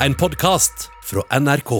en 0.00 0.14
podkast 0.14 0.90
fra 1.02 1.40
NRK. 1.40 1.70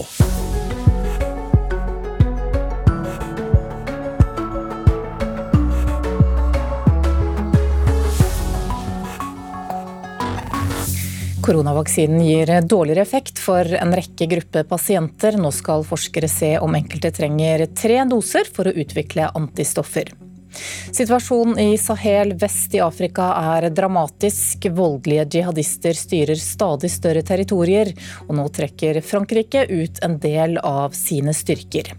Koronavaksinen 11.42 12.22
gir 12.24 12.50
dårligere 12.66 13.00
effekt 13.04 13.38
for 13.38 13.68
en 13.78 13.92
rekke 13.94 14.26
grupper 14.26 14.64
pasienter. 14.66 15.36
Nå 15.38 15.52
skal 15.54 15.84
forskere 15.86 16.30
se 16.30 16.56
om 16.58 16.74
enkelte 16.74 17.12
trenger 17.14 17.68
tre 17.76 18.00
doser 18.08 18.48
for 18.50 18.66
å 18.66 18.74
utvikle 18.74 19.28
antistoffer. 19.36 20.25
Situasjonen 20.92 21.58
i 21.60 21.76
Sahel 21.80 22.34
vest 22.40 22.74
i 22.76 22.82
Afrika 22.84 23.28
er 23.56 23.68
dramatisk. 23.74 24.68
Voldelige 24.76 25.28
jihadister 25.38 25.96
styrer 25.96 26.40
stadig 26.40 26.90
større 26.92 27.24
territorier, 27.26 27.92
og 28.26 28.34
nå 28.38 28.48
trekker 28.54 29.02
Frankrike 29.04 29.66
ut 29.70 30.02
en 30.06 30.18
del 30.22 30.58
av 30.62 30.96
sine 30.96 31.34
styrker. 31.36 31.94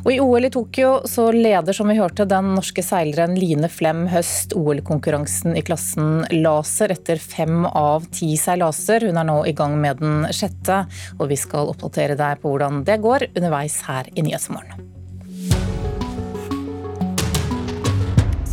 Og 0.00 0.12
I 0.14 0.20
OL 0.22 0.46
i 0.48 0.50
Tokyo 0.52 0.92
så 1.08 1.26
leder 1.34 1.76
som 1.76 1.90
vi 1.90 1.98
hørte 1.98 2.24
den 2.28 2.54
norske 2.56 2.82
seileren 2.84 3.34
Line 3.36 3.68
Flem 3.68 4.06
Høst 4.08 4.54
OL-konkurransen 4.56 5.58
i 5.58 5.64
klassen 5.66 6.22
laser 6.32 6.94
etter 6.94 7.20
fem 7.20 7.66
av 7.66 8.08
ti 8.14 8.32
seilaser. 8.40 9.04
Hun 9.10 9.20
er 9.20 9.28
nå 9.28 9.42
i 9.50 9.56
gang 9.56 9.76
med 9.82 10.00
den 10.00 10.24
sjette, 10.32 10.84
og 11.18 11.28
vi 11.32 11.36
skal 11.40 11.68
oppdatere 11.74 12.16
deg 12.20 12.40
på 12.40 12.54
hvordan 12.54 12.80
det 12.88 13.00
går 13.04 13.28
underveis 13.34 13.82
her 13.90 14.08
i 14.14 14.24
Nyhetsmorgen. 14.24 14.99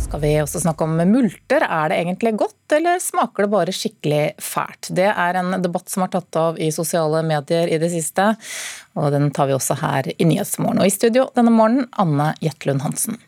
Skal 0.08 0.20
vi 0.22 0.30
også 0.40 0.62
snakke 0.62 0.86
om 0.86 0.96
multer. 1.10 1.64
Er 1.68 1.90
det 1.90 1.98
egentlig 2.00 2.32
godt, 2.40 2.72
eller 2.72 3.00
smaker 3.02 3.44
det 3.44 3.52
bare 3.52 3.74
skikkelig 3.76 4.22
fælt? 4.40 4.88
Det 4.96 5.10
er 5.10 5.36
en 5.36 5.58
debatt 5.60 5.92
som 5.92 6.06
har 6.06 6.12
tatt 6.14 6.38
av 6.40 6.60
i 6.60 6.70
sosiale 6.72 7.20
medier 7.28 7.68
i 7.68 7.80
det 7.80 7.90
siste, 7.92 8.30
og 8.96 9.12
den 9.12 9.28
tar 9.36 9.50
vi 9.50 9.56
også 9.58 9.76
her 9.82 10.08
i 10.16 10.28
Nyhetsmorgen. 10.28 10.80
Og 10.80 10.88
i 10.88 10.94
studio 10.94 11.28
denne 11.36 11.52
morgenen, 11.52 11.90
Anne 12.00 12.32
Jetlund 12.40 12.86
Hansen. 12.86 13.20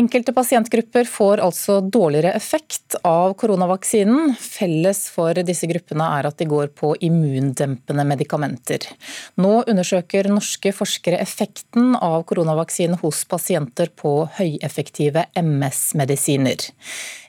Enkelte 0.00 0.32
pasientgrupper 0.32 1.04
får 1.04 1.42
altså 1.44 1.80
dårligere 1.84 2.32
effekt 2.32 2.94
av 3.04 3.34
koronavaksinen. 3.40 4.32
Felles 4.40 5.02
for 5.12 5.36
disse 5.44 5.68
gruppene 5.68 6.06
er 6.16 6.28
at 6.30 6.38
de 6.40 6.46
går 6.48 6.70
på 6.78 6.94
immundempende 7.04 8.06
medikamenter. 8.08 8.86
Nå 9.42 9.58
undersøker 9.68 10.30
norske 10.32 10.72
forskere 10.72 11.20
effekten 11.20 11.92
av 11.98 12.24
koronavaksinen 12.30 12.96
hos 13.02 13.26
pasienter 13.28 13.92
på 13.92 14.14
høyeffektive 14.38 15.26
MS-medisiner. 15.36 16.70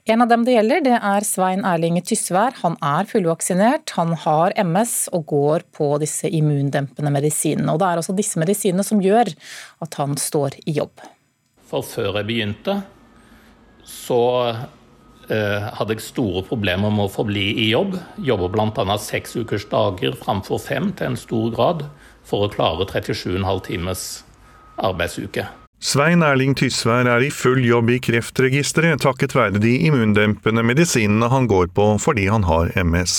En 0.08 0.24
av 0.24 0.32
dem 0.32 0.48
det 0.48 0.56
gjelder, 0.56 0.86
det 0.88 0.98
er 0.98 1.28
Svein 1.28 1.68
Erling 1.68 2.00
Tysvær. 2.08 2.56
Han 2.64 2.80
er 2.80 3.10
fullvaksinert, 3.10 3.98
han 4.00 4.16
har 4.24 4.56
MS 4.64 5.10
og 5.12 5.28
går 5.34 5.68
på 5.76 5.92
disse 6.02 6.32
immundempende 6.32 7.12
medisinene. 7.14 7.74
Og 7.74 7.84
det 7.84 7.90
er 7.90 8.02
altså 8.02 8.16
disse 8.16 8.40
medisinene 8.40 8.88
som 8.88 9.04
gjør 9.04 9.36
at 9.84 10.00
han 10.00 10.16
står 10.18 10.62
i 10.64 10.80
jobb. 10.80 11.04
For 11.72 11.88
før 11.88 12.20
jeg 12.20 12.28
begynte, 12.28 12.82
så 13.88 14.20
eh, 15.32 15.70
hadde 15.78 15.96
jeg 15.96 16.04
store 16.04 16.44
problemer 16.50 16.92
med 16.92 17.08
å 17.08 17.14
forbli 17.14 17.46
i 17.64 17.70
jobb. 17.72 17.96
Jobber 18.20 18.52
bl.a. 18.52 18.98
seks 19.00 19.38
ukers 19.40 19.70
dager 19.72 20.20
framfor 20.20 20.60
fem 20.60 20.92
til 21.00 21.14
en 21.14 21.20
stor 21.20 21.48
grad 21.56 21.88
for 22.28 22.44
å 22.44 22.52
klare 22.52 22.90
37,5 22.92 23.64
times 23.70 24.06
arbeidsuke. 24.82 25.48
Svein 25.82 26.22
Erling 26.22 26.52
Tysvær 26.54 27.08
er 27.10 27.24
i 27.26 27.32
full 27.34 27.64
jobb 27.66 27.88
i 27.90 27.96
Kreftregisteret 28.06 29.02
takket 29.02 29.34
være 29.34 29.58
de 29.64 29.72
immundempende 29.88 30.62
medisinene 30.62 31.26
han 31.34 31.48
går 31.50 31.72
på 31.74 31.88
fordi 32.04 32.28
han 32.30 32.46
har 32.46 32.70
MS. 32.78 33.16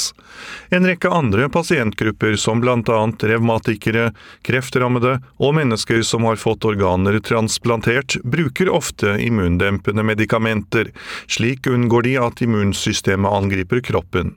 En 0.71 0.87
rekke 0.87 1.11
andre 1.11 1.49
pasientgrupper, 1.51 2.37
som 2.39 2.63
bl.a. 2.63 3.01
revmatikere, 3.27 4.13
kreftrammede 4.47 5.17
og 5.43 5.57
mennesker 5.59 6.05
som 6.07 6.29
har 6.31 6.39
fått 6.39 6.63
organer 6.71 7.19
transplantert, 7.27 8.21
bruker 8.23 8.71
ofte 8.71 9.17
immundempende 9.27 10.07
medikamenter. 10.07 10.95
Slik 11.27 11.67
unngår 11.67 12.07
de 12.07 12.15
at 12.23 12.47
immunsystemet 12.47 13.43
angriper 13.43 13.83
kroppen. 13.91 14.37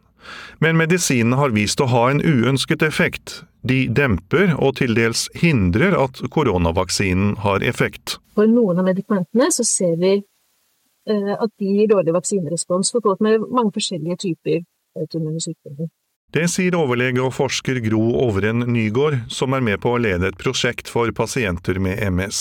Men 0.64 0.78
medisinen 0.80 1.38
har 1.40 1.56
vist 1.56 1.82
å 1.82 1.90
ha 1.92 2.08
en 2.12 2.22
uønsket 2.22 2.86
effekt. 2.86 3.42
De 3.66 3.86
demper 3.90 4.54
og 4.60 4.78
til 4.80 4.96
dels 4.98 5.26
hindrer 5.38 5.96
at 5.98 6.22
koronavaksinen 6.32 7.36
har 7.46 7.66
effekt. 7.66 8.20
For 8.38 8.50
noen 8.50 8.80
av 8.82 8.88
medikamentene 8.88 9.50
så 9.54 9.66
ser 9.66 9.96
vi 10.02 10.14
eh, 10.20 11.34
at 11.34 11.52
de 11.60 11.76
gir 11.80 11.90
dårlig 11.92 12.14
vaksinerespons 12.16 12.94
for 12.94 13.06
folk 13.06 13.24
med 13.26 13.46
mange 13.50 13.74
forskjellige 13.76 14.22
typer 14.28 14.64
autoimmune 14.96 15.42
sykdommer. 15.44 15.90
Det 16.36 16.50
sier 16.52 16.76
overlege 16.76 17.22
og 17.24 17.32
forsker 17.32 17.78
Gro 17.86 18.02
Ovren 18.26 18.66
Nygård, 18.68 19.22
som 19.32 19.54
er 19.56 19.62
med 19.64 19.80
på 19.86 19.94
å 19.96 20.00
lede 20.04 20.28
et 20.28 20.40
prosjekt 20.42 20.90
for 20.92 21.08
pasienter 21.16 21.80
med 21.80 22.02
MS. 22.12 22.40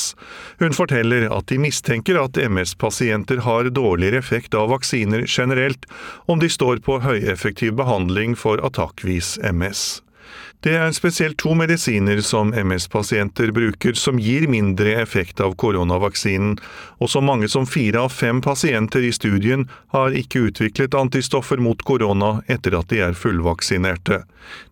Hun 0.58 0.74
forteller 0.74 1.28
at 1.30 1.46
de 1.52 1.60
mistenker 1.62 2.18
at 2.18 2.34
MS-pasienter 2.42 3.44
har 3.46 3.70
dårligere 3.70 4.18
effekt 4.18 4.56
av 4.58 4.72
vaksiner 4.74 5.28
generelt, 5.30 5.86
om 6.26 6.42
de 6.42 6.50
står 6.50 6.82
på 6.82 6.98
høyeffektiv 7.06 7.76
behandling 7.78 8.34
for 8.34 8.58
attakkvis 8.66 9.36
MS. 9.46 9.84
Det 10.64 10.72
er 10.80 10.94
spesielt 10.96 11.36
to 11.42 11.52
medisiner 11.52 12.22
som 12.24 12.54
MS-pasienter 12.56 13.50
bruker 13.52 13.98
som 14.00 14.16
gir 14.16 14.46
mindre 14.48 14.94
effekt 14.96 15.42
av 15.44 15.52
koronavaksinen, 15.60 16.54
og 17.04 17.10
så 17.12 17.20
mange 17.20 17.50
som 17.52 17.66
fire 17.68 18.06
av 18.06 18.14
fem 18.16 18.38
pasienter 18.40 19.04
i 19.04 19.10
studien 19.12 19.66
har 19.92 20.14
ikke 20.16 20.46
utviklet 20.46 20.94
antistoffer 20.96 21.60
mot 21.60 21.82
korona 21.84 22.38
etter 22.48 22.78
at 22.78 22.88
de 22.88 23.02
er 23.04 23.12
fullvaksinerte. 23.12 24.22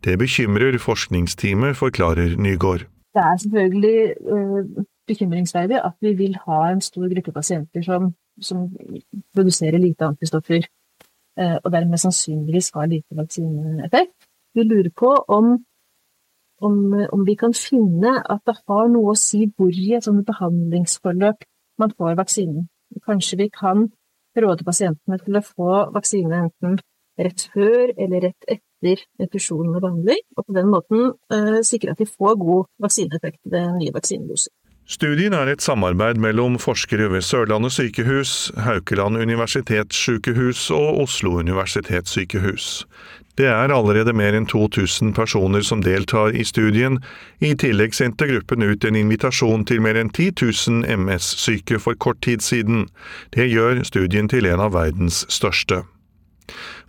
Det 0.01 0.15
bekymrer 0.23 0.79
forskningsteamet, 0.81 1.77
forklarer 1.77 2.39
Nygård. 2.41 2.87
Det 3.13 3.25
er 3.29 3.43
selvfølgelig 3.43 3.99
uh, 4.33 4.87
bekymringsverdig 5.13 5.77
at 5.77 5.99
vi 6.01 6.15
vil 6.23 6.39
ha 6.47 6.63
en 6.71 6.81
stor 6.81 7.05
gruppe 7.13 7.35
pasienter 7.37 7.85
som, 7.85 8.15
som 8.41 8.63
produserer 9.37 9.77
lite 9.77 10.09
antistoffer, 10.09 10.65
uh, 11.37 11.59
og 11.61 11.69
dermed 11.77 12.01
sannsynligvis 12.01 12.73
har 12.79 12.89
lite 12.89 13.21
vaksineeffekt. 13.21 14.17
Vi 14.57 14.65
lurer 14.65 14.89
på 14.97 15.13
om 15.29 15.59
om, 16.65 16.77
om, 17.13 17.25
vi 17.27 17.37
kan 17.39 17.55
finne 17.57 18.19
at 18.21 18.43
det 18.49 18.57
har 18.69 18.89
noe 18.93 19.13
å 19.15 19.19
si 19.19 19.45
hvor 19.57 19.73
i 19.73 19.93
et 19.97 20.07
sånt 20.07 20.25
behandlingsforløp 20.29 21.45
man 21.83 21.95
får 21.99 22.17
vaksinen. 22.21 22.69
Kanskje 23.07 23.41
vi 23.43 23.49
kan 23.53 23.89
råde 24.39 24.65
pasientene 24.65 25.19
til 25.21 25.39
å 25.39 25.45
få 25.45 25.71
vaksine 25.95 26.45
enten 26.47 26.81
rett 27.21 27.47
før 27.53 27.93
eller 28.01 28.29
rett 28.29 28.49
etter 28.49 29.05
infusjon 29.21 29.75
og 29.75 29.81
behandling, 29.85 30.23
og 30.37 30.47
på 30.47 30.57
den 30.57 30.71
måten 30.73 31.13
uh, 31.35 31.61
sikre 31.67 31.93
at 31.93 32.01
de 32.01 32.09
får 32.09 32.39
god 32.41 32.69
vaksineeffekt 32.83 33.41
ved 33.53 33.79
nye 33.79 33.95
vaksinedoser. 33.95 34.53
Studien 34.93 35.33
er 35.33 35.47
et 35.47 35.63
samarbeid 35.63 36.19
mellom 36.19 36.57
forskere 36.59 37.07
ved 37.13 37.23
Sørlandet 37.23 37.73
sykehus, 37.77 38.51
Haukeland 38.59 39.17
universitetssykehus 39.17 40.71
og 40.75 41.05
Oslo 41.05 41.37
universitetssykehus. 41.39 42.67
Det 43.41 43.47
er 43.49 43.73
allerede 43.73 44.13
mer 44.13 44.37
enn 44.37 44.45
2000 44.45 45.15
personer 45.17 45.65
som 45.65 45.81
deltar 45.81 46.35
i 46.37 46.45
studien. 46.45 46.99
I 47.41 47.55
tillegg 47.57 47.97
sendte 47.97 48.29
gruppen 48.29 48.63
ut 48.63 48.85
en 48.85 48.99
invitasjon 48.99 49.65
til 49.65 49.81
mer 49.81 49.97
enn 49.97 50.13
10 50.13 50.35
000 50.37 50.99
MS-syke 51.01 51.81
for 51.81 51.97
kort 51.97 52.21
tid 52.27 52.45
siden. 52.45 52.87
Det 53.33 53.49
gjør 53.49 53.85
studien 53.89 54.29
til 54.29 54.51
en 54.53 54.61
av 54.61 54.77
verdens 54.77 55.25
største. 55.33 55.81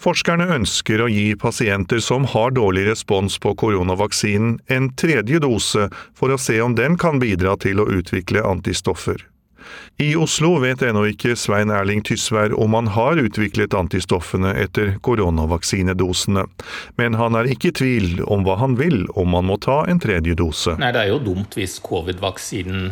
Forskerne 0.04 0.50
ønsker 0.52 1.00
å 1.00 1.08
gi 1.08 1.30
pasienter 1.40 2.02
som 2.04 2.26
har 2.28 2.52
dårlig 2.58 2.90
respons 2.90 3.38
på 3.40 3.54
koronavaksinen, 3.56 4.58
en 4.68 4.90
tredje 5.00 5.40
dose 5.40 5.88
for 6.18 6.34
å 6.34 6.42
se 6.42 6.60
om 6.60 6.76
den 6.76 7.00
kan 7.00 7.24
bidra 7.24 7.56
til 7.56 7.80
å 7.80 7.88
utvikle 7.88 8.44
antistoffer. 8.44 9.22
I 10.02 10.16
Oslo 10.20 10.56
vet 10.64 10.82
ennå 10.86 11.06
ikke 11.12 11.36
Svein 11.40 11.72
Erling 11.74 12.04
Tysvær 12.06 12.56
om 12.60 12.76
han 12.78 12.92
har 12.96 13.22
utviklet 13.22 13.76
antistoffene 13.78 14.54
etter 14.64 14.96
koronavaksinedosene, 15.06 16.46
men 17.00 17.18
han 17.20 17.38
er 17.40 17.50
ikke 17.54 17.72
i 17.72 17.78
tvil 17.80 18.24
om 18.26 18.46
hva 18.48 18.58
han 18.62 18.78
vil 18.80 19.06
om 19.20 19.38
han 19.38 19.50
må 19.50 19.60
ta 19.62 19.84
en 19.90 20.02
tredje 20.04 20.36
dose. 20.40 20.76
Nei, 20.82 20.92
Det 20.92 21.06
er 21.06 21.14
jo 21.14 21.24
dumt 21.24 21.58
hvis 21.58 21.80
covid-vaksinen 21.84 22.92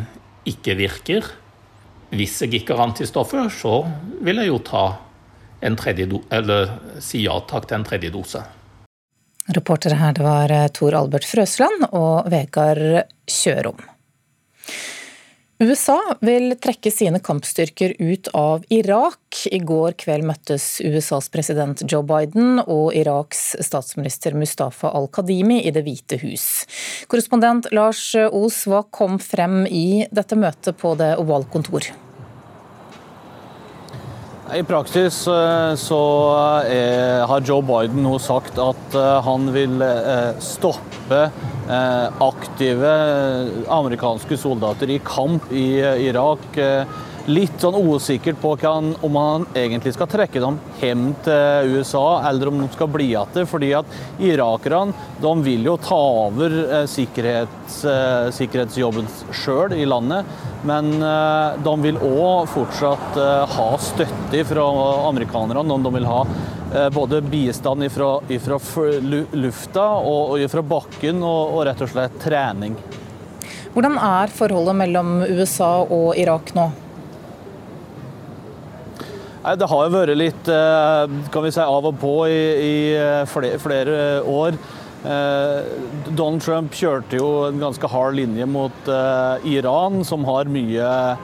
ikke 0.50 0.78
virker. 0.80 1.28
Hvis 2.12 2.42
jeg 2.44 2.62
ikke 2.62 2.76
har 2.76 2.90
antistoffer, 2.90 3.48
så 3.50 3.86
vil 4.22 4.42
jeg 4.42 4.52
jo 4.52 4.60
ta 4.68 4.86
en 5.62 5.78
tredje 5.78 6.08
do 6.10 6.24
eller 6.34 6.74
si 7.04 7.24
ja 7.26 7.38
takk 7.48 7.70
til 7.70 7.80
en 7.80 7.88
tredje 7.88 8.12
dose. 8.14 8.42
Reportere 9.52 9.98
her 9.98 10.14
det 10.18 10.26
var 10.26 10.54
Tor 10.76 10.96
Albert 10.98 11.26
Frøsland 11.28 11.88
og 11.92 12.30
Vegard 12.32 13.08
Kjørom. 13.30 13.80
USA 15.62 16.00
vil 16.26 16.56
trekke 16.58 16.90
sine 16.90 17.20
kampstyrker 17.22 17.94
ut 18.00 18.32
av 18.34 18.64
Irak. 18.74 19.44
I 19.46 19.60
går 19.62 19.94
kveld 20.02 20.26
møttes 20.26 20.66
USAs 20.82 21.30
president 21.30 21.84
Joe 21.86 22.02
Biden 22.02 22.64
og 22.64 22.96
Iraks 22.98 23.44
statsminister 23.62 24.34
Mustafa 24.34 24.90
al-Kadimi 24.98 25.60
i 25.62 25.74
Det 25.76 25.86
hvite 25.86 26.18
hus. 26.24 26.48
Korrespondent 27.06 27.70
Lars 27.78 28.02
Os, 28.18 28.64
hva 28.66 28.82
kom 28.90 29.22
frem 29.22 29.68
i 29.70 30.08
dette 30.10 30.40
møtet 30.40 30.82
på 30.82 30.96
Det 30.98 31.14
ovale 31.22 31.46
kontor? 31.54 31.94
I 34.52 34.64
praksis 34.68 35.22
eh, 35.32 35.74
så 35.80 36.00
er, 36.68 37.22
har 37.30 37.44
Joe 37.48 37.64
Biden 37.64 38.04
nå 38.04 38.18
sagt 38.20 38.60
at 38.60 38.98
han 39.26 39.48
vil 39.56 39.80
stoppe 40.44 41.22
aktive 41.72 42.92
amerikanske 43.72 44.36
soldater 44.40 44.92
i 44.92 44.98
kamp 45.08 45.48
i 45.56 45.80
Irak 46.10 46.58
litt 47.32 47.62
sånn 47.62 47.78
usikkert 47.80 48.40
på 48.42 48.54
han, 48.62 48.92
om 49.06 49.16
han 49.20 49.46
egentlig 49.58 49.94
skal 49.96 50.10
trekke 50.12 50.42
dem 50.44 50.58
hjem 50.82 51.12
til 51.26 51.78
USA, 51.78 52.06
eller 52.30 52.52
om 52.52 52.62
de 52.62 52.70
skal 52.74 52.90
bli 52.92 53.12
igjen. 53.12 53.48
fordi 53.48 53.72
at 53.78 53.86
irakerne 54.20 55.34
vil 55.44 55.66
jo 55.66 55.78
ta 55.78 56.00
over 56.28 56.56
eh, 56.64 56.86
sikkerhets, 56.90 57.84
eh, 57.86 58.30
sikkerhetsjobben 58.36 59.08
sjøl 59.32 59.76
i 59.78 59.86
landet. 59.86 60.26
Men 60.68 60.94
eh, 61.02 61.60
de 61.64 61.76
vil 61.86 62.00
òg 62.02 62.50
fortsatt 62.52 63.18
ha 63.56 63.70
støtte 63.82 64.44
fra 64.48 64.66
amerikanerne. 65.10 65.78
De 65.84 65.94
vil 65.98 66.10
ha 66.10 66.24
både 66.94 67.20
bistand 67.26 67.84
fra 67.92 68.14
lufta 69.36 69.88
og 70.08 70.40
fra 70.52 70.64
bakken, 70.64 71.20
og 71.24 71.66
rett 71.68 71.84
og 71.84 71.92
slett 71.92 72.16
trening. 72.24 72.78
Hvordan 73.72 73.98
er 74.04 74.32
forholdet 74.36 74.76
mellom 74.80 75.20
USA 75.28 75.74
og 75.84 76.16
Irak 76.20 76.56
nå? 76.58 76.70
Nei, 79.42 79.56
Det 79.58 79.66
har 79.72 79.88
jo 79.88 79.94
vært 79.96 80.14
litt 80.20 80.50
eh, 80.54 81.14
kan 81.34 81.42
vi 81.42 81.50
si, 81.54 81.62
av 81.66 81.86
og 81.90 81.96
på 82.02 82.28
i, 82.30 82.42
i 82.62 82.94
eh, 82.94 83.26
flere, 83.26 83.58
flere, 83.62 84.22
år. 84.30 84.52
Eh, 85.02 85.62
Donald 86.14 86.42
Trump 86.46 86.74
kjørte 86.78 87.18
jo 87.18 87.48
en 87.48 87.60
ganske 87.62 87.88
hard 87.90 88.16
linje 88.20 88.46
mot 88.46 88.72
Iran, 89.50 90.06
som 90.06 90.26
har 90.30 90.46
mye 90.52 91.18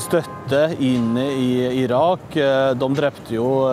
støtte 0.00 0.76
inne 0.82 1.24
i 1.40 1.82
Irak. 1.84 2.34
De 2.76 2.88
drepte 2.98 3.32
jo 3.32 3.68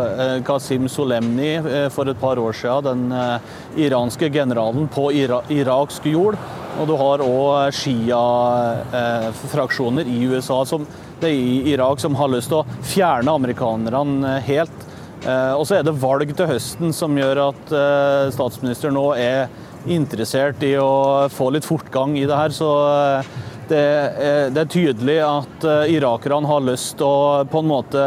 Qasim 0.47 0.87
Solemni 0.87 1.59
for 1.91 2.07
et 2.07 2.19
par 2.21 2.39
år 2.39 2.53
siden, 2.55 3.11
den 3.11 3.39
iranske 3.75 4.29
generalen, 4.31 4.87
på 4.93 5.11
iraksk 5.11 6.05
jord. 6.07 6.37
Og 6.79 6.87
du 6.87 6.95
har 7.01 7.19
òg 7.25 7.71
Shia-fraksjoner 7.75 10.07
i 10.07 10.25
USA 10.31 10.63
som 10.69 10.87
er 11.27 11.35
i 11.37 11.73
Irak 11.73 11.99
som 12.01 12.15
har 12.19 12.31
lyst 12.31 12.51
til 12.51 12.61
å 12.61 12.79
fjerne 12.85 13.35
amerikanerne 13.37 14.39
helt. 14.47 14.87
Eh, 15.21 15.53
og 15.53 15.67
så 15.69 15.77
er 15.77 15.85
det 15.85 15.99
valg 16.01 16.31
til 16.33 16.49
høsten 16.49 16.93
som 16.97 17.17
gjør 17.17 17.43
at 17.51 17.73
eh, 17.77 18.31
statsministeren 18.33 18.97
nå 18.97 19.05
er 19.21 19.51
interessert 19.91 20.61
i 20.65 20.73
å 20.81 21.29
få 21.29 21.51
litt 21.53 21.67
fortgang 21.67 22.15
i 22.17 22.25
det 22.29 22.37
her. 22.37 22.55
Så 22.55 22.69
eh, 22.89 23.29
det 23.71 23.81
er, 23.81 24.49
det 24.51 24.63
er 24.63 24.71
tydelig 24.73 25.19
at 25.23 25.65
irakerne 25.87 26.49
har 26.49 26.65
lyst 26.65 26.97
til 26.99 27.07
å 27.07 27.45
på 27.47 27.61
en 27.61 27.69
måte 27.69 28.01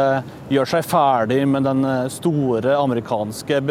gjøre 0.51 0.69
seg 0.75 0.85
ferdig 0.85 1.39
med 1.49 1.65
den 1.65 1.81
store 2.13 2.75
amerikanske 2.77 3.63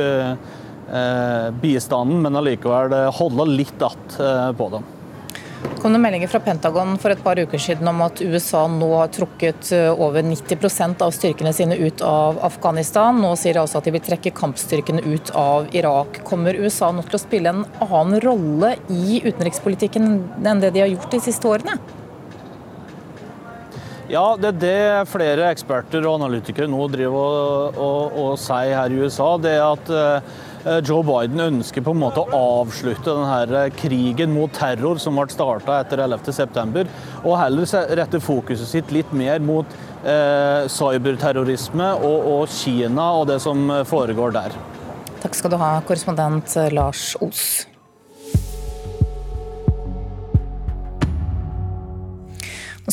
bistanden, 1.63 2.19
men 2.25 2.41
allikevel 2.41 2.97
holde 3.15 3.47
litt 3.53 3.83
att 3.83 4.19
på 4.59 4.69
dem 4.75 4.94
kom 5.83 5.93
det 5.93 5.99
meldinger 6.01 6.29
fra 6.29 6.41
Pentagon 6.41 6.95
for 7.01 7.13
et 7.13 7.23
par 7.25 7.39
uker 7.41 7.61
siden 7.61 7.89
om 7.91 8.03
at 8.07 8.23
USA 8.25 8.63
nå 8.73 8.89
har 8.95 9.11
trukket 9.13 9.73
eh, 9.77 9.91
over 9.93 10.25
90% 10.25 11.03
av 11.05 11.13
styrkene 11.17 11.53
sine 11.53 11.77
ut 11.77 12.05
av 12.05 12.39
Afghanistan. 12.47 13.19
Nå 13.21 13.35
sier 13.41 13.57
de 13.57 13.63
altså 13.65 13.81
at 13.81 13.89
de 13.89 13.93
vil 13.97 14.05
trekke 14.05 14.33
kampstyrkene 14.37 15.05
ut 15.05 15.35
av 15.37 15.69
Irak. 15.77 16.23
Kommer 16.29 16.57
USA 16.57 16.89
nå 16.93 17.05
til 17.09 17.19
å 17.19 17.23
spille 17.25 17.53
en 17.53 17.67
annen 17.85 18.17
rolle 18.25 18.77
i 18.93 19.21
utenrikspolitikken 19.27 20.09
enn 20.45 20.65
det 20.65 20.73
de 20.77 20.85
har 20.87 20.93
gjort 20.95 21.13
de 21.13 21.23
siste 21.27 21.51
årene? 21.51 21.77
Ja, 24.09 24.25
det 24.37 24.51
er 24.51 24.59
det 24.61 25.13
flere 25.13 25.49
eksperter 25.49 26.05
og 26.05 26.19
analytikere 26.21 26.69
nå 26.69 26.89
driver 26.93 27.21
og, 27.21 27.79
og, 27.81 28.19
og 28.25 28.35
sier 28.41 28.77
her 28.77 28.93
i 28.93 29.05
USA. 29.05 29.31
Det 29.41 29.57
er 29.57 29.65
at 29.65 29.95
Eh, 29.95 30.21
Joe 30.65 31.05
Biden 31.05 31.43
ønsker 31.45 31.85
på 31.85 31.93
en 31.93 32.01
måte 32.01 32.23
å 32.25 32.43
avslutte 32.63 33.13
denne 33.13 33.65
eh, 33.65 33.73
krigen 33.77 34.33
mot 34.33 34.53
terror 34.55 35.01
som 35.03 35.19
ble 35.19 35.27
starta 35.33 35.81
etter 35.83 36.05
11.9, 36.07 36.87
og 37.25 37.37
heller 37.41 37.99
rette 38.01 38.23
fokuset 38.25 38.71
sitt 38.71 38.95
litt 38.95 39.13
mer 39.13 39.45
mot 39.45 39.77
eh, 40.07 40.65
cyberterrorisme 40.73 41.91
og, 42.01 42.33
og 42.39 42.49
Kina 42.55 43.11
og 43.21 43.29
det 43.33 43.41
som 43.45 43.69
foregår 43.89 44.35
der. 44.39 44.57
Takk 45.25 45.37
skal 45.37 45.55
du 45.55 45.61
ha, 45.61 45.77
korrespondent 45.85 46.57
Lars 46.73 47.13
Os. 47.25 47.45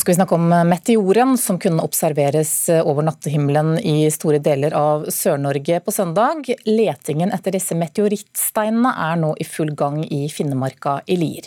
Skal 0.02 0.10
vi 0.10 0.16
snakke 0.16 0.34
om 0.34 0.48
meteoren 0.66 1.36
som 1.38 1.58
kunne 1.62 1.82
observeres 1.86 2.50
over 2.82 3.04
nattehimmelen 3.06 3.76
i 3.78 4.08
store 4.10 4.40
deler 4.42 4.74
av 4.74 5.04
Sør-Norge 5.14 5.78
på 5.84 5.92
søndag. 5.94 6.48
Letingen 6.66 7.30
etter 7.30 7.54
disse 7.54 7.76
meteorittsteinene 7.78 8.90
er 8.98 9.20
nå 9.22 9.30
i 9.38 9.46
full 9.46 9.70
gang 9.78 10.00
i 10.02 10.24
Finnemarka 10.26 10.96
i 11.06 11.20
Lier. 11.20 11.46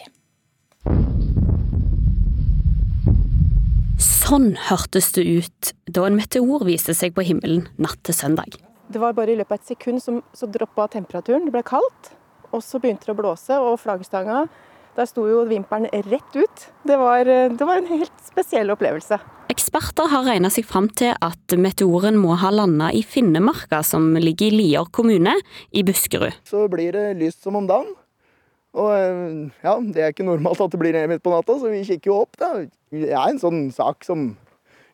Sånn 3.99 4.53
hørtes 4.69 5.11
det 5.17 5.27
ut 5.27 5.73
da 5.91 6.07
en 6.07 6.15
meteor 6.15 6.63
viste 6.63 6.95
seg 6.95 7.11
på 7.17 7.27
himmelen 7.27 7.67
natt 7.75 7.99
til 8.07 8.15
søndag. 8.15 8.55
Det 8.87 9.03
var 9.03 9.17
bare 9.19 9.35
i 9.35 9.41
løpet 9.41 9.51
av 9.51 9.59
et 9.59 9.73
sekund 9.75 9.99
som 9.99 10.23
så 10.31 10.47
droppa 10.47 10.87
temperaturen. 10.95 11.43
Det 11.49 11.57
ble 11.57 11.65
kaldt, 11.67 12.15
og 12.55 12.63
så 12.63 12.79
begynte 12.79 13.09
det 13.09 13.17
å 13.17 13.19
blåse, 13.19 13.59
og 13.59 13.81
flaggstanga 13.83 14.45
der 14.95 15.07
sto 15.09 15.25
jo 15.27 15.43
vimpelen 15.49 15.89
rett 16.07 16.37
ut. 16.37 16.67
Det 16.87 16.97
var, 16.99 17.25
det 17.27 17.67
var 17.67 17.81
en 17.81 17.89
helt 17.89 18.21
spesiell 18.23 18.71
opplevelse. 18.73 19.19
Eksperter 19.51 20.09
har 20.09 20.25
regna 20.25 20.49
seg 20.51 20.65
fram 20.67 20.87
til 20.97 21.13
at 21.23 21.55
meteoren 21.59 22.17
må 22.19 22.37
ha 22.41 22.49
landa 22.53 22.89
i 22.95 23.03
Finnemarka, 23.05 23.83
som 23.85 24.15
ligger 24.17 24.49
i 24.49 24.55
Lier 24.55 24.89
kommune 24.95 25.35
i 25.71 25.83
Buskerud. 25.85 26.33
Så 26.47 26.65
blir 26.71 26.95
det 26.95 27.05
lyst 27.19 27.43
som 27.45 27.59
om 27.59 27.67
dagen. 27.69 27.91
Og 28.75 28.91
ja, 29.63 29.75
det 29.79 30.01
er 30.03 30.11
ikke 30.11 30.27
normalt 30.27 30.63
at 30.63 30.73
det 30.73 30.81
blir 30.81 30.97
midt 31.07 31.23
på 31.23 31.31
natta, 31.31 31.55
så 31.59 31.71
vi 31.71 31.85
kikker 31.87 32.11
jo 32.11 32.21
opp. 32.25 32.35
da. 32.41 32.65
Det 32.91 33.11
er 33.11 33.29
en 33.29 33.39
sånn 33.39 33.69
sak 33.75 34.03
som 34.07 34.33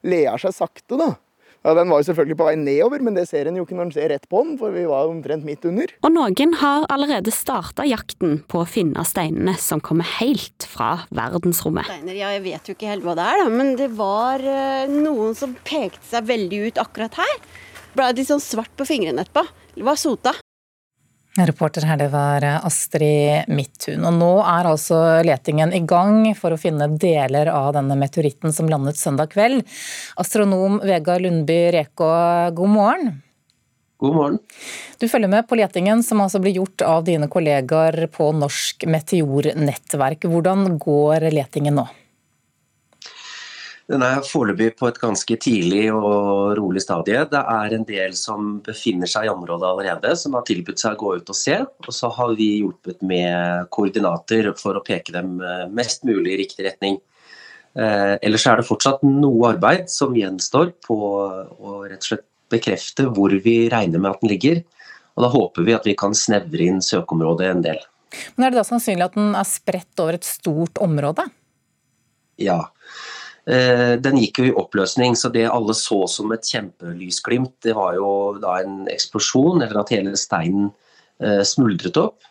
ler 0.06 0.38
seg 0.42 0.54
sakte, 0.54 0.98
da. 1.00 1.14
Ja, 1.62 1.76
Den 1.78 1.92
var 1.94 2.02
jo 2.02 2.08
selvfølgelig 2.08 2.38
på 2.40 2.46
vei 2.48 2.56
nedover, 2.58 3.04
men 3.06 3.14
det 3.18 3.28
ser 3.30 3.46
en 3.46 3.58
jo 3.60 3.68
ikke 3.68 3.76
når 3.78 3.90
en 3.90 3.94
ser 3.94 4.10
rett 4.10 4.24
på 4.30 4.42
den, 4.42 4.56
for 4.58 4.74
vi 4.74 4.88
var 4.90 5.12
omtrent 5.12 5.46
midt 5.46 5.66
under. 5.70 5.94
Og 6.02 6.14
noen 6.16 6.56
har 6.58 6.88
allerede 6.90 7.34
starta 7.34 7.86
jakten 7.86 8.40
på 8.50 8.64
å 8.64 8.70
finne 8.70 9.06
steinene 9.06 9.54
som 9.62 9.84
kommer 9.84 10.08
helt 10.18 10.66
fra 10.66 11.06
verdensrommet. 11.14 11.86
Steiner, 11.86 12.18
ja, 12.18 12.32
jeg 12.34 12.46
vet 12.48 12.66
jo 12.66 12.78
ikke 12.78 12.90
helt 12.90 13.06
hva 13.06 13.14
det 13.20 13.28
er, 13.30 13.44
da, 13.44 13.50
men 13.54 13.76
det 13.78 13.92
var 13.94 14.42
uh, 14.42 14.90
noen 14.90 15.38
som 15.38 15.54
pekte 15.68 16.02
seg 16.10 16.26
veldig 16.32 16.64
ut 16.66 16.82
akkurat 16.82 17.22
her. 17.22 17.36
Ble 17.94 18.10
litt 18.18 18.32
sånn 18.32 18.42
svart 18.42 18.74
på 18.80 18.88
fingrene 18.90 19.22
etterpå. 19.22 19.46
Det 19.76 19.86
var 19.86 20.02
sota. 20.02 20.34
Reporter 21.40 21.86
her, 21.88 21.96
det 21.98 22.10
var 22.12 22.44
Astrid 22.44 23.48
Midthun. 23.48 24.04
Og 24.04 24.16
nå 24.20 24.32
er 24.44 24.68
altså 24.68 24.98
letingen 25.24 25.72
i 25.72 25.80
gang 25.88 26.26
for 26.36 26.52
å 26.52 26.60
finne 26.60 26.90
deler 27.00 27.48
av 27.54 27.72
denne 27.78 27.96
meteoritten 27.96 28.52
som 28.52 28.68
landet 28.68 29.00
søndag 29.00 29.32
kveld. 29.32 29.64
Astronom 30.20 30.82
Vegard 30.84 31.24
Lundby 31.24 31.62
Rekå, 31.78 32.12
god 32.58 32.74
morgen. 32.74 33.22
God 34.02 34.18
morgen. 34.18 34.38
Du 35.00 35.08
følger 35.08 35.32
med 35.32 35.48
på 35.48 35.56
letingen 35.56 36.04
som 36.04 36.20
altså 36.20 36.42
blir 36.44 36.58
gjort 36.60 36.84
av 36.84 37.08
dine 37.08 37.32
kollegaer 37.32 38.10
på 38.12 38.32
Norsk 38.36 38.84
meteornettverk. 38.92 40.28
Hvordan 40.28 40.80
går 40.82 41.30
letingen 41.32 41.80
nå? 41.80 41.88
Den 43.90 44.04
er 44.06 44.22
foreløpig 44.24 44.76
på 44.80 44.88
et 44.88 45.00
ganske 45.02 45.36
tidlig 45.42 45.88
og 45.92 46.54
rolig 46.60 46.84
stadie. 46.84 47.24
Det 47.28 47.42
er 47.42 47.76
en 47.76 47.86
del 47.88 48.14
som 48.16 48.60
befinner 48.64 49.10
seg 49.10 49.28
i 49.28 49.32
området 49.32 49.68
allerede, 49.68 50.14
som 50.16 50.38
har 50.38 50.46
tilbudt 50.48 50.80
seg 50.80 50.96
å 50.96 51.02
gå 51.02 51.14
ut 51.20 51.32
og 51.34 51.38
se. 51.38 51.58
Og 51.66 51.96
så 51.96 52.12
har 52.16 52.36
vi 52.40 52.50
hjulpet 52.62 53.02
med 53.02 53.68
koordinater 53.74 54.52
for 54.60 54.78
å 54.78 54.84
peke 54.86 55.16
dem 55.18 55.40
eh, 55.42 55.66
mest 55.74 56.06
mulig 56.08 56.36
i 56.36 56.42
riktig 56.44 56.68
retning. 56.70 57.02
Eh, 57.76 58.16
ellers 58.22 58.48
er 58.48 58.62
det 58.62 58.68
fortsatt 58.68 59.04
noe 59.08 59.54
arbeid 59.54 59.90
som 59.92 60.16
gjenstår 60.16 60.74
på 60.86 60.98
å 61.02 61.78
rett 61.88 62.04
og 62.04 62.10
slett 62.12 62.28
bekrefte 62.52 63.08
hvor 63.16 63.34
vi 63.44 63.56
regner 63.72 64.02
med 64.02 64.12
at 64.14 64.24
den 64.24 64.32
ligger. 64.34 64.64
Og 65.16 65.26
da 65.26 65.32
håper 65.32 65.68
vi 65.68 65.76
at 65.76 65.88
vi 65.88 65.96
kan 66.00 66.16
snevre 66.16 66.68
inn 66.68 66.84
søkeområdet 66.84 67.48
en 67.50 67.64
del. 67.66 67.80
Men 68.36 68.48
Er 68.48 68.52
det 68.52 68.60
da 68.60 68.68
sannsynlig 68.68 69.08
at 69.08 69.16
den 69.16 69.36
er 69.40 69.48
spredt 69.48 70.04
over 70.04 70.18
et 70.18 70.28
stort 70.28 70.80
område? 70.84 71.26
Ja. 72.42 72.60
Eh, 73.50 73.96
den 73.98 74.20
gikk 74.22 74.42
jo 74.42 74.50
i 74.50 74.54
oppløsning, 74.54 75.16
så 75.18 75.32
det 75.34 75.48
alle 75.50 75.74
så 75.78 76.04
som 76.10 76.32
et 76.34 76.46
kjempelysglimt, 76.46 77.56
det 77.66 77.74
var 77.78 77.96
jo 77.98 78.12
da 78.42 78.60
en 78.62 78.84
eksplosjon, 78.92 79.64
eller 79.64 79.82
at 79.82 79.94
hele 79.96 80.14
steinen 80.20 80.70
eh, 81.24 81.42
smuldret 81.48 81.98
opp. 82.02 82.22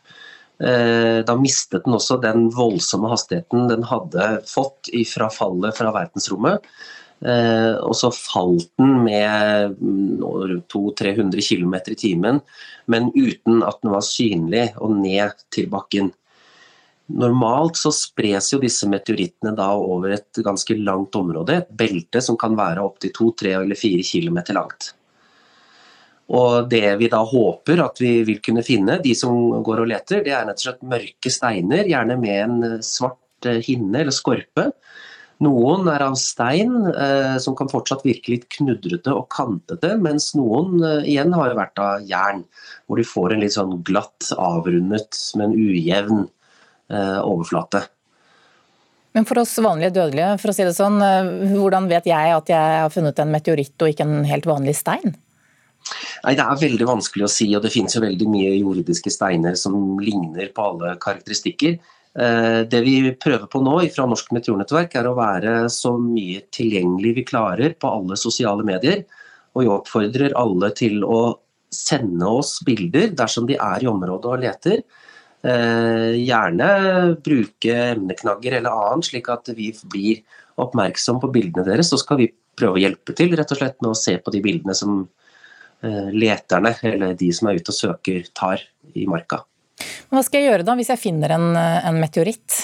Eh, 0.61 1.21
da 1.27 1.37
mistet 1.41 1.87
den 1.87 1.97
også 1.97 2.21
den 2.23 2.49
voldsomme 2.55 3.11
hastigheten 3.11 3.67
den 3.71 3.87
hadde 3.91 4.33
fått 4.47 4.93
fra 5.11 5.31
fallet 5.35 5.77
fra 5.79 5.93
verdensrommet. 5.97 6.73
Og 7.21 7.93
så 7.99 8.09
falt 8.17 8.71
den 8.81 9.03
med 9.05 9.75
mm, 9.77 10.23
rundt 10.25 10.73
200-300 10.73 11.43
km 11.45 11.75
i 11.93 11.97
timen, 12.01 12.39
men 12.89 13.11
uten 13.13 13.61
at 13.61 13.77
den 13.83 13.93
var 13.93 14.07
synlig 14.07 14.63
og 14.81 14.95
ned 15.03 15.43
til 15.53 15.69
bakken. 15.69 16.09
Normalt 17.11 17.79
så 17.81 17.91
spres 17.95 18.53
jo 18.53 18.61
disse 18.63 18.87
meteorittene 18.91 19.55
da 19.59 19.73
over 19.75 20.15
et 20.15 20.41
ganske 20.45 20.77
langt 20.79 21.17
område, 21.19 21.57
et 21.59 21.71
belte 21.75 22.23
som 22.23 22.39
kan 22.39 22.55
være 22.59 22.85
opptil 22.85 23.15
to, 23.17 23.31
tre 23.43 23.57
eller 23.59 23.79
fire 23.79 24.05
kilometer 24.07 24.57
langt. 24.57 24.93
Og 26.31 26.69
det 26.71 26.87
vi 27.01 27.09
da 27.11 27.25
håper 27.27 27.83
at 27.83 27.99
vi 27.99 28.21
vil 28.27 28.39
kunne 28.45 28.63
finne, 28.63 29.01
de 29.03 29.17
som 29.19 29.63
går 29.67 29.83
og 29.83 29.91
leter, 29.91 30.23
det 30.23 30.35
er 30.37 30.47
rett 30.47 30.61
og 30.63 30.67
slett 30.69 30.87
mørke 30.87 31.33
steiner, 31.35 31.89
gjerne 31.91 32.19
med 32.21 32.37
en 32.45 32.83
svart 32.87 33.51
hinne 33.67 34.05
eller 34.05 34.15
skorpe. 34.15 34.71
Noen 35.41 35.89
er 35.89 36.03
av 36.05 36.19
stein, 36.21 36.75
eh, 36.93 37.39
som 37.41 37.55
kan 37.57 37.71
fortsatt 37.73 38.05
virke 38.05 38.35
litt 38.35 38.45
knudrete 38.53 39.15
og 39.17 39.31
kantete, 39.33 39.95
mens 39.99 40.35
noen 40.37 40.83
eh, 40.85 41.07
igjen 41.15 41.33
har 41.33 41.57
vært 41.57 41.81
av 41.81 42.05
jern, 42.05 42.45
hvor 42.87 43.01
de 43.01 43.07
får 43.09 43.35
en 43.35 43.41
litt 43.41 43.57
sånn 43.57 43.79
glatt, 43.89 44.29
avrundet, 44.37 45.17
men 45.41 45.57
ujevn 45.57 46.27
eh, 46.27 46.29
overflate. 46.91 47.85
Men 49.17 49.27
for 49.27 49.41
oss 49.43 49.57
vanlige 49.59 49.95
dødelige, 49.97 50.37
for 50.39 50.53
å 50.53 50.55
si 50.55 50.67
det 50.67 50.77
sånn, 50.77 51.01
eh, 51.03 51.31
hvordan 51.51 51.89
vet 51.91 52.07
jeg 52.07 52.35
at 52.37 52.53
jeg 52.53 52.77
har 52.85 52.93
funnet 52.95 53.19
en 53.19 53.33
meteoritt 53.33 53.83
og 53.83 53.91
ikke 53.91 54.07
en 54.07 54.29
helt 54.29 54.47
vanlig 54.47 54.77
stein? 54.79 55.17
Nei, 56.25 56.35
Det 56.37 56.45
er 56.45 56.61
veldig 56.61 56.87
vanskelig 56.87 57.25
å 57.25 57.33
si, 57.33 57.49
og 57.57 57.63
det 57.63 57.73
finnes 57.73 57.95
jo 57.95 58.05
veldig 58.05 58.29
mye 58.29 58.53
jordiske 58.61 59.11
steiner 59.11 59.57
som 59.57 59.99
ligner 59.99 60.53
på 60.55 60.63
alle 60.63 60.97
karakteristikker. 61.01 61.79
Eh, 62.15 62.63
det 62.71 62.83
vi 62.85 63.11
prøver 63.11 63.49
på 63.51 63.63
nå 63.63 63.81
fra 63.91 64.07
Norsk 64.07 64.31
Meteornettverk, 64.31 64.95
er 64.95 65.07
å 65.09 65.17
være 65.17 65.69
så 65.69 65.97
mye 65.99 66.43
tilgjengelig 66.53 67.15
vi 67.17 67.25
klarer 67.25 67.75
på 67.75 67.91
alle 67.91 68.15
sosiale 68.17 68.63
medier. 68.63 69.05
Og 69.57 69.65
vi 69.65 69.69
oppfordrer 69.69 70.37
alle 70.37 70.71
til 70.71 71.03
å 71.03 71.41
sende 71.71 72.27
oss 72.27 72.61
bilder 72.63 73.11
dersom 73.11 73.47
de 73.47 73.57
er 73.59 73.83
i 73.83 73.91
området 73.91 74.31
og 74.31 74.39
leter. 74.39 74.83
Eh, 75.41 76.19
gjerne 76.21 76.67
bruke 77.25 77.77
emneknagger 77.95 78.59
eller 78.59 78.75
annet, 78.77 79.09
slik 79.09 79.31
at 79.33 79.49
vi 79.57 79.71
blir 79.93 80.21
oppmerksom 80.61 81.21
på 81.23 81.31
bildene 81.33 81.65
deres. 81.65 81.89
Så 81.93 82.01
skal 82.03 82.21
vi 82.21 82.29
prøve 82.61 82.77
å 82.77 82.83
hjelpe 82.83 83.17
til 83.17 83.33
rett 83.39 83.55
og 83.55 83.61
slett 83.61 83.79
med 83.81 83.95
å 83.95 83.99
se 83.99 84.19
på 84.21 84.35
de 84.35 84.43
bildene 84.45 84.77
som 84.77 84.99
eh, 85.81 86.11
leterne, 86.13 86.75
eller 86.85 87.17
de 87.17 87.31
som 87.33 87.49
er 87.49 87.61
ute 87.61 87.73
og 87.73 87.79
søker, 87.79 88.29
tar 88.37 88.61
i 88.93 89.07
marka. 89.09 89.41
Hva 90.11 90.21
skal 90.27 90.43
jeg 90.43 90.51
gjøre 90.51 90.69
da, 90.69 90.77
hvis 90.77 90.93
jeg 90.93 91.01
finner 91.01 91.33
en, 91.39 91.55
en 91.57 92.01
meteoritt? 92.03 92.61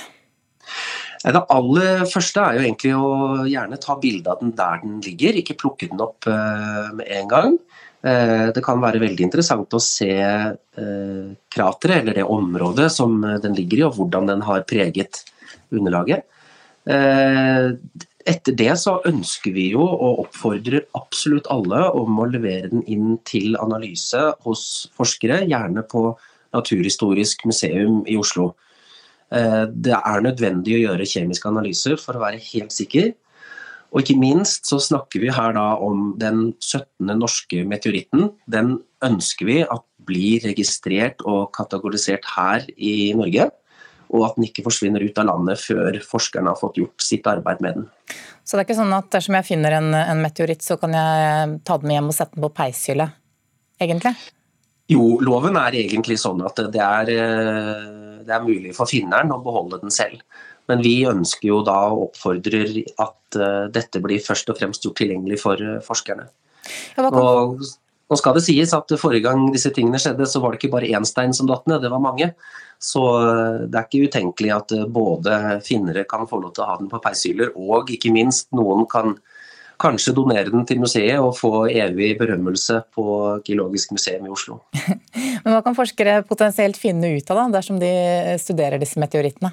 Det 1.27 1.43
aller 1.51 2.05
første 2.07 2.43
er 2.43 2.59
jo 2.59 2.65
egentlig 2.67 2.93
å 2.95 3.47
gjerne 3.49 3.79
ta 3.83 3.97
bilde 3.99 4.31
av 4.31 4.43
den 4.43 4.53
der 4.59 4.83
den 4.83 5.01
ligger, 5.03 5.39
ikke 5.41 5.57
plukke 5.59 5.89
den 5.91 6.03
opp 6.05 6.29
eh, 6.29 6.93
med 6.95 7.09
en 7.09 7.31
gang. 7.33 7.57
Eh, 8.05 8.49
det 8.55 8.63
kan 8.65 8.83
være 8.83 9.01
veldig 9.03 9.25
interessant 9.25 9.73
å 9.75 9.83
se 9.83 10.11
eh, 10.13 11.29
krateret, 11.53 12.03
eller 12.03 12.19
det 12.19 12.27
området 12.29 12.91
som 12.93 13.19
den 13.43 13.57
ligger 13.57 13.81
i, 13.81 13.87
og 13.89 13.97
hvordan 13.97 14.29
den 14.31 14.45
har 14.47 14.67
preget 14.69 15.23
underlaget. 15.75 16.27
Eh, 16.87 17.73
etter 18.27 18.57
det 18.59 18.73
så 18.83 18.99
ønsker 19.07 19.55
vi 19.55 19.71
jo 19.73 19.87
og 19.87 20.27
oppfordrer 20.27 20.87
absolutt 20.99 21.49
alle 21.51 21.85
om 21.95 22.19
å 22.21 22.29
levere 22.31 22.71
den 22.73 22.83
inn 22.91 23.19
til 23.27 23.59
analyse 23.63 24.23
hos 24.47 24.63
forskere, 24.99 25.45
gjerne 25.47 25.87
på 25.87 26.09
Naturhistorisk 26.57 27.45
museum 27.47 28.01
i 28.09 28.15
Oslo. 28.17 28.55
Det 29.29 29.93
er 29.93 30.23
nødvendig 30.25 30.77
å 30.77 30.79
gjøre 30.81 31.09
kjemiske 31.11 31.51
analyser 31.51 31.99
for 32.01 32.17
å 32.17 32.23
være 32.23 32.41
helt 32.41 32.73
sikker. 32.73 33.11
Og 33.93 34.03
ikke 34.03 34.19
minst 34.19 34.67
så 34.69 34.79
snakker 34.83 35.23
vi 35.23 35.33
her 35.33 35.55
da 35.57 35.67
om 35.83 36.15
den 36.21 36.51
17. 36.61 37.13
norske 37.17 37.63
meteoritten. 37.69 38.31
Den 38.51 38.79
ønsker 39.05 39.49
vi 39.49 39.61
at 39.65 39.85
blir 40.07 40.45
registrert 40.47 41.23
og 41.27 41.51
kategorisert 41.57 42.27
her 42.37 42.67
i 42.77 43.13
Norge. 43.17 43.49
Og 44.15 44.23
at 44.29 44.37
den 44.37 44.47
ikke 44.47 44.63
forsvinner 44.69 45.03
ut 45.03 45.19
av 45.19 45.27
landet 45.31 45.59
før 45.59 45.99
forskerne 46.07 46.53
har 46.53 46.61
fått 46.61 46.79
gjort 46.79 47.03
sitt 47.03 47.27
arbeid 47.27 47.63
med 47.65 47.81
den. 47.81 47.89
Så 48.47 48.55
det 48.55 48.63
er 48.63 48.69
ikke 48.69 48.79
sånn 48.79 48.95
at 48.95 49.11
dersom 49.11 49.35
jeg 49.35 49.49
finner 49.49 49.81
en, 49.81 49.91
en 49.99 50.23
meteoritt, 50.23 50.63
så 50.63 50.79
kan 50.79 50.95
jeg 50.95 51.57
ta 51.67 51.79
den 51.81 51.91
med 51.91 51.99
hjem 51.99 52.11
og 52.13 52.15
sette 52.15 52.39
den 52.39 52.47
på 52.47 52.53
peishylle, 52.55 53.09
egentlig? 53.83 54.15
Jo, 54.93 55.17
loven 55.19 55.59
er 55.59 55.75
egentlig 55.81 56.21
sånn 56.23 56.45
at 56.47 56.61
det 56.71 56.83
er, 56.83 57.11
eh, 57.11 58.21
det 58.23 58.37
er 58.37 58.47
mulig 58.47 58.77
for 58.77 58.87
finneren 58.87 59.35
å 59.35 59.41
beholde 59.43 59.81
den 59.83 59.91
selv. 59.91 60.23
Men 60.71 60.83
vi 60.85 60.99
ønsker 61.09 61.51
jo 61.51 61.63
da 61.67 61.79
og 61.93 62.11
oppfordrer 62.11 62.73
at 63.03 63.39
uh, 63.39 63.67
dette 63.73 64.03
blir 64.03 64.23
først 64.23 64.51
og 64.53 64.59
fremst 64.59 64.87
gjort 64.87 64.99
tilgjengelig 65.01 65.41
for 65.43 65.61
uh, 65.63 65.79
forskerne. 65.85 66.29
Og, 66.99 67.61
nå 68.07 68.19
skal 68.19 68.37
det 68.37 68.45
sies 68.47 68.73
at 68.75 68.93
Forrige 68.99 69.27
gang 69.27 69.49
disse 69.55 69.71
tingene 69.75 69.99
skjedde, 70.03 70.27
så 70.31 70.43
var 70.43 70.55
det 70.55 70.61
ikke 70.61 70.75
bare 70.75 70.91
én 70.95 71.07
stein 71.07 71.35
som 71.35 71.49
datt 71.51 71.67
ned, 71.71 71.83
det 71.83 71.93
var 71.93 72.03
mange. 72.03 72.33
Så 72.83 73.03
uh, 73.03 73.63
det 73.67 73.79
er 73.79 73.87
ikke 73.87 74.11
utenkelig 74.11 74.53
at 74.57 74.77
både 74.93 75.41
finnere 75.67 76.07
kan 76.11 76.27
få 76.31 76.43
lov 76.43 76.57
til 76.57 76.67
å 76.67 76.71
ha 76.73 76.77
den 76.83 76.91
på 76.93 77.03
peishyller, 77.03 77.55
og 77.55 77.91
ikke 77.95 78.15
minst 78.15 78.51
noen 78.57 78.87
kan 78.91 79.17
kanskje 79.81 80.15
donere 80.17 80.49
den 80.49 80.65
til 80.69 80.81
museet 80.81 81.21
og 81.21 81.35
få 81.37 81.67
evig 81.69 82.15
berømmelse 82.17 82.81
på 82.97 83.05
Geologisk 83.47 83.93
museum 83.93 84.25
i 84.27 84.33
Oslo. 84.33 84.61
Men 85.45 85.53
Hva 85.53 85.61
kan 85.65 85.77
forskere 85.77 86.23
potensielt 86.29 86.81
finne 86.81 87.13
ut 87.19 87.31
av 87.31 87.43
da, 87.43 87.47
dersom 87.59 87.81
de 87.83 87.93
studerer 88.41 88.81
disse 88.83 89.01
meteorittene? 89.01 89.53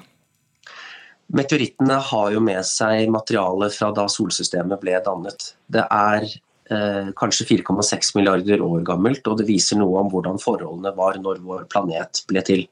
Meteorittene 1.34 1.98
har 2.10 2.30
jo 2.34 2.40
med 2.44 2.62
seg 2.68 3.08
materiale 3.10 3.70
fra 3.74 3.90
da 3.94 4.06
solsystemet 4.10 4.80
ble 4.82 4.94
dannet. 5.02 5.48
Det 5.66 5.82
er 5.82 6.28
eh, 6.28 7.10
kanskje 7.18 7.48
4,6 7.48 8.14
milliarder 8.18 8.62
år 8.62 8.84
gammelt, 8.86 9.26
og 9.26 9.40
det 9.40 9.48
viser 9.48 9.80
noe 9.80 10.04
om 10.04 10.12
hvordan 10.12 10.38
forholdene 10.42 10.94
var 10.94 11.18
når 11.22 11.42
vår 11.42 11.66
planet 11.72 12.22
ble 12.30 12.44
til. 12.46 12.66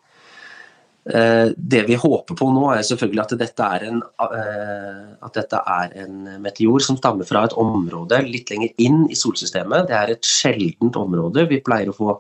Eh, 1.02 1.48
det 1.56 1.82
vi 1.88 1.98
håper 1.98 2.36
på 2.38 2.48
nå, 2.54 2.68
er 2.70 2.84
selvfølgelig 2.86 3.22
at 3.24 3.32
dette 3.40 3.68
er, 3.74 3.86
en, 3.90 4.02
eh, 4.22 5.06
at 5.26 5.34
dette 5.34 5.62
er 5.74 5.96
en 6.04 6.20
meteor 6.44 6.84
som 6.86 6.98
stammer 7.00 7.26
fra 7.26 7.42
et 7.48 7.56
område 7.58 8.20
litt 8.28 8.52
lenger 8.54 8.70
inn 8.78 9.08
i 9.10 9.18
solsystemet. 9.18 9.88
Det 9.90 9.96
er 9.98 10.14
et 10.14 10.28
sjeldent 10.28 11.00
område 11.00 11.48
vi 11.50 11.58
pleier 11.66 11.90
å 11.90 11.96
få 11.96 12.14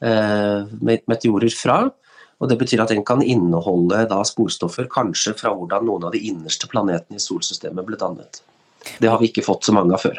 eh, 0.00 0.64
meteorer 0.80 1.52
fra. 1.52 1.82
Og 2.40 2.48
Det 2.48 2.56
betyr 2.60 2.80
at 2.82 2.92
den 2.92 3.04
kan 3.04 3.20
inneholde 3.22 4.06
da 4.08 4.22
sporstoffer 4.24 4.88
kanskje 4.90 5.34
fra 5.36 5.52
hvordan 5.52 5.84
noen 5.84 6.08
av 6.08 6.14
de 6.14 6.22
innerste 6.30 6.70
planetene 6.72 7.20
i 7.20 7.22
solsystemet 7.22 7.84
ble 7.84 8.00
dannet. 8.00 8.40
Det 8.98 9.10
har 9.12 9.20
vi 9.20 9.28
ikke 9.28 9.44
fått 9.44 9.68
så 9.68 9.76
mange 9.76 9.92
av 9.92 10.00
før. 10.00 10.16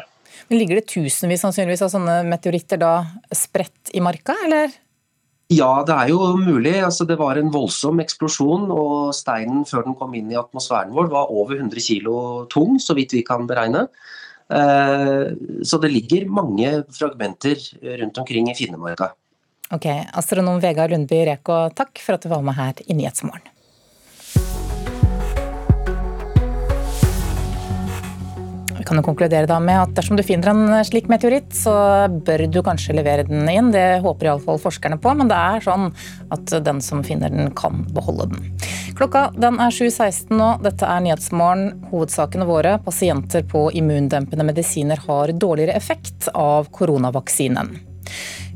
Men 0.48 0.60
Ligger 0.60 0.78
det 0.78 0.88
tusenvis 0.92 1.42
sannsynligvis 1.42 1.82
av 1.82 1.90
sånne 1.94 2.22
meteoritter 2.28 2.78
da 2.78 2.94
spredt 3.34 3.90
i 3.94 4.02
marka, 4.04 4.36
eller? 4.46 4.70
Ja, 5.52 5.82
det 5.86 5.94
er 5.94 6.12
jo 6.12 6.32
mulig. 6.38 6.76
Altså, 6.80 7.04
det 7.08 7.18
var 7.20 7.36
en 7.36 7.50
voldsom 7.52 8.00
eksplosjon, 8.04 8.70
og 8.72 9.12
steinen 9.16 9.66
før 9.68 9.86
den 9.86 9.96
kom 9.98 10.14
inn 10.16 10.30
i 10.32 10.38
atmosfæren 10.38 10.94
vår 10.94 11.10
var 11.12 11.32
over 11.34 11.58
100 11.58 11.82
kg 11.82 12.06
tung, 12.52 12.78
så 12.80 12.96
vidt 12.96 13.12
vi 13.16 13.24
kan 13.26 13.48
beregne. 13.50 13.88
Eh, 14.52 15.32
så 15.64 15.80
det 15.82 15.92
ligger 15.92 16.30
mange 16.30 16.70
fragmenter 16.92 17.60
rundt 18.02 18.22
omkring 18.22 18.50
i 18.52 18.56
Finnemarka. 18.56 19.12
Ok, 19.72 19.86
Astronom 20.12 20.60
Vegard 20.60 20.90
Lundby 20.90 21.22
Reko, 21.24 21.70
takk 21.72 21.96
for 22.04 22.18
at 22.18 22.26
du 22.26 22.28
var 22.28 22.42
med 22.44 22.52
her 22.58 22.76
i 22.84 22.92
Nyhetsmorgen. 22.92 23.48
Vi 28.76 28.84
kan 28.84 28.98
jo 28.98 29.04
konkludere 29.06 29.48
da 29.48 29.56
med 29.62 29.78
at 29.78 29.94
dersom 29.96 30.18
du 30.18 30.24
finner 30.26 30.50
en 30.50 30.84
slik 30.84 31.06
meteoritt, 31.08 31.54
så 31.56 31.72
bør 32.12 32.44
du 32.52 32.58
kanskje 32.66 32.98
levere 32.98 33.24
den 33.24 33.48
inn. 33.48 33.70
Det 33.72 34.02
håper 34.04 34.28
iallfall 34.28 34.60
forskerne 34.60 34.98
på, 35.00 35.14
men 35.16 35.30
det 35.30 35.38
er 35.38 35.64
sånn 35.64 35.88
at 36.34 36.52
den 36.66 36.82
som 36.84 37.00
finner 37.06 37.32
den, 37.32 37.48
kan 37.56 37.86
beholde 37.96 38.26
den. 38.34 38.50
Klokka 38.98 39.30
den 39.38 39.56
er 39.56 39.72
7.16 39.72 40.34
nå. 40.36 40.50
Dette 40.66 40.84
er 40.84 41.00
Nyhetsmorgen. 41.06 41.86
Hovedsakene 41.94 42.44
våre. 42.44 42.74
Pasienter 42.84 43.48
på 43.48 43.70
immundempende 43.72 44.44
medisiner 44.50 45.00
har 45.06 45.32
dårligere 45.32 45.78
effekt 45.80 46.28
av 46.34 46.68
koronavaksinen. 46.76 47.72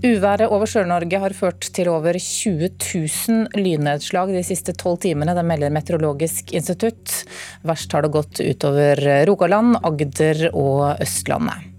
Uværet 0.04 0.50
over 0.52 0.68
Sør-Norge 0.68 1.18
har 1.22 1.32
ført 1.32 1.70
til 1.72 1.88
over 1.88 2.18
20 2.20 2.68
000 2.68 3.56
lynnedslag 3.56 4.32
de 4.34 4.42
siste 4.44 4.74
tolv 4.76 5.00
timene. 5.00 5.32
Det 5.36 5.44
melder 5.46 5.72
Meteorologisk 5.72 6.52
institutt. 6.52 7.22
Verst 7.64 7.96
har 7.96 8.04
det 8.04 8.12
gått 8.12 8.42
utover 8.44 9.00
Rogaland, 9.28 9.78
Agder 9.80 10.50
og 10.52 11.00
Østlandet. 11.00 11.72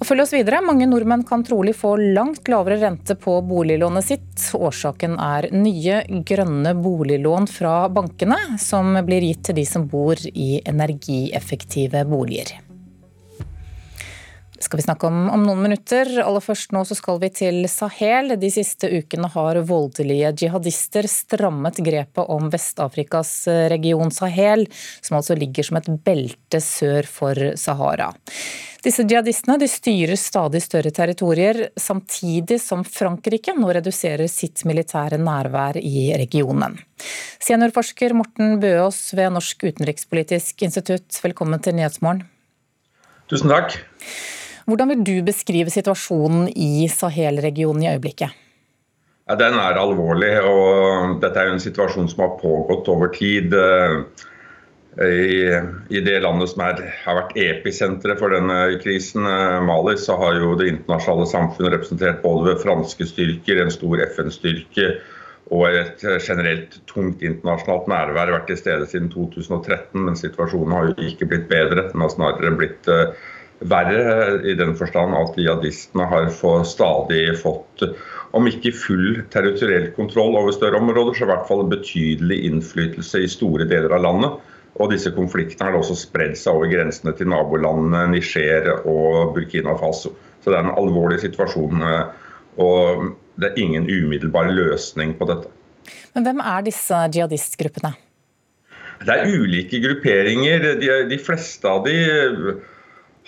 Og 0.00 0.08
følg 0.08 0.24
oss 0.24 0.32
videre. 0.34 0.62
Mange 0.64 0.88
nordmenn 0.90 1.26
kan 1.28 1.44
trolig 1.46 1.76
få 1.78 1.92
langt 2.16 2.48
lavere 2.50 2.80
rente 2.80 3.14
på 3.20 3.36
boliglånet 3.46 4.08
sitt. 4.08 4.48
Årsaken 4.56 5.14
er 5.20 5.52
nye 5.54 6.00
grønne 6.26 6.72
boliglån 6.80 7.46
fra 7.52 7.76
bankene, 7.92 8.40
som 8.58 8.96
blir 9.06 9.28
gitt 9.28 9.44
til 9.50 9.60
de 9.60 9.68
som 9.68 9.86
bor 9.92 10.18
i 10.32 10.56
energieffektive 10.64 12.02
boliger 12.08 12.56
skal 14.62 14.78
vi 14.78 14.84
snakke 14.86 15.08
om 15.08 15.28
om 15.32 15.44
noen 15.46 15.62
minutter. 15.64 16.08
Aller 16.22 16.44
først 16.44 16.72
nå 16.74 16.84
så 16.88 16.96
skal 16.98 17.20
vi 17.22 17.30
til 17.34 17.62
Sahel. 17.70 18.36
De 18.40 18.50
siste 18.52 18.90
ukene 18.90 19.30
har 19.34 19.60
voldelige 19.68 20.32
jihadister 20.44 21.08
strammet 21.10 21.80
grepet 21.84 22.30
om 22.32 22.50
Vest-Afrikas 22.52 23.32
region 23.72 24.12
Sahel, 24.14 24.66
som 25.00 25.18
altså 25.18 25.36
ligger 25.38 25.66
som 25.66 25.80
et 25.80 25.90
belte 26.06 26.62
sør 26.62 27.08
for 27.10 27.54
Sahara. 27.58 28.12
Disse 28.82 29.04
jihadistene 29.06 29.60
de 29.62 29.68
styrer 29.70 30.18
stadig 30.18 30.58
større 30.64 30.90
territorier, 30.90 31.68
samtidig 31.78 32.58
som 32.58 32.82
Frankrike 32.82 33.54
nå 33.54 33.70
reduserer 33.76 34.26
sitt 34.26 34.64
militære 34.66 35.20
nærvær 35.22 35.78
i 35.78 36.08
regionen. 36.18 36.74
Seniorforsker 37.42 38.14
Morten 38.18 38.58
Bøås 38.62 39.12
ved 39.14 39.30
Norsk 39.36 39.62
utenrikspolitisk 39.70 40.66
institutt, 40.66 41.14
velkommen 41.22 41.62
til 41.62 41.78
Nyhetsmorgen. 41.78 42.26
Tusen 43.30 43.54
takk. 43.54 43.78
Hvordan 44.72 44.88
vil 44.88 45.00
du 45.04 45.16
beskrive 45.26 45.68
situasjonen 45.68 46.46
i 46.56 46.86
Sahel-regionen 46.88 47.82
i 47.84 47.90
øyeblikket? 47.90 48.32
Ja, 49.28 49.34
den 49.36 49.58
er 49.60 49.76
alvorlig, 49.76 50.30
og 50.48 51.18
dette 51.20 51.42
er 51.42 51.50
jo 51.50 51.56
en 51.58 51.60
situasjon 51.60 52.08
som 52.08 52.22
har 52.24 52.38
pågått 52.40 52.88
over 52.88 53.10
tid. 53.12 53.52
I, 54.96 55.42
I, 55.92 56.00
det 56.06 56.14
landet 56.24 56.54
som 56.54 56.62
er, 56.64 56.80
har 57.04 57.18
vært 57.18 57.36
episenteret 57.44 58.22
for 58.22 58.32
denne 58.32 58.56
krisen, 58.80 59.28
Mali, 59.68 59.98
så 60.00 60.16
har 60.22 60.38
jo 60.40 60.54
det 60.56 60.70
internasjonale 60.72 61.28
samfunnet 61.28 61.76
representert 61.76 62.24
både 62.24 62.48
ved 62.48 62.64
franske 62.64 63.10
styrker, 63.12 63.60
en 63.60 63.74
stor 63.76 64.00
FN-styrke 64.06 64.88
og 65.52 65.66
et 65.68 66.00
generelt 66.24 66.78
tungt 66.88 67.20
internasjonalt 67.20 67.92
nærvær 67.92 68.32
vært 68.38 68.48
til 68.48 68.60
stede 68.62 68.88
siden 68.88 69.12
2013. 69.12 70.00
Men 70.00 70.16
situasjonen 70.16 70.72
har 70.72 70.88
jo 70.88 71.10
ikke 71.12 71.28
blitt 71.28 71.46
bedre, 71.52 71.90
den 71.92 72.06
har 72.06 72.16
snarere 72.16 72.56
blitt 72.56 72.88
uh, 72.88 73.12
verre 73.70 74.40
i 74.48 74.54
den 74.58 74.74
forstand 74.78 75.14
at 75.16 75.36
jihadistene 75.38 76.06
har 76.10 76.30
for 76.34 76.66
stadig 76.68 77.24
fått 77.40 77.84
om 78.32 78.48
ikke 78.48 78.72
full 78.72 79.20
territoriell 79.32 79.90
kontroll 79.96 80.38
over 80.40 80.54
større 80.56 80.80
områder, 80.80 81.14
så 81.14 81.26
i 81.26 81.30
hvert 81.30 81.48
fall 81.48 81.66
betydelig 81.68 82.38
innflytelse 82.48 83.20
i 83.20 83.30
store 83.30 83.66
deler 83.68 83.92
av 83.92 84.04
landet. 84.06 84.38
Og 84.80 84.88
disse 84.88 85.12
konfliktene 85.12 85.68
har 85.68 85.76
også 85.76 85.98
spredd 86.00 86.32
seg 86.40 86.56
over 86.56 86.70
grensene 86.72 87.12
til 87.16 87.28
nabolandene 87.28 88.06
Niger 88.14 88.70
og 88.88 89.34
Burkina 89.36 89.74
Faso. 89.80 90.14
Så 90.40 90.48
det 90.48 90.56
er 90.58 90.64
en 90.64 90.78
alvorlig 90.80 91.20
situasjon. 91.20 91.84
Og 92.62 93.10
det 93.36 93.50
er 93.50 93.60
ingen 93.60 93.84
umiddelbar 93.84 94.48
løsning 94.48 95.12
på 95.18 95.28
dette. 95.28 95.52
Men 96.16 96.24
hvem 96.24 96.40
er 96.40 96.64
disse 96.64 97.04
jihadistgruppene? 97.12 97.92
Det 99.02 99.12
er 99.12 99.28
ulike 99.34 99.80
grupperinger. 99.82 100.72
De, 100.80 100.90
de 101.10 101.18
fleste 101.20 101.68
av 101.68 101.84
de 101.84 101.96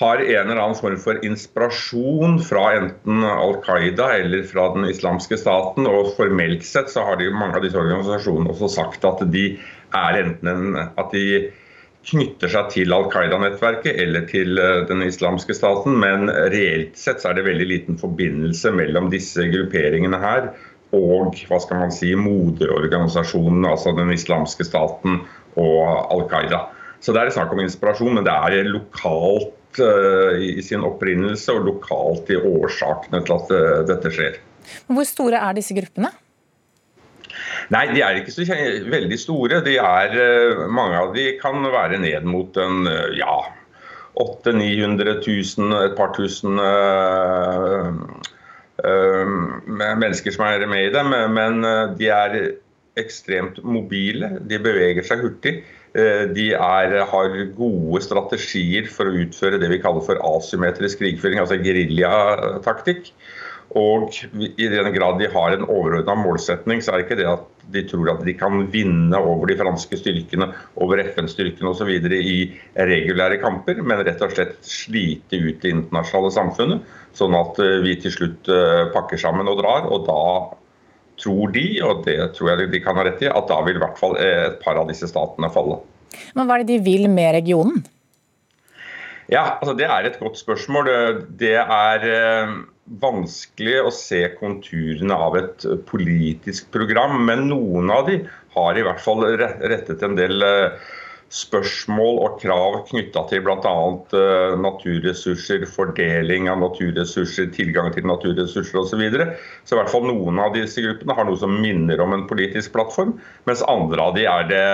har 0.00 0.18
en 0.18 0.48
eller 0.50 0.60
annen 0.60 0.78
form 0.78 0.96
for 0.98 1.20
inspirasjon 1.26 2.40
fra 2.42 2.64
enten 2.80 3.24
Al 3.24 3.56
Qaida 3.62 4.08
eller 4.18 4.42
fra 4.48 4.68
den 4.74 4.88
islamske 4.90 5.38
staten. 5.38 5.86
Og 5.86 6.14
formelt 6.18 6.66
sett 6.66 6.90
så 6.90 7.04
har 7.06 7.20
de 7.20 7.30
mange 7.30 7.60
av 7.60 7.66
disse 7.66 7.78
organisasjonene 7.78 8.50
også 8.54 8.72
sagt 8.74 9.06
at 9.06 9.22
de 9.34 9.52
er 9.94 10.18
en, 10.24 10.80
at 10.98 11.14
de 11.14 11.52
knytter 12.04 12.50
seg 12.52 12.68
til 12.74 12.92
Al 12.92 13.06
Qaida-nettverket 13.12 13.96
eller 14.02 14.26
til 14.28 14.58
eh, 14.60 14.82
den 14.90 15.06
islamske 15.06 15.54
staten, 15.56 15.96
men 16.02 16.28
reelt 16.52 16.98
sett 17.00 17.22
så 17.22 17.30
er 17.30 17.38
det 17.38 17.46
veldig 17.46 17.68
liten 17.70 18.00
forbindelse 18.00 18.74
mellom 18.76 19.08
disse 19.14 19.46
grupperingene 19.48 20.20
her 20.20 20.50
og 20.94 21.34
hva 21.48 21.58
skal 21.62 21.80
man 21.80 21.90
si, 21.94 22.12
moderorganisasjonen, 22.14 23.64
altså 23.66 23.94
den 23.96 24.12
islamske 24.14 24.66
staten 24.66 25.22
og 25.58 25.80
Al 26.12 26.26
Qaida. 26.30 26.66
Så 27.02 27.12
det 27.12 27.22
er 27.24 27.34
snakk 27.34 27.52
om 27.52 27.62
inspirasjon, 27.64 28.14
men 28.16 28.26
det 28.26 28.32
er 28.32 28.68
lokalt 28.68 29.54
Eh, 29.78 30.42
i 30.58 30.62
sin 30.62 30.84
opprinnelse 30.86 31.54
og 31.54 31.64
lokalt 31.68 32.30
i 32.30 32.36
årsakene 32.38 33.22
til 33.24 33.34
at 33.34 33.54
eh, 33.54 33.80
dette 33.88 34.12
skjer. 34.14 34.36
Hvor 34.86 35.06
store 35.08 35.40
er 35.40 35.56
disse 35.56 35.74
gruppene? 35.76 36.12
Nei, 37.74 37.88
de 37.90 38.02
er 38.04 38.20
ikke 38.20 38.34
så 38.34 38.44
veldig 38.46 39.18
store. 39.18 39.62
De 39.66 39.76
er, 39.80 40.14
eh, 40.14 40.64
mange 40.70 41.00
av 41.00 41.14
de 41.16 41.26
kan 41.40 41.64
være 41.74 41.98
ned 42.02 42.28
mot 42.28 42.56
en 42.60 42.86
ja, 43.18 43.38
800 44.20 44.60
900 44.62 45.16
000, 45.26 45.74
et 45.88 45.96
par 45.98 46.12
tusen 46.14 46.60
uh, 46.62 47.88
uh, 48.78 49.32
mennesker 49.74 50.30
som 50.30 50.44
er 50.46 50.62
med 50.70 50.86
i 50.86 50.92
dem. 50.94 51.10
Men 51.34 51.66
de 51.98 52.12
er 52.14 52.36
ekstremt 53.00 53.58
mobile. 53.66 54.36
De 54.46 54.60
beveger 54.62 55.02
seg 55.02 55.24
hurtig. 55.24 55.56
Eh, 55.94 56.24
de 56.34 56.48
er, 56.58 56.96
har 57.06 57.36
gode 57.54 58.02
strategier 58.02 58.88
for 58.90 59.06
å 59.06 59.16
utføre 59.24 59.60
det 59.62 59.70
vi 59.70 59.78
kaller 59.82 60.02
for 60.02 60.18
asymmetrisk 60.34 60.98
krigføring, 60.98 61.38
altså 61.38 61.60
geriljataktikk. 61.62 63.12
Og 63.78 64.12
i 64.34 64.66
den 64.70 64.90
grad 64.94 65.18
de 65.18 65.28
har 65.30 65.54
en 65.54 65.64
overordna 65.66 66.16
målsetning, 66.18 66.82
så 66.82 66.92
er 66.92 67.00
det 67.00 67.06
ikke 67.06 67.18
det 67.22 67.28
at 67.30 67.46
de 67.74 67.82
tror 67.88 68.10
at 68.12 68.24
de 68.26 68.34
kan 68.36 68.66
vinne 68.70 69.18
over 69.18 69.48
de 69.50 69.56
franske 69.58 69.98
styrkene, 69.98 70.50
over 70.82 71.00
FN-styrkene 71.02 71.70
osv. 71.70 71.90
i 71.94 72.36
regulære 72.76 73.40
kamper, 73.42 73.80
men 73.82 74.02
rett 74.06 74.22
og 74.22 74.34
slett 74.34 74.58
slite 74.66 75.40
ut 75.40 75.62
det 75.62 75.72
internasjonale 75.72 76.34
samfunnet, 76.34 76.92
sånn 77.18 77.38
at 77.38 77.62
eh, 77.62 77.80
vi 77.86 77.96
til 78.02 78.14
slutt 78.18 78.50
eh, 78.52 78.84
pakker 78.94 79.22
sammen 79.22 79.50
og 79.50 79.62
drar. 79.62 79.88
Og 79.94 80.06
da 80.10 80.20
tror 81.20 81.54
de, 81.54 81.64
og 81.86 82.04
det 82.06 82.18
tror 82.36 82.52
jeg 82.52 82.70
de 82.72 82.82
kan 82.84 82.98
ha 82.98 83.06
rett 83.06 83.22
i, 83.24 83.30
at 83.30 83.50
da 83.50 83.58
vil 83.66 83.78
i 83.78 83.82
hvert 83.82 83.98
fall 84.00 84.16
eh, 84.20 84.50
et 84.50 84.60
par 84.64 84.80
av 84.80 84.90
disse 84.90 85.08
statene 85.10 85.50
falle. 85.54 85.80
Men 86.34 86.46
hva 86.46 86.58
er 86.58 86.64
det 86.64 86.76
de 86.76 86.84
vil 86.86 87.08
med 87.10 87.34
regionen? 87.38 87.82
Ja, 89.32 89.56
altså 89.56 89.72
Det 89.78 89.86
er 89.88 90.04
et 90.04 90.20
godt 90.20 90.36
spørsmål. 90.36 90.90
Det 91.40 91.56
er 91.62 92.08
eh, 92.10 92.56
vanskelig 93.00 93.78
å 93.80 93.92
se 93.94 94.20
konturene 94.38 95.16
av 95.16 95.38
et 95.40 95.64
politisk 95.88 96.68
program, 96.74 97.16
men 97.28 97.48
noen 97.48 97.92
av 97.92 98.10
de 98.10 98.20
har 98.54 98.76
i 98.78 98.84
hvert 98.84 99.00
fall 99.02 99.24
rettet 99.38 100.02
en 100.04 100.16
del 100.18 100.44
uh, 100.44 100.76
spørsmål 101.34 102.18
og 102.22 102.36
krav 102.42 102.76
knytta 102.88 103.24
til 103.30 103.42
bl.a. 103.44 103.72
Uh, 104.14 104.54
naturressurser, 104.62 105.64
fordeling 105.70 106.46
av 106.52 106.60
naturressurser, 106.62 107.48
tilgang 107.56 107.90
til 107.94 108.06
naturressurser 108.08 108.80
osv. 108.80 108.92
Så, 108.94 109.00
videre. 109.00 109.32
så 109.66 109.74
i 109.74 109.80
hvert 109.80 109.90
fall 109.90 110.06
noen 110.06 110.38
av 110.42 110.54
disse 110.54 110.84
gruppene 110.84 111.16
har 111.18 111.26
noe 111.26 111.40
som 111.40 111.56
minner 111.58 112.02
om 112.04 112.14
en 112.14 112.26
politisk 112.30 112.76
plattform, 112.76 113.16
mens 113.48 113.64
andre 113.70 114.06
av 114.06 114.14
de 114.14 114.28
er 114.30 114.46
det 114.52 114.68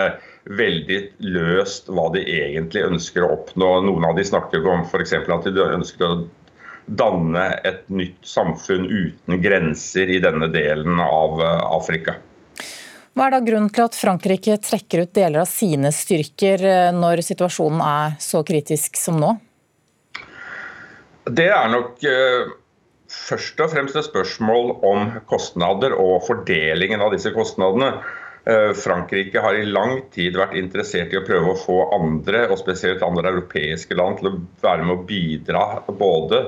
veldig 0.60 1.00
løst 1.32 1.88
hva 1.92 2.08
de 2.14 2.24
egentlig 2.24 2.84
ønsker 2.86 3.24
å 3.24 3.32
oppnå. 3.38 3.72
Noen 3.86 4.08
av 4.10 4.20
de 4.20 4.26
snakker 4.28 4.64
om 4.68 4.84
f.eks. 4.84 5.16
at 5.16 5.48
de 5.48 5.64
ønsker 5.64 6.06
å 6.06 6.22
danne 7.00 7.44
et 7.64 7.84
nytt 7.92 8.18
samfunn 8.26 8.88
uten 8.88 9.40
grenser 9.42 10.10
i 10.10 10.18
denne 10.22 10.50
delen 10.52 11.00
av 11.00 11.40
uh, 11.40 11.52
Afrika. 11.76 12.16
Hva 13.20 13.26
er 13.28 13.34
da 13.34 13.38
grunnen 13.44 13.68
til 13.68 13.84
at 13.84 13.96
Frankrike 14.00 14.54
trekker 14.64 15.02
ut 15.04 15.10
deler 15.12 15.42
av 15.42 15.48
sine 15.50 15.90
styrker 15.92 16.62
eh, 16.64 16.86
når 16.96 17.20
situasjonen 17.20 17.82
er 17.84 18.14
så 18.16 18.40
kritisk 18.48 18.96
som 18.96 19.18
nå? 19.20 19.34
Det 21.28 21.50
er 21.52 21.68
nok 21.68 22.00
eh, 22.08 22.48
først 23.12 23.60
og 23.60 23.74
fremst 23.74 23.98
et 24.00 24.08
spørsmål 24.08 24.72
om 24.88 25.12
kostnader 25.28 25.98
og 26.00 26.24
fordelingen 26.30 27.04
av 27.04 27.12
disse 27.12 27.34
kostnadene. 27.36 27.90
Eh, 28.48 28.72
Frankrike 28.86 29.44
har 29.44 29.60
i 29.60 29.68
lang 29.68 29.98
tid 30.16 30.40
vært 30.40 30.56
interessert 30.56 31.12
i 31.12 31.20
å 31.20 31.26
prøve 31.28 31.52
å 31.52 31.60
få 31.60 31.78
andre, 31.98 32.46
og 32.48 32.56
spesielt 32.62 33.04
andre 33.04 33.34
europeiske 33.34 34.00
land, 34.00 34.22
til 34.22 34.32
å 34.32 34.36
være 34.64 34.88
med 34.88 34.96
å 34.96 35.04
bidra 35.12 35.66
både 35.92 36.46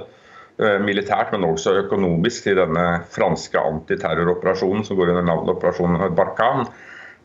militært, 0.85 1.33
men 1.35 1.46
også 1.48 1.75
økonomisk 1.85 2.46
til 2.46 2.59
denne 2.61 2.87
franske 3.12 3.59
antiterroroperasjonen 3.59 4.87
som 4.87 4.98
går 4.98 5.12
under 5.12 5.27
navnet 5.27 5.55
Operasjon 5.57 6.01
Barkhane. 6.16 6.66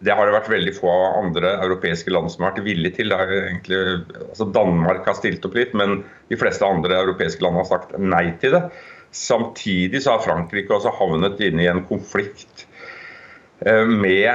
Det 0.05 0.13
har 0.13 0.27
det 0.29 0.35
vært 0.35 0.51
veldig 0.51 0.73
få 0.77 0.91
andre 1.17 1.55
europeiske 1.65 2.11
land 2.13 2.29
som 2.29 2.45
har 2.45 2.53
vært 2.53 2.67
villige 2.67 2.99
til. 2.99 3.13
Egentlig, 3.13 3.79
altså 4.27 4.45
Danmark 4.53 5.07
har 5.09 5.17
stilt 5.17 5.45
opp 5.47 5.57
litt, 5.57 5.73
men 5.77 6.03
de 6.29 6.37
fleste 6.37 6.67
andre 6.67 6.99
europeiske 6.99 7.41
land 7.45 7.57
har 7.57 7.69
sagt 7.69 7.95
nei 7.97 8.27
til 8.41 8.53
det. 8.53 8.61
Samtidig 9.15 10.03
så 10.03 10.17
har 10.17 10.25
Frankrike 10.25 10.75
også 10.75 10.93
havnet 10.99 11.41
inne 11.41 11.65
i 11.65 11.71
en 11.71 11.81
konflikt 11.89 12.67
eh, 13.65 13.87
med 13.87 14.29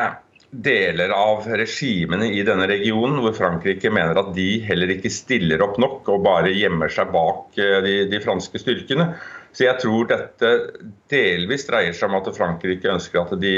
deler 0.53 1.09
av 1.09 1.47
regimene 1.49 2.27
i 2.29 2.43
denne 2.45 2.67
regionen, 2.69 3.23
hvor 3.25 3.33
Frankrike 3.37 3.89
mener 3.91 4.19
at 4.21 4.35
de 4.37 4.61
heller 4.67 4.91
ikke 4.93 5.11
stiller 5.13 5.63
opp 5.65 5.79
nok 5.81 6.11
og 6.13 6.27
bare 6.27 6.53
gjemmer 6.53 6.93
seg 6.93 7.09
bak 7.15 7.57
eh, 7.57 7.79
de, 7.85 7.95
de, 8.13 8.21
franske 8.21 8.61
styrkene. 8.61 9.15
Så 9.57 9.65
jeg 9.65 9.81
tror 9.81 10.11
dette 10.11 10.51
delvis 11.13 11.65
dreier 11.69 11.97
seg 11.97 12.11
om 12.11 12.19
at 12.21 12.29
Frankrike 12.37 12.93
ønsker 12.93 13.23
at 13.23 13.33
de 13.41 13.55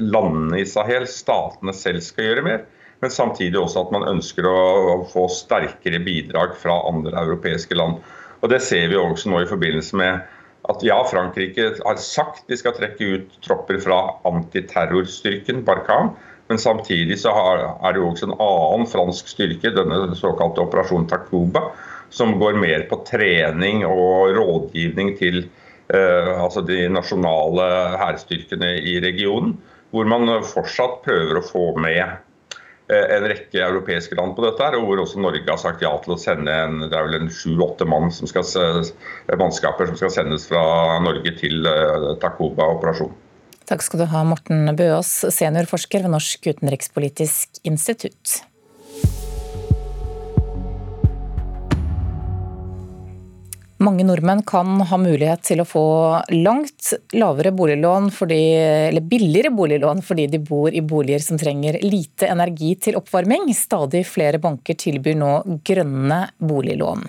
landene 0.00 0.60
i 0.60 0.68
Sahel, 0.68 1.08
statene 1.08 1.72
selv, 1.76 2.04
skal 2.04 2.28
gjøre 2.28 2.44
mer. 2.44 2.68
Men 3.00 3.12
samtidig 3.12 3.58
også 3.60 3.86
at 3.86 3.96
man 3.96 4.06
ønsker 4.08 4.46
å 4.48 5.00
få 5.10 5.26
sterkere 5.32 6.00
bidrag 6.04 6.54
fra 6.60 6.76
andre 6.88 7.24
europeiske 7.24 7.76
land. 7.76 8.04
Og 8.44 8.52
Det 8.52 8.60
ser 8.60 8.90
vi 8.92 9.00
også 9.00 9.32
nå 9.32 9.40
i 9.40 9.48
forbindelse 9.48 9.96
med 9.96 10.20
at 10.68 10.84
ja, 10.84 10.96
Frankrike 11.08 11.70
har 11.80 12.00
sagt 12.00 12.46
de 12.48 12.56
skal 12.56 12.76
trekke 12.76 13.10
ut 13.16 13.34
tropper 13.44 13.80
fra 13.84 13.98
antiterrorstyrken 14.28 15.64
Barkhane. 15.64 16.12
Men 16.48 16.58
samtidig 16.60 17.18
så 17.22 17.32
er 17.32 17.94
det 17.94 18.00
jo 18.00 18.10
også 18.10 18.28
en 18.28 18.36
annen 18.36 18.88
fransk 18.88 19.30
styrke, 19.32 19.72
denne 19.72 20.16
såkalte 20.18 20.64
operasjon 20.64 21.06
Takuba, 21.08 21.70
som 22.12 22.36
går 22.40 22.58
mer 22.60 22.84
på 22.90 23.00
trening 23.08 23.84
og 23.88 24.34
rådgivning 24.36 25.14
til 25.18 25.46
eh, 25.88 26.34
altså 26.36 26.62
de 26.66 26.84
nasjonale 26.92 27.70
hærstyrkene 28.00 28.74
i 28.84 28.98
regionen. 29.04 29.56
Hvor 29.94 30.06
man 30.10 30.28
fortsatt 30.44 31.00
prøver 31.06 31.40
å 31.40 31.46
få 31.46 31.64
med 31.80 32.02
eh, 32.04 33.06
en 33.16 33.28
rekke 33.30 33.64
europeiske 33.64 34.18
land 34.20 34.36
på 34.36 34.44
dette, 34.44 34.68
og 34.76 34.84
hvor 34.84 35.00
også 35.06 35.24
Norge 35.24 35.48
har 35.48 35.60
sagt 35.64 35.82
ja 35.86 35.94
til 36.04 36.16
å 36.16 36.20
sende 36.20 36.52
en, 36.52 36.84
det 36.84 36.92
er 36.92 37.08
vel 37.08 37.22
en 37.22 37.32
sju-åtte 37.32 37.88
mann 37.88 38.12
mannskaper 38.12 39.88
som 39.88 40.00
skal 40.02 40.16
sendes 40.20 40.48
fra 40.50 40.64
Norge 41.08 41.38
til 41.40 41.64
eh, 41.72 42.10
Takuba-operasjonen. 42.20 43.23
Takk 43.64 43.80
skal 43.80 44.02
du 44.02 44.08
ha, 44.12 44.24
Morten 44.28 44.68
Bøås, 44.76 45.10
seniorforsker 45.32 46.04
ved 46.04 46.12
Norsk 46.12 46.50
utenrikspolitisk 46.52 47.62
institutt. 47.64 48.42
Mange 53.84 54.04
nordmenn 54.06 54.40
kan 54.46 54.78
ha 54.88 54.96
mulighet 54.96 55.42
til 55.44 55.60
å 55.60 55.66
få 55.68 55.84
langt 56.32 56.92
lavere 57.12 57.50
boliglån 57.52 58.06
fordi, 58.14 58.38
eller 58.88 59.04
billigere 59.04 59.50
boliglån 59.52 60.00
fordi 60.06 60.24
de 60.32 60.38
bor 60.40 60.72
i 60.72 60.80
boliger 60.80 61.20
som 61.20 61.36
trenger 61.40 61.76
lite 61.82 62.30
energi 62.32 62.70
til 62.86 62.96
oppvarming. 62.96 63.50
Stadig 63.56 64.04
flere 64.08 64.40
banker 64.40 64.78
tilbyr 64.80 65.18
nå 65.20 65.32
grønne 65.68 66.20
boliglån. 66.38 67.04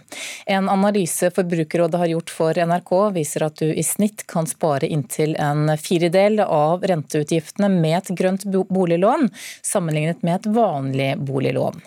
En 0.51 0.67
analyse 0.73 1.29
Forbrukerrådet 1.35 2.01
har 2.01 2.11
gjort 2.11 2.33
for 2.33 2.59
NRK 2.59 2.91
viser 3.15 3.47
at 3.47 3.61
du 3.61 3.71
i 3.71 3.85
snitt 3.85 4.25
kan 4.31 4.49
spare 4.49 4.89
inntil 4.91 5.37
en 5.39 5.69
firedel 5.79 6.41
av 6.43 6.83
renteutgiftene 6.83 7.69
med 7.71 8.01
et 8.01 8.13
grønt 8.19 8.43
boliglån, 8.51 9.29
sammenlignet 9.63 10.25
med 10.27 10.41
et 10.41 10.51
vanlig 10.59 11.11
boliglån. 11.23 11.79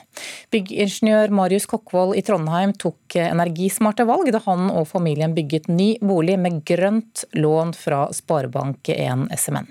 Byggingeniør 0.54 1.34
Marius 1.34 1.68
Kokkvold 1.68 2.16
i 2.16 2.24
Trondheim 2.24 2.72
tok 2.78 3.18
energismarte 3.20 4.08
valg 4.08 4.32
da 4.32 4.40
han 4.46 4.70
og 4.77 4.77
familien 4.86 5.34
bygget 5.34 5.66
ny 5.72 5.96
bolig 6.04 6.38
med 6.38 6.62
grønt 6.68 7.24
lån 7.34 7.74
fra 7.74 8.06
Sparebank1 8.14 9.28
SMN. 9.34 9.68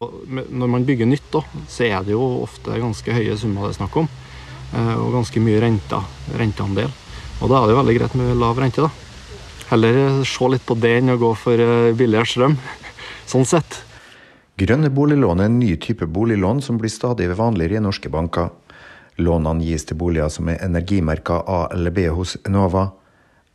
Når 0.00 0.68
man 0.68 0.84
bygger 0.84 1.08
nytt, 1.08 1.28
da, 1.32 1.40
så 1.72 1.86
er 1.88 2.04
det 2.04 2.12
jo 2.12 2.22
ofte 2.44 2.76
ganske 2.80 3.12
høye 3.16 3.36
summer 3.40 3.66
det 3.66 3.74
er 3.74 3.78
snakk 3.80 3.96
om. 4.02 4.08
Eh, 4.74 4.94
og 4.98 5.14
ganske 5.14 5.40
mye 5.40 5.60
renter, 5.62 6.04
renteandel. 6.36 6.92
Og 7.40 7.50
da 7.50 7.58
er 7.58 7.66
det 7.66 7.74
jo 7.74 7.80
veldig 7.80 7.96
greit 7.98 8.16
med 8.18 8.36
lav 8.40 8.60
rente. 8.60 8.86
da. 8.86 8.90
Heller 9.70 10.22
se 10.24 10.48
litt 10.52 10.66
på 10.66 10.76
det 10.78 10.92
enn 11.00 11.14
å 11.14 11.18
gå 11.20 11.32
for 11.38 11.60
eh, 11.60 11.94
billigere 11.96 12.28
strøm. 12.28 12.58
sånn 13.32 13.48
sett. 13.48 13.80
Grønne 14.56 14.88
boliglån 14.88 15.42
er 15.42 15.50
en 15.50 15.58
ny 15.60 15.74
type 15.76 16.06
boliglån 16.08 16.62
som 16.64 16.78
blir 16.80 16.92
stadig 16.92 17.28
vanligere 17.36 17.76
i 17.76 17.84
norske 17.84 18.12
banker. 18.12 18.52
Lånene 19.20 19.64
gis 19.64 19.84
til 19.88 19.98
boliger 20.00 20.28
som 20.32 20.48
er 20.52 20.62
energimerka 20.64 21.40
A 21.48 21.66
eller 21.72 21.92
B 21.92 22.06
hos 22.12 22.36
Enova. 22.44 22.90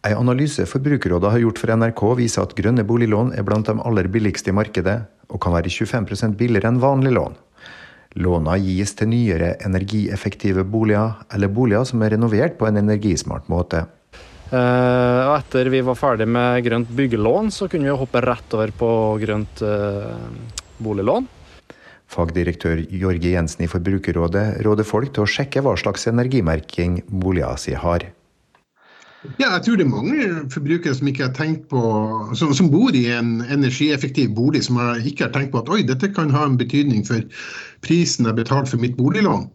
En 0.01 0.17
analyse 0.17 0.65
Forbrukerrådet 0.65 1.29
har 1.29 1.41
gjort 1.43 1.59
for 1.61 1.71
NRK 1.77 2.01
viser 2.17 2.41
at 2.41 2.55
grønne 2.57 2.81
boliglån 2.89 3.35
er 3.37 3.45
blant 3.45 3.67
de 3.69 3.75
aller 3.85 4.07
billigste 4.09 4.49
i 4.49 4.55
markedet, 4.57 4.97
og 5.29 5.41
kan 5.43 5.53
være 5.53 5.69
25% 5.69 6.37
billigere 6.39 6.71
enn 6.71 6.79
vanlig 6.81 7.11
lån. 7.13 7.35
Låna 8.25 8.55
gis 8.59 8.95
til 8.97 9.11
nyere 9.11 9.53
energieffektive 9.63 10.65
boliger, 10.67 11.19
eller 11.31 11.51
boliger 11.53 11.85
som 11.87 12.01
er 12.01 12.15
renovert 12.15 12.57
på 12.57 12.65
en 12.67 12.81
energismart 12.81 13.45
måte. 13.51 13.83
Eh, 14.51 15.19
og 15.29 15.35
etter 15.37 15.69
vi 15.71 15.83
var 15.85 15.99
ferdig 15.99 16.27
med 16.27 16.65
grønt 16.65 16.89
byggelån, 16.97 17.51
så 17.53 17.69
kunne 17.71 17.87
vi 17.87 17.99
hoppe 18.01 18.23
rett 18.25 18.57
over 18.57 18.73
på 18.75 18.89
grønt 19.21 19.61
eh, 19.63 20.17
boliglån. 20.81 21.29
Fagdirektør 22.11 22.81
Jorge 22.89 23.35
Jensen 23.37 23.63
i 23.63 23.69
Forbrukerrådet 23.71 24.65
råder 24.65 24.89
folk 24.89 25.13
til 25.13 25.23
å 25.23 25.29
sjekke 25.29 25.61
hva 25.63 25.77
slags 25.79 26.09
energimerking 26.11 27.03
boliger 27.07 27.61
si 27.61 27.77
har. 27.77 28.09
Ja, 29.37 29.51
jeg 29.53 29.61
tror 29.65 29.77
det 29.77 29.83
er 29.85 29.91
mange 29.91 30.27
forbrukere 30.49 30.95
som 30.97 31.09
ikke 31.11 31.27
har 31.27 31.33
tenkt 31.37 31.67
på, 31.69 31.81
som, 32.37 32.55
som, 32.57 32.71
bor 32.73 32.95
i 32.97 33.03
en 33.13 33.43
energieffektiv 33.53 34.31
bolig, 34.33 34.63
som 34.65 34.79
har, 34.81 34.97
ikke 35.05 35.27
har 35.27 35.33
tenkt 35.35 35.51
på 35.53 35.61
at 35.61 35.69
oi, 35.69 35.83
dette 35.85 36.09
kan 36.15 36.33
ha 36.33 36.47
en 36.47 36.57
betydning 36.57 37.03
for 37.05 37.21
prisen 37.85 38.25
jeg 38.25 38.39
betaler 38.39 38.69
for 38.71 38.81
mitt 38.81 38.97
boliglån. 38.97 39.45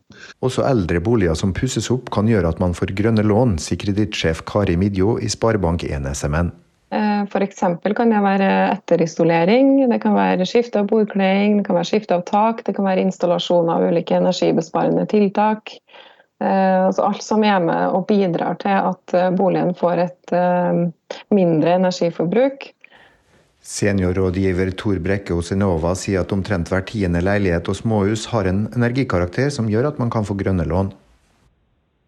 Også 0.47 0.63
eldre 0.69 1.03
boliger 1.03 1.35
som 1.39 1.55
pusses 1.57 1.91
opp 1.91 2.13
kan 2.15 2.31
gjøre 2.31 2.55
at 2.55 2.63
man 2.63 2.79
får 2.79 2.95
grønne 2.99 3.27
lån, 3.27 3.59
sier 3.63 3.81
kredittsjef 3.83 4.45
Kari 4.47 4.79
Midjo 4.79 5.19
i 5.19 5.31
Sparebank1 5.35 6.07
SMN. 6.15 6.55
Eh, 6.95 7.23
F.eks. 7.27 7.65
kan 7.99 8.15
det 8.15 8.23
være 8.23 8.51
etterisolering, 8.71 9.81
det 9.91 9.99
kan 10.05 10.15
være 10.15 10.47
skifte 10.47 10.85
av 10.85 10.93
bordkleding, 10.93 11.59
det 11.59 11.67
kan 11.67 11.81
være 11.81 11.91
skifte 11.91 12.15
av 12.15 12.23
tak, 12.31 12.63
det 12.69 12.77
kan 12.77 12.87
være 12.87 13.03
installasjon 13.09 13.73
av 13.73 13.89
ulike 13.91 14.15
energibesparende 14.15 15.09
tiltak. 15.11 15.75
Eh, 16.41 16.87
altså 16.87 17.03
alt 17.03 17.23
som 17.25 17.45
er 17.49 17.61
med 17.65 17.95
og 17.97 18.05
bidrar 18.11 18.59
til 18.61 18.75
at 18.77 19.15
eh, 19.17 19.31
boligen 19.33 19.73
får 19.77 20.03
et 20.05 20.35
eh, 20.37 20.83
mindre 21.33 21.79
energiforbruk. 21.79 22.69
Seniorrådgiver 23.67 24.75
Tor 24.77 25.01
Brekke 25.03 25.35
hos 25.35 25.51
Enova 25.55 25.95
sier 25.97 26.23
at 26.23 26.35
omtrent 26.37 26.69
hver 26.71 26.85
tiende 26.87 27.25
leilighet 27.25 27.73
og 27.73 27.81
småhus 27.81 28.29
har 28.35 28.47
en 28.47 28.67
energikarakter 28.77 29.49
som 29.51 29.73
gjør 29.73 29.89
at 29.95 29.99
man 30.03 30.13
kan 30.13 30.29
få 30.29 30.37
grønne 30.39 30.69
lån. 30.69 30.93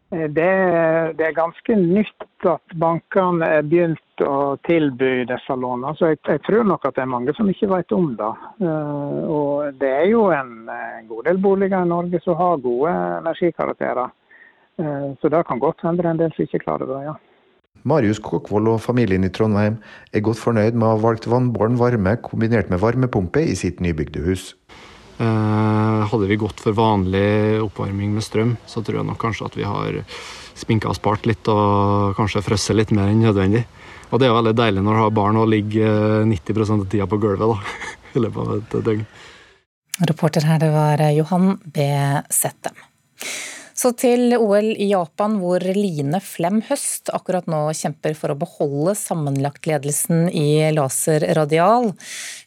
Det, 0.08 0.52
det 1.18 1.24
er 1.24 1.34
ganske 1.36 1.74
nytt 1.76 2.46
at 2.48 2.76
bankene 2.80 3.48
er 3.58 3.66
begynt 3.66 4.22
å 4.24 4.56
tilby 4.64 5.26
disse 5.28 5.56
lånene. 5.56 5.92
Så 5.98 6.12
jeg, 6.12 6.20
jeg, 6.28 6.40
tror 6.46 6.64
nok 6.68 6.86
at 6.88 6.96
det 6.96 7.02
er 7.04 7.10
mange 7.12 7.34
som 7.36 7.50
ikke 7.50 7.68
vet 7.74 7.92
om 7.96 8.14
det. 8.16 8.30
Og 8.68 9.74
det 9.82 9.90
er 9.98 10.06
jo 10.08 10.30
en 10.32 10.54
god 11.10 11.28
del 11.28 11.42
boliger 11.44 11.84
i 11.84 11.92
Norge 11.92 12.22
som 12.24 12.40
har 12.40 12.64
gode 12.64 12.94
energikarakterer. 13.18 14.08
Eh, 14.78 15.08
så 15.20 15.30
det 15.32 15.46
kan 15.48 15.62
godt 15.62 15.82
hende 15.82 16.02
det 16.02 16.06
er 16.06 16.14
en 16.14 16.20
del 16.22 16.34
som 16.36 16.46
ikke 16.46 16.62
klarer 16.66 16.90
det, 16.90 17.00
ja. 17.08 17.16
Marius 17.88 18.18
Kokkvold 18.22 18.68
og 18.72 18.82
familien 18.82 19.24
i 19.24 19.30
Trondheim 19.30 19.78
er 20.12 20.24
godt 20.26 20.40
fornøyd 20.42 20.74
med 20.74 20.86
å 20.86 20.92
ha 20.96 21.00
valgt 21.02 21.28
vannbåren 21.30 21.78
varme 21.78 22.16
kombinert 22.24 22.70
med 22.72 22.82
varmepumpe 22.82 23.44
i 23.46 23.54
sitt 23.58 23.78
nybygde 23.84 24.24
hus. 24.26 24.52
Eh, 25.18 26.00
hadde 26.10 26.28
vi 26.30 26.38
gått 26.38 26.60
for 26.62 26.76
vanlig 26.78 27.58
oppvarming 27.64 28.12
med 28.14 28.26
strøm, 28.26 28.56
så 28.70 28.82
tror 28.86 29.00
jeg 29.00 29.08
nok 29.08 29.20
kanskje 29.22 29.48
at 29.48 29.58
vi 29.58 29.66
har 29.66 30.02
sminka 30.58 30.90
og 30.90 30.98
spart 30.98 31.26
litt 31.26 31.50
og 31.50 32.14
kanskje 32.18 32.42
frosset 32.46 32.78
litt 32.78 32.94
mer 32.94 33.10
enn 33.10 33.22
nødvendig. 33.22 33.64
Og 34.08 34.20
det 34.20 34.28
er 34.28 34.36
veldig 34.36 34.54
deilig 34.56 34.82
når 34.84 34.94
du 34.94 35.02
har 35.02 35.16
barn 35.18 35.40
og 35.40 35.50
ligger 35.52 36.22
90% 36.28 36.84
av 36.84 36.86
tida 36.90 37.08
på 37.10 37.18
gulvet 37.20 37.50
da, 37.50 37.58
i 38.16 38.22
løpet 38.22 38.44
av 38.44 38.54
et 38.56 38.78
døgn. 38.90 39.04
Reporter 40.08 40.46
her, 40.46 40.62
det 40.62 40.70
var 40.70 41.02
Johan 41.10 41.56
B. 41.66 41.90
Settem. 42.30 42.78
Så 43.78 43.92
til 43.94 44.32
OL 44.34 44.72
i 44.74 44.88
Japan, 44.90 45.36
hvor 45.38 45.62
Line 45.62 46.18
Flem 46.24 46.58
Høst 46.66 47.12
akkurat 47.14 47.46
nå 47.46 47.60
kjemper 47.78 48.16
for 48.18 48.34
å 48.34 48.38
beholde 48.40 48.96
sammenlagtledelsen 48.98 50.26
i 50.34 50.66
laser 50.74 51.22
radial. 51.38 51.92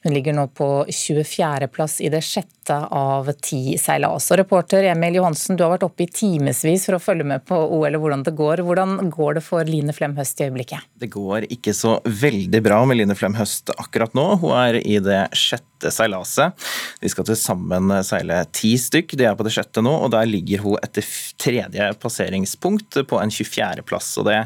Hun 0.04 0.16
ligger 0.16 0.34
nå 0.34 0.48
på 0.58 0.68
24.-plass 0.90 2.00
i 2.02 2.10
det 2.10 2.24
sjette 2.26 2.78
av 2.90 3.28
ti 3.44 3.78
seilas. 3.78 4.32
Og 4.34 4.40
reporter 4.42 4.88
Emil 4.90 5.20
Johansen, 5.20 5.58
du 5.58 5.62
har 5.62 5.76
vært 5.76 5.86
oppe 5.86 6.08
i 6.08 6.10
timevis 6.10 6.88
for 6.88 6.98
å 6.98 7.02
følge 7.04 7.28
med 7.28 7.46
på 7.46 7.58
OL 7.58 8.00
og 8.00 8.02
hvordan 8.02 8.26
det 8.26 8.34
går. 8.40 8.64
Hvordan 8.66 9.12
går 9.14 9.38
det 9.38 9.44
for 9.46 9.70
Line 9.70 9.94
Flem 9.94 10.16
Høst 10.18 10.42
i 10.42 10.48
øyeblikket? 10.48 10.88
Det 10.98 11.12
går 11.14 11.46
ikke 11.54 11.76
så 11.78 12.00
veldig 12.06 12.64
bra 12.66 12.82
med 12.90 12.98
Line 12.98 13.18
Flem 13.18 13.38
Høst 13.38 13.70
akkurat 13.78 14.18
nå. 14.18 14.26
Hun 14.42 14.56
er 14.58 14.80
i 14.82 14.98
det 15.04 15.22
sjette 15.38 15.94
seilaset. 15.94 16.58
De 17.02 17.10
skal 17.10 17.28
til 17.30 17.38
sammen 17.38 17.94
seile 18.06 18.42
ti 18.58 18.74
stykk, 18.82 19.14
de 19.18 19.30
er 19.30 19.38
på 19.38 19.46
det 19.46 19.54
sjette 19.54 19.86
nå, 19.86 19.94
og 20.02 20.14
der 20.16 20.26
ligger 20.30 20.66
hun 20.66 20.80
etter 20.82 21.06
tredje 21.42 21.88
passeringspunkt 22.02 23.00
på 23.10 23.22
en 23.22 23.34
24.-plass. 23.34 24.14
og 24.22 24.28
det, 24.30 24.38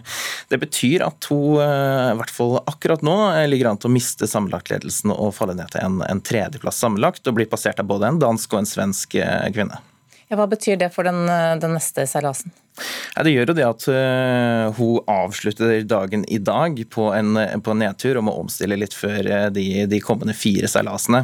det, 0.52 0.60
betyr 0.62 1.06
at 1.06 1.30
hun 1.32 1.60
eh, 1.64 2.12
i 2.14 2.20
hvert 2.22 2.34
fall 2.34 2.58
akkurat 2.64 3.04
nå 3.06 3.18
ligger 3.52 3.72
an 3.72 3.82
til 3.82 3.92
å 3.92 3.96
miste 3.96 4.30
sammenlagtledelsen 4.30 5.14
og 5.16 5.36
falle 5.38 5.58
ned 5.58 5.74
til 5.74 5.84
en, 5.84 6.00
en 6.08 6.24
tredjeplass 6.24 6.80
sammenlagt, 6.82 7.26
og 7.28 7.38
bli 7.40 7.50
passert 7.50 7.82
av 7.84 7.90
både 7.92 8.14
en 8.14 8.22
dansk 8.24 8.56
og 8.56 8.64
en 8.64 8.72
svensk 8.76 9.20
eh, 9.20 9.52
kvinne. 9.56 9.82
Ja, 10.26 10.38
hva 10.40 10.48
betyr 10.50 10.80
det 10.82 10.90
for 10.96 11.06
den, 11.06 11.28
eh, 11.30 11.54
den 11.62 11.76
neste 11.78 12.08
seilasen? 12.10 12.54
Ja, 13.16 13.24
det 13.24 13.32
gjør 13.32 13.52
jo 13.52 13.56
det 13.56 13.64
at 13.64 13.86
uh, 13.88 14.74
hun 14.76 15.06
avslutter 15.08 15.78
dagen 15.88 16.26
i 16.28 16.42
dag 16.44 16.82
på 16.92 17.06
en, 17.16 17.38
på 17.64 17.72
en, 17.72 17.80
nedtur 17.80 18.20
og 18.20 18.26
må 18.28 18.34
omstille 18.42 18.76
litt 18.76 18.98
før 18.98 19.30
de, 19.56 19.86
de 19.88 20.02
kommende 20.04 20.36
fire 20.36 20.68
seilasene. 20.68 21.24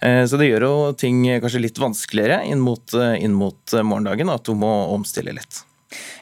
Så 0.00 0.36
det 0.36 0.50
gjør 0.50 0.66
jo 0.66 0.74
ting 1.00 1.22
kanskje 1.40 1.64
litt 1.64 1.80
vanskeligere 1.80 2.42
inn 2.50 2.60
mot, 2.60 2.92
inn 3.16 3.32
mot 3.32 3.78
morgendagen, 3.80 4.28
at 4.28 4.52
hun 4.52 4.60
må 4.60 4.74
omstille 4.92 5.32
litt. 5.40 5.62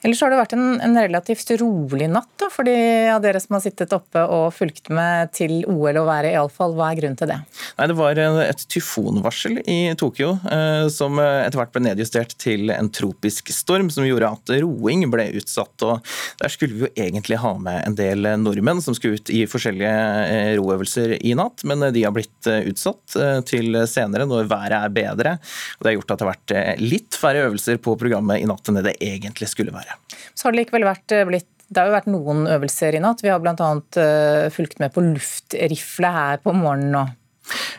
Ellers 0.03 0.23
har 0.25 0.33
det 0.33 0.41
vært 0.41 0.55
en, 0.57 0.67
en 0.85 0.99
relativt 0.99 1.53
rolig 1.61 2.09
natt 2.11 2.31
da, 2.41 2.49
for 2.53 2.69
de 2.69 2.77
av 3.13 3.23
dere 3.25 3.41
som 3.43 3.57
har 3.57 3.65
sittet 3.65 3.93
oppe 3.97 4.23
og 4.25 4.49
fulgt 4.57 4.91
med 4.95 5.33
til 5.37 5.61
OL 5.69 6.01
og 6.01 6.09
været, 6.09 6.33
iallfall. 6.35 6.77
Hva 6.79 6.91
er 6.93 7.01
grunnen 7.01 7.19
til 7.19 7.33
det? 7.33 7.39
Nei, 7.79 7.89
Det 7.91 7.99
var 7.99 8.23
et 8.45 8.65
tyfonvarsel 8.71 9.61
i 9.67 9.79
Tokyo 9.99 10.35
eh, 10.51 10.87
som 10.93 11.19
etter 11.21 11.61
hvert 11.61 11.75
ble 11.75 11.85
nedjustert 11.89 12.37
til 12.41 12.73
en 12.75 12.91
tropisk 12.95 13.53
storm, 13.55 13.91
som 13.93 14.07
gjorde 14.07 14.33
at 14.37 14.55
roing 14.63 15.05
ble 15.13 15.31
utsatt. 15.39 15.87
og 15.87 16.05
Der 16.41 16.53
skulle 16.53 16.77
vi 16.77 16.87
jo 16.87 16.93
egentlig 17.09 17.41
ha 17.43 17.55
med 17.59 17.83
en 17.87 17.99
del 17.99 18.29
nordmenn 18.41 18.83
som 18.85 18.97
skulle 18.97 19.19
ut 19.19 19.31
i 19.33 19.45
forskjellige 19.51 19.95
eh, 20.29 20.53
roøvelser 20.59 21.17
i 21.19 21.35
natt, 21.39 21.65
men 21.69 21.83
de 21.95 22.05
har 22.05 22.15
blitt 22.15 22.49
eh, 22.51 22.69
utsatt 22.71 23.17
eh, 23.19 23.41
til 23.49 23.81
senere 23.91 24.27
når 24.29 24.49
været 24.51 24.77
er 24.79 24.95
bedre. 24.95 25.35
og 25.77 25.83
Det 25.83 25.91
har 25.91 25.99
gjort 25.99 26.15
at 26.15 26.21
det 26.23 26.27
har 26.27 26.35
vært 26.35 26.83
litt 26.83 27.19
færre 27.19 27.47
øvelser 27.49 27.81
på 27.83 27.97
programmet 28.01 28.43
i 28.43 28.49
natt 28.49 28.69
enn 28.69 28.79
det 28.79 28.87
det 28.89 28.97
egentlig 29.05 29.51
skulle 29.51 29.58
være. 29.75 29.97
Så 30.35 30.47
har 30.47 30.55
det 30.55 30.63
likevel 30.63 30.87
vært 30.89 31.15
eh, 31.17 31.27
blitt 31.29 31.55
det 31.69 31.83
har 31.83 31.91
jo 31.91 31.97
vært 31.99 32.07
noen 32.09 32.47
øvelser 32.49 32.97
i 32.97 33.01
natt. 33.05 33.21
Vi 33.21 33.29
har 33.29 33.43
bl.a. 33.45 33.67
Uh, 33.93 34.47
fulgt 34.55 34.79
med 34.81 34.89
på 34.95 35.03
luftrifle 35.05 36.13
her 36.15 36.39
på 36.41 36.55
morgenen 36.57 36.95
nå. 36.95 37.03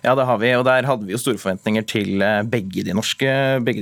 Ja, 0.06 0.16
det 0.18 0.28
har 0.30 0.40
vi, 0.42 0.54
og 0.58 0.66
der 0.68 0.88
hadde 0.88 1.08
vi 1.08 1.16
jo 1.16 1.22
store 1.22 1.42
forventninger 1.42 1.86
til 1.90 2.24
eh, 2.26 2.42
begge 2.48 2.86
de 2.88 2.96
norske, 2.98 3.34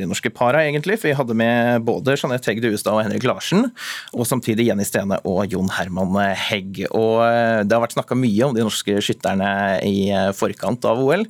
norske 0.07 0.31
para, 0.33 0.63
egentlig. 0.65 0.99
For 1.01 1.11
vi 1.11 1.17
hadde 1.19 1.37
med 1.37 1.85
både 1.87 2.17
Jeanette 2.17 2.51
Hegg 2.51 2.63
Duestad 2.63 2.95
og 2.95 3.05
Henrik 3.05 3.27
Larsen, 3.27 3.69
og 4.13 4.27
samtidig 4.29 4.69
Jenny 4.69 4.87
Stene 4.87 5.21
og 5.27 5.45
Jon 5.53 5.71
Herman 5.77 6.17
Hegg. 6.47 6.83
Og 6.91 7.21
det 7.67 7.73
har 7.73 7.83
vært 7.83 7.97
snakka 7.97 8.17
mye 8.17 8.49
om 8.49 8.57
de 8.57 8.65
norske 8.65 8.99
skytterne 9.03 9.49
i 9.85 10.09
forkant 10.37 10.85
av 10.87 11.01
OL. 11.03 11.27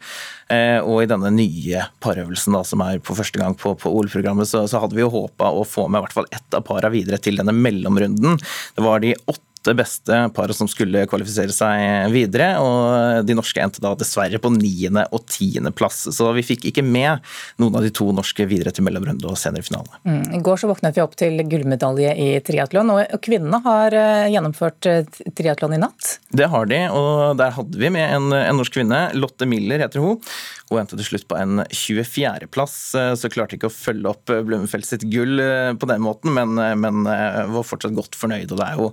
Eh, 0.48 0.80
og 0.80 1.02
i 1.04 1.08
denne 1.10 1.28
nye 1.36 1.82
parøvelsen 2.04 2.56
da, 2.56 2.62
som 2.68 2.80
er 2.86 3.02
på 3.04 3.16
første 3.18 3.40
gang 3.42 3.56
på, 3.60 3.74
på 3.80 3.92
OL-programmet, 3.92 4.48
så, 4.48 4.64
så, 4.70 4.80
hadde 4.80 4.96
vi 4.96 5.04
jo 5.04 5.12
håpa 5.12 5.50
å 5.52 5.66
få 5.68 5.90
med 5.92 6.00
i 6.00 6.06
hvert 6.06 6.16
fall 6.16 6.30
ett 6.32 6.56
av 6.56 6.64
para 6.68 6.92
videre 6.94 7.20
til 7.20 7.40
denne 7.40 7.56
mellomrunden. 7.56 8.40
Det 8.78 8.86
var 8.86 9.04
de 9.04 9.12
åtte 9.28 9.44
åtte 9.68 9.76
beste 9.76 10.30
paret 10.34 10.56
som 10.56 10.68
skulle 10.68 11.06
kvalifisere 11.10 11.52
seg 11.52 12.12
videre. 12.14 12.56
Og 12.62 13.26
de 13.28 13.36
norske 13.36 13.62
endte 13.62 13.84
da 13.84 13.94
dessverre 13.98 14.40
på 14.40 14.52
niende 14.54 15.06
og 15.12 15.26
tiende 15.28 15.74
plass. 15.76 16.08
Så 16.16 16.30
vi 16.38 16.46
fikk 16.46 16.70
ikke 16.70 16.84
med 16.86 17.20
noen 17.60 17.76
av 17.76 17.84
de 17.84 17.92
to 17.92 18.10
norske 18.16 18.48
videre 18.48 18.72
til 18.72 18.86
mellomrunde 18.88 19.28
og 19.28 19.38
senere 19.40 19.66
finale. 19.66 20.00
Mm. 20.08 20.38
I 20.38 20.42
går 20.46 20.62
så 20.62 20.72
våknet 20.72 20.98
vi 20.98 21.04
opp 21.04 21.18
til 21.20 21.42
gullmedalje 21.50 22.14
i 22.16 22.30
triatlon, 22.46 22.94
og 22.96 23.18
kvinnene 23.24 23.60
har 23.66 23.96
eh, 23.96 24.28
gjennomført 24.34 24.88
eh, 24.90 25.24
triatlon 25.36 25.76
i 25.76 25.82
natt? 25.82 26.18
Det 26.32 26.48
har 26.52 26.70
de, 26.70 26.84
og 26.94 27.38
der 27.40 27.56
hadde 27.58 27.82
vi 27.82 27.92
med 27.94 28.08
en, 28.08 28.32
en 28.38 28.62
norsk 28.62 28.78
kvinne. 28.80 29.08
Lotte 29.18 29.48
Miller 29.50 29.84
heter 29.84 30.04
hun. 30.04 30.22
Hun 30.68 30.82
endte 30.82 30.98
til 31.00 31.08
slutt 31.08 31.28
på 31.30 31.38
en 31.40 31.64
24.-plass, 31.64 32.78
eh, 33.00 33.14
så 33.20 33.32
klarte 33.32 33.58
ikke 33.58 33.72
å 33.72 33.76
følge 33.76 34.12
opp 34.12 34.32
Blummenfelt 34.48 34.88
sitt 34.88 35.06
gull 35.12 35.40
på 35.80 35.88
den 35.90 36.04
måten, 36.04 36.34
men, 36.36 36.56
men 36.80 37.08
var 37.08 37.66
fortsatt 37.66 37.96
godt 37.98 38.16
fornøyd. 38.20 38.52
og 38.52 38.60
Det 38.60 38.68
er 38.68 38.80
jo 38.80 38.88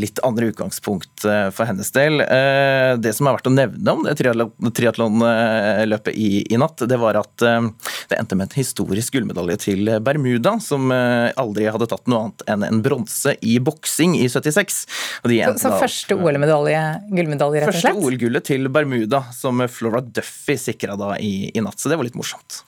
litt 0.00 0.20
andre 0.26 0.50
utgangspunkt 0.50 1.24
for 1.24 1.68
hennes 1.68 1.90
del. 1.94 2.20
Det 3.00 3.12
som 3.16 3.28
er 3.28 3.36
verdt 3.36 3.50
å 3.50 3.52
nevne 3.54 3.94
om 3.94 4.04
det 4.06 4.14
triatlonløpet 4.18 6.14
i, 6.14 6.44
i 6.50 6.58
natt, 6.60 6.82
det 6.88 6.98
var 7.00 7.18
at 7.20 7.34
det 7.40 8.18
endte 8.18 8.38
med 8.38 8.48
en 8.48 8.56
historisk 8.58 9.16
gullmedalje 9.16 9.58
til 9.66 9.92
Bermuda, 10.04 10.56
som 10.62 10.90
aldri 10.92 11.68
hadde 11.70 11.88
tatt 11.90 12.08
noe 12.10 12.26
annet 12.26 12.46
enn 12.50 12.66
en 12.66 12.82
bronse 12.84 13.34
i 13.40 13.58
boksing 13.62 14.16
i 14.18 14.28
76. 14.28 14.80
så, 15.24 15.54
så 15.60 15.74
første 15.80 16.16
OL-medalje, 16.16 16.82
gullmedalje, 17.10 17.64
rett 17.64 17.72
og 17.72 17.78
slett? 17.78 17.96
Første 17.96 18.08
OL-gullet 18.10 18.46
til 18.50 18.68
Bermuda, 18.72 19.22
som 19.36 19.62
Flora 19.70 20.02
Duffy 20.04 20.56
sikra 20.60 20.96
da 21.00 21.14
i, 21.18 21.50
i, 21.54 21.60
natt. 21.64 21.80
Så 21.80 21.90
det 21.90 21.98
var 22.00 22.08
litt 22.08 22.18
morsomt. 22.18 22.62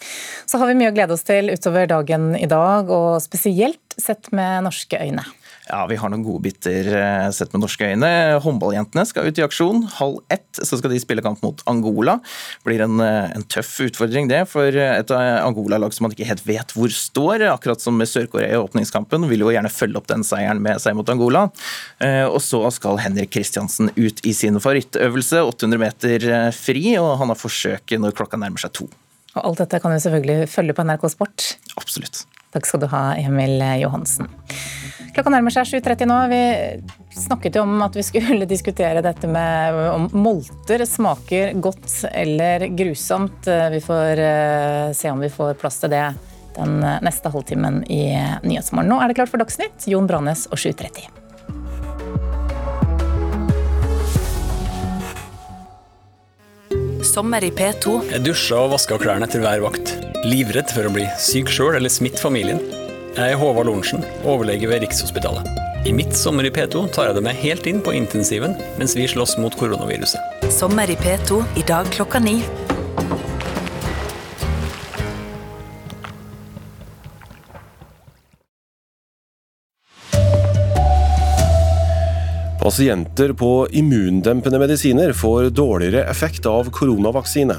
Så 0.46 0.61
har 0.61 0.70
vi 0.70 0.79
mye 0.79 0.92
å 0.92 0.96
glede 0.96 1.16
oss 1.16 1.27
til 1.27 1.53
utover 1.53 1.88
dagen 1.90 2.33
i 2.38 2.48
dag, 2.51 2.90
og 2.90 3.20
spesielt 3.25 3.96
sett 4.01 4.33
med 4.35 4.66
norske 4.68 4.98
øyne. 4.98 5.25
Ja, 5.68 5.85
vi 5.87 5.94
har 5.94 6.11
noen 6.11 6.25
godbiter 6.27 6.88
eh, 6.90 7.29
sett 7.31 7.53
med 7.55 7.62
norske 7.62 7.87
øyne. 7.87 8.09
Håndballjentene 8.42 9.05
skal 9.07 9.29
ut 9.31 9.38
i 9.38 9.44
aksjon. 9.44 9.85
Halv 9.94 10.18
ett 10.35 10.59
så 10.59 10.79
skal 10.79 10.90
de 10.90 10.98
spille 10.98 11.22
kamp 11.22 11.38
mot 11.44 11.62
Angola. 11.70 12.16
Blir 12.66 12.83
en, 12.83 12.98
eh, 13.01 13.31
en 13.37 13.46
tøff 13.46 13.70
utfordring, 13.87 14.27
det, 14.31 14.40
for 14.51 14.66
et 14.66 15.12
Angola-lag 15.14 15.94
som 15.94 16.09
man 16.09 16.16
ikke 16.16 16.27
helt 16.27 16.42
vet 16.48 16.75
hvor 16.75 16.90
står. 16.90 17.46
Akkurat 17.53 17.85
som 17.85 17.94
med 17.94 18.11
Sør-Korea 18.11 18.57
i 18.57 18.59
åpningskampen, 18.59 19.29
vil 19.31 19.46
jo 19.46 19.53
gjerne 19.55 19.70
følge 19.70 20.03
opp 20.03 20.11
den 20.11 20.27
seieren 20.27 20.62
med 20.64 20.83
seg 20.83 20.98
mot 20.98 21.14
Angola. 21.14 21.46
Eh, 22.03 22.27
og 22.27 22.42
så 22.42 22.64
skal 22.75 22.98
Henrik 23.05 23.31
Kristiansen 23.37 23.94
ut 23.94 24.18
i 24.27 24.35
sin 24.35 24.59
favorittøvelse, 24.59 25.44
800 25.46 25.83
meter 25.87 26.29
fri, 26.59 26.96
og 26.98 27.14
han 27.22 27.31
har 27.31 27.38
forsøket 27.38 28.03
når 28.03 28.18
klokka 28.18 28.40
nærmer 28.40 28.66
seg 28.66 28.75
to. 28.83 28.90
Og 29.37 29.46
alt 29.46 29.62
dette 29.62 29.79
kan 29.81 29.94
jo 29.94 30.03
selvfølgelig 30.03 30.51
følge 30.53 30.75
på 30.77 30.85
NRK 30.90 31.09
Sport. 31.14 31.53
Absolutt. 31.79 32.27
Takk 32.52 32.68
skal 32.68 32.82
du 32.82 32.88
ha, 32.92 33.04
Emil 33.16 33.62
Johansen. 33.80 34.28
Klokka 35.12 35.32
nærmer 35.32 35.52
seg 35.52 35.68
7.30 35.68 36.08
nå. 36.08 36.18
Vi 36.32 36.42
snakket 37.20 37.56
jo 37.58 37.64
om 37.66 37.80
at 37.84 37.96
vi 37.96 38.04
skulle 38.06 38.48
diskutere 38.54 39.04
dette 39.04 39.28
med 39.28 39.80
om 39.92 40.08
molter 40.16 40.84
smaker 40.88 41.56
godt 41.60 42.02
eller 42.12 42.68
grusomt. 42.76 43.48
Vi 43.72 43.80
får 43.84 44.24
eh, 44.26 44.92
se 44.96 45.12
om 45.12 45.20
vi 45.20 45.32
får 45.32 45.58
plass 45.60 45.80
til 45.82 45.92
det 45.92 46.06
den 46.56 46.82
neste 47.04 47.32
halvtimen 47.32 47.80
i 47.88 48.04
Nyhetsmorgen. 48.44 48.92
Nå 48.92 49.00
er 49.00 49.08
det 49.08 49.16
klart 49.20 49.32
for 49.32 49.40
Dagsnytt. 49.40 49.88
Jon 49.88 50.08
Branes 50.08 50.44
og 50.52 50.60
7.30. 50.60 51.21
Sommer 57.02 57.42
i 57.44 57.50
P2. 57.50 57.96
Jeg 58.12 58.22
dusja 58.22 58.60
og 58.62 58.76
vaska 58.76 58.94
klærne 59.02 59.26
etter 59.26 59.42
hver 59.42 59.62
vakt. 59.64 59.96
Livredd 60.22 60.70
for 60.70 60.86
å 60.86 60.92
bli 60.94 61.08
syk 61.18 61.50
sjøl 61.50 61.74
eller 61.74 61.90
smitte 61.90 62.22
familien. 62.22 62.60
Jeg 63.16 63.34
er 63.34 63.40
Håvard 63.40 63.66
Lorentzen, 63.66 64.04
overlege 64.22 64.70
ved 64.70 64.84
Rikshospitalet. 64.84 65.48
I 65.82 65.90
mitt 65.96 66.14
sommer 66.14 66.46
i 66.46 66.52
P2 66.54 66.84
tar 66.94 67.08
jeg 67.08 67.16
det 67.18 67.24
med 67.26 67.40
helt 67.42 67.66
inn 67.66 67.82
på 67.82 67.94
intensiven 67.98 68.54
mens 68.78 68.94
vi 68.94 69.08
slåss 69.10 69.34
mot 69.42 69.56
koronaviruset. 69.58 70.46
Sommer 70.54 70.90
i 70.94 70.96
P2 71.00 71.42
i 71.58 71.66
dag 71.66 71.90
klokka 71.90 72.22
ni. 72.22 72.36
Pasienter 82.62 83.33
på 83.33 83.68
immundempende 83.70 84.59
medisiner 84.59 85.12
får 85.12 85.48
dårligere 85.51 86.05
effekt 86.05 86.46
av 86.46 86.70
koronavaksine. 86.70 87.57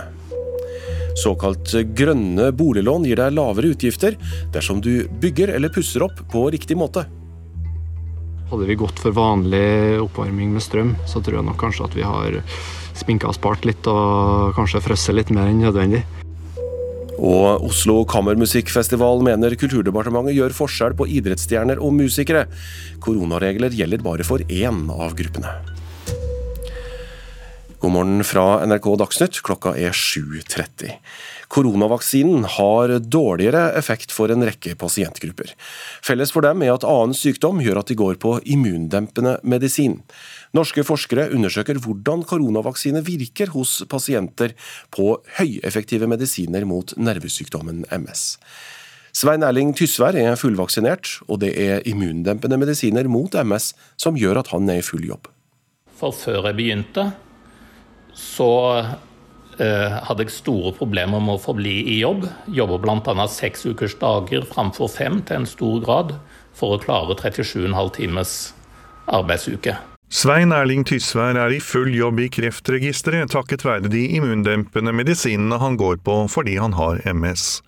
Såkalt 1.23 1.73
grønne 1.97 2.53
boliglån 2.55 3.03
gir 3.09 3.19
deg 3.19 3.35
lavere 3.35 3.73
utgifter 3.73 4.15
dersom 4.55 4.79
du 4.79 5.03
bygger 5.19 5.51
eller 5.57 5.73
pusser 5.75 6.07
opp 6.07 6.23
på 6.31 6.45
riktig 6.55 6.79
måte. 6.79 7.03
Hadde 8.47 8.69
vi 8.69 8.79
gått 8.79 9.03
for 9.03 9.11
vanlig 9.11 9.99
oppvarming 10.05 10.55
med 10.55 10.63
strøm, 10.63 10.95
så 11.03 11.19
tror 11.19 11.41
jeg 11.41 11.49
nok 11.51 11.59
kanskje 11.59 11.89
at 11.89 11.99
vi 11.99 12.07
har 12.07 12.39
sminka 12.95 13.27
og 13.27 13.35
spart 13.35 13.67
litt 13.67 13.83
og 13.91 14.55
kanskje 14.55 14.85
frosset 14.87 15.19
litt 15.19 15.35
mer 15.35 15.51
enn 15.51 15.65
nødvendig. 15.67 16.05
Og 17.21 17.67
Oslo 17.67 18.01
Kammermusikkfestival 18.09 19.21
mener 19.25 19.53
Kulturdepartementet 19.59 20.37
gjør 20.37 20.55
forskjell 20.57 20.95
på 20.97 21.07
idrettsstjerner 21.19 21.81
og 21.83 21.93
musikere. 21.97 22.47
Koronaregler 23.03 23.75
gjelder 23.75 24.01
bare 24.05 24.25
for 24.27 24.41
én 24.49 24.87
av 24.89 25.13
gruppene. 25.17 25.53
God 27.83 27.91
morgen 27.91 28.23
fra 28.23 28.63
NRK 28.63 28.85
Dagsnytt, 29.01 29.41
klokka 29.43 29.73
er 29.75 29.91
7.30. 29.91 30.93
Koronavaksinen 31.51 32.45
har 32.55 32.93
dårligere 33.03 33.73
effekt 33.77 34.13
for 34.15 34.31
en 34.31 34.45
rekke 34.47 34.77
pasientgrupper. 34.79 35.51
Felles 36.01 36.31
for 36.31 36.47
dem 36.47 36.63
er 36.63 36.71
at 36.73 36.87
annen 36.87 37.11
sykdom 37.17 37.59
gjør 37.61 37.81
at 37.83 37.91
de 37.91 37.97
går 37.99 38.15
på 38.23 38.37
immundempende 38.55 39.35
medisin. 39.43 39.99
Norske 40.53 40.83
forskere 40.85 41.31
undersøker 41.33 41.79
hvordan 41.81 42.21
koronavaksine 42.29 43.01
virker 43.05 43.49
hos 43.55 43.79
pasienter 43.89 44.53
på 44.93 45.15
høyeffektive 45.39 46.05
medisiner 46.09 46.65
mot 46.69 46.93
nervesykdommen 46.93 47.87
MS. 47.89 48.35
Svein 49.13 49.45
Erling 49.45 49.71
Tysvær 49.77 50.13
er 50.17 50.37
fullvaksinert, 50.37 51.09
og 51.25 51.39
det 51.41 51.51
er 51.57 51.81
immundempende 51.89 52.57
medisiner 52.61 53.09
mot 53.09 53.33
MS 53.33 53.71
som 53.97 54.17
gjør 54.17 54.43
at 54.43 54.51
han 54.53 54.69
er 54.69 54.81
i 54.81 54.85
full 54.85 55.05
jobb. 55.05 55.29
For 55.97 56.13
før 56.13 56.49
jeg 56.49 56.57
begynte, 56.57 57.05
så 58.17 58.49
eh, 58.81 59.95
hadde 60.05 60.25
jeg 60.25 60.35
store 60.35 60.73
problemer 60.77 61.21
med 61.21 61.37
å 61.37 61.41
forbli 61.41 61.79
i 61.95 61.99
jobb. 62.01 62.27
Jobber 62.53 62.81
bl.a. 62.81 63.27
seks 63.29 63.65
ukers 63.69 63.97
dager 64.01 64.45
framfor 64.49 64.89
fem 64.89 65.21
til 65.25 65.41
en 65.41 65.49
stor 65.49 65.81
grad 65.85 66.13
for 66.53 66.73
å 66.77 66.81
klare 66.81 67.17
37,5 67.17 67.95
times 67.97 68.37
arbeidsuke. 69.09 69.77
Svein 70.13 70.53
Erling 70.53 70.83
Tysvær 70.85 71.39
er 71.41 71.55
i 71.55 71.61
full 71.63 71.89
jobb 71.97 72.19
i 72.21 72.29
Kreftregisteret 72.29 73.33
takket 73.33 73.65
være 73.65 73.89
de 73.89 74.03
immundempende 74.19 74.93
medisinene 74.93 75.57
han 75.57 75.77
går 75.81 76.03
på 76.05 76.19
fordi 76.29 76.59
han 76.61 76.77
har 76.77 77.01
MS. 77.09 77.63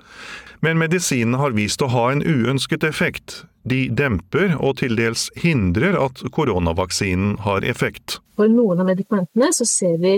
Men 0.62 0.78
medisinene 0.78 1.42
har 1.42 1.58
vist 1.58 1.82
å 1.82 1.90
ha 1.90 2.06
en 2.14 2.22
uønsket 2.22 2.86
effekt. 2.86 3.42
De 3.66 3.88
demper 3.90 4.54
og 4.60 4.78
til 4.84 4.94
dels 5.00 5.28
hindrer 5.42 5.98
at 5.98 6.22
koronavaksinen 6.38 7.40
har 7.48 7.66
effekt. 7.66 8.20
For 8.38 8.52
noen 8.52 8.82
av 8.82 8.92
medikamentene 8.94 9.50
så 9.58 9.66
ser 9.66 9.98
vi 10.06 10.16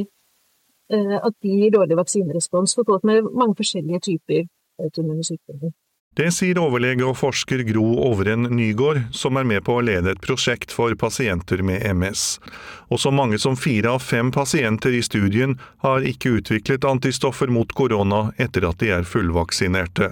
Eh, 0.87 1.17
at 1.27 1.33
de 1.43 1.51
gir 1.51 1.73
dårlig 1.75 1.97
vaksinerespons 1.99 2.75
for 2.77 2.87
folk 2.87 3.03
med 3.03 3.25
mange 3.35 3.57
forskjellige 3.59 3.99
typer 4.07 4.45
autoimmune 4.79 5.25
sykdommer. 5.27 5.73
Det 6.17 6.31
sier 6.33 6.57
overlege 6.57 7.05
og 7.05 7.13
forsker 7.19 7.61
Gro 7.67 7.83
Ovren 8.07 8.47
Nygård, 8.57 9.03
som 9.13 9.37
er 9.37 9.45
med 9.45 9.61
på 9.67 9.75
å 9.77 9.83
lede 9.85 10.15
et 10.15 10.23
prosjekt 10.23 10.73
for 10.73 10.95
pasienter 10.97 11.61
med 11.61 11.83
MS. 11.85 12.23
Og 12.89 13.03
så 13.03 13.11
mange 13.13 13.37
som 13.37 13.53
fire 13.53 13.91
av 13.93 14.01
fem 14.01 14.31
pasienter 14.33 14.97
i 14.97 15.03
studien 15.05 15.53
har 15.85 16.07
ikke 16.09 16.39
utviklet 16.39 16.87
antistoffer 16.89 17.53
mot 17.53 17.69
korona 17.77 18.31
etter 18.41 18.65
at 18.65 18.81
de 18.81 18.89
er 18.95 19.05
fullvaksinerte. 19.05 20.09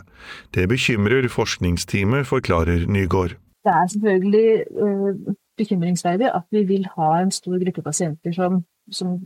Det 0.53 0.67
bekymrer 0.69 1.25
forskningsteamet, 1.33 2.29
forklarer 2.29 2.85
Nygård. 2.85 3.33
Det 3.65 3.73
er 3.73 3.89
selvfølgelig 3.95 4.47
uh, 4.77 5.33
bekymringsverdig 5.57 6.29
at 6.29 6.45
vi 6.53 6.67
vil 6.69 6.85
ha 6.99 7.11
en 7.23 7.33
stor 7.33 7.57
gruppe 7.65 7.81
pasienter 7.81 8.37
som 8.37 8.61
som 8.91 9.19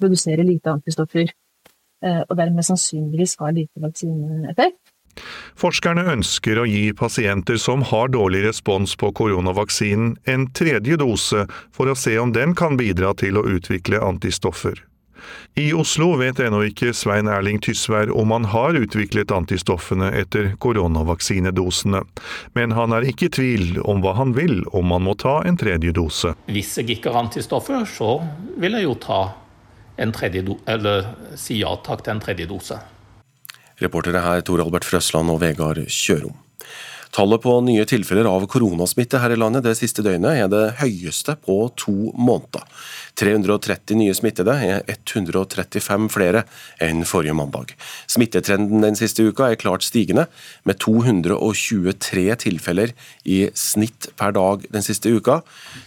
produserer 0.00 0.44
lite 0.44 0.70
antistoffer, 0.70 1.30
eh, 2.04 2.22
og 2.28 2.36
dermed 2.36 2.66
sannsynligvis 2.66 3.36
har 3.40 3.54
lite 3.56 3.80
vaksineeffekt. 3.80 4.80
Forskerne 5.60 6.06
ønsker 6.12 6.60
å 6.60 6.68
gi 6.68 6.90
pasienter 6.96 7.60
som 7.60 7.84
har 7.90 8.12
dårlig 8.14 8.44
respons 8.46 8.96
på 9.00 9.12
koronavaksinen, 9.16 10.16
en 10.24 10.46
tredje 10.56 11.00
dose 11.00 11.46
for 11.74 11.90
å 11.90 11.98
se 11.98 12.16
om 12.18 12.32
den 12.36 12.54
kan 12.58 12.78
bidra 12.80 13.12
til 13.18 13.40
å 13.40 13.46
utvikle 13.56 14.02
antistoffer. 14.04 14.84
I 15.54 15.72
Oslo 15.76 16.14
vet 16.16 16.40
ennå 16.40 16.62
ikke 16.70 16.92
Svein 16.96 17.28
Erling 17.28 17.58
Tysvær 17.62 18.12
om 18.16 18.32
han 18.32 18.46
har 18.52 18.78
utviklet 18.78 19.32
antistoffene 19.34 20.10
etter 20.16 20.54
koronavaksinedosene, 20.62 22.02
men 22.56 22.76
han 22.76 22.94
er 22.96 23.08
ikke 23.10 23.28
i 23.28 23.34
tvil 23.36 23.80
om 23.82 24.00
hva 24.04 24.14
han 24.20 24.34
vil 24.38 24.62
om 24.76 24.94
han 24.94 25.04
må 25.04 25.16
ta 25.20 25.40
en 25.46 25.58
tredje 25.60 25.92
dose. 25.96 26.32
Hvis 26.48 26.76
jeg 26.80 26.96
ikke 26.96 27.12
har 27.12 27.26
antistoffer, 27.26 27.84
så 27.84 28.16
vil 28.60 28.78
jeg 28.78 28.88
jo 28.88 28.96
ta 29.02 29.20
en 30.00 30.14
tredje 30.16 30.46
do 30.46 30.56
eller 30.70 31.12
si 31.38 31.60
ja 31.60 31.74
takk 31.84 32.06
til 32.06 32.16
en 32.16 32.24
tredje 32.24 32.48
dose. 32.48 32.78
Reportere 33.80 34.20
her 34.20 34.44
Tor 34.44 34.60
Albert 34.60 34.84
Frøsland 34.84 35.32
og 35.32 35.40
Vegard 35.40 35.80
Kjørom. 35.88 36.36
Tallet 37.10 37.42
på 37.42 37.56
nye 37.66 37.82
tilfeller 37.90 38.28
av 38.30 38.44
koronasmitte 38.46 39.18
her 39.18 39.32
i 39.34 39.38
landet 39.40 39.64
det 39.66 39.72
siste 39.74 40.02
døgnet 40.06 40.44
er 40.44 40.50
det 40.50 40.76
høyeste 40.78 41.34
på 41.42 41.56
to 41.80 42.12
måneder. 42.14 42.62
330 43.18 43.98
nye 43.98 44.14
smittede 44.14 44.54
er 44.62 44.84
135 44.86 46.06
flere 46.14 46.44
enn 46.80 47.02
forrige 47.08 47.34
mandag. 47.34 47.72
Smittetrenden 48.06 48.84
den 48.86 48.98
siste 49.00 49.26
uka 49.26 49.48
er 49.50 49.58
klart 49.58 49.82
stigende, 49.82 50.28
med 50.62 50.78
223 50.84 52.28
tilfeller 52.44 52.94
i 53.26 53.40
snitt 53.58 54.12
per 54.20 54.36
dag 54.36 54.68
den 54.70 54.86
siste 54.86 55.10
uka. 55.10 55.40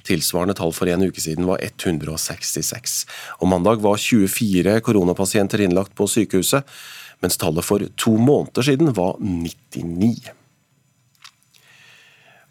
Tilsvarende 0.03 0.57
tall 0.59 0.75
for 0.75 0.91
en 0.91 1.07
uke 1.07 1.23
siden 1.23 1.47
var 1.47 1.63
166. 1.63 2.97
Og 3.39 3.47
Mandag 3.53 3.79
var 3.85 3.95
24 3.95 4.75
koronapasienter 4.83 5.63
innlagt 5.63 5.95
på 5.95 6.09
sykehuset, 6.11 6.67
mens 7.23 7.39
tallet 7.39 7.65
for 7.65 7.83
to 7.95 8.17
måneder 8.19 8.69
siden 8.69 8.93
var 8.95 9.17
99. 9.23 10.33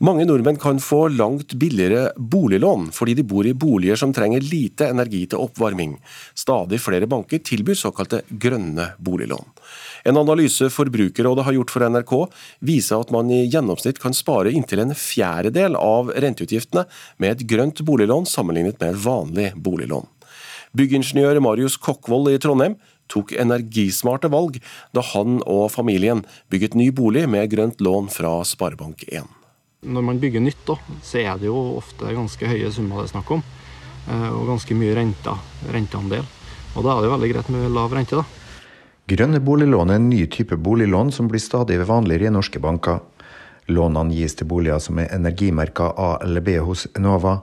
Mange 0.02 0.24
nordmenn 0.26 0.56
kan 0.58 0.80
få 0.82 1.04
langt 1.14 1.52
billigere 1.54 2.08
boliglån 2.18 2.88
fordi 2.90 3.12
de 3.20 3.22
bor 3.22 3.46
i 3.46 3.52
boliger 3.54 4.00
som 4.00 4.10
trenger 4.10 4.42
lite 4.42 4.88
energi 4.90 5.20
til 5.30 5.38
oppvarming. 5.44 5.92
Stadig 6.34 6.80
flere 6.82 7.06
banker 7.06 7.38
tilbyr 7.38 7.78
såkalte 7.78 8.24
grønne 8.26 8.88
boliglån. 8.98 9.46
En 10.10 10.18
analyse 10.18 10.66
Forbrukerrådet 10.74 11.44
har 11.46 11.54
gjort 11.54 11.70
for 11.70 11.86
NRK, 11.86 12.14
viser 12.66 12.98
at 12.98 13.14
man 13.14 13.30
i 13.30 13.44
gjennomsnitt 13.44 14.02
kan 14.02 14.16
spare 14.16 14.50
inntil 14.50 14.82
en 14.82 14.96
fjerdedel 14.98 15.78
av 15.78 16.10
renteutgiftene 16.10 16.88
med 17.22 17.36
et 17.36 17.46
grønt 17.54 17.84
boliglån 17.86 18.26
sammenlignet 18.26 18.82
med 18.82 18.98
vanlig 19.06 19.52
boliglån. 19.54 20.10
Byggingeniør 20.74 21.38
Marius 21.44 21.76
Kokkvold 21.78 22.32
i 22.32 22.40
Trondheim 22.42 22.74
tok 23.12 23.34
energismarte 23.38 24.30
valg 24.32 24.58
da 24.96 25.04
han 25.12 25.40
og 25.44 25.68
familien 25.74 26.24
bygget 26.52 26.76
ny 26.78 26.90
bolig 26.90 27.28
med 27.30 27.50
grønt 27.52 27.84
lån 27.84 28.10
fra 28.12 28.40
Sparebank1. 28.48 29.28
Når 29.82 30.04
man 30.06 30.20
bygger 30.22 30.42
nytt, 30.42 30.62
da, 30.68 30.76
så 31.02 31.18
er 31.22 31.40
det 31.40 31.48
jo 31.48 31.58
ofte 31.80 32.12
ganske 32.14 32.46
høye 32.46 32.70
summer 32.70 33.02
det 33.02 33.08
er 33.08 33.14
snakk 33.16 33.32
om. 33.34 33.42
Eh, 34.08 34.28
og 34.30 34.46
ganske 34.50 34.76
mye 34.78 34.94
renter, 34.98 35.38
renteandel. 35.74 36.26
Og 36.76 36.86
da 36.86 36.94
er 36.94 37.02
det 37.02 37.08
jo 37.08 37.14
veldig 37.16 37.30
greit 37.32 37.50
med 37.52 37.74
lav 37.74 37.94
rente, 37.94 38.22
da. 38.22 38.24
Grønne 39.10 39.40
boliglån 39.42 39.90
er 39.90 39.98
en 39.98 40.08
ny 40.08 40.20
type 40.30 40.56
boliglån 40.56 41.10
som 41.12 41.26
blir 41.28 41.42
stadig 41.42 41.80
vanligere 41.88 42.30
i 42.30 42.34
norske 42.34 42.62
banker. 42.62 43.02
Lånene 43.70 44.14
gis 44.14 44.36
til 44.38 44.48
boliger 44.50 44.78
som 44.82 45.00
er 45.02 45.10
energimerka 45.14 45.90
A 45.98 46.12
eller 46.22 46.44
B 46.44 46.54
hos 46.62 46.86
Enova. 46.98 47.40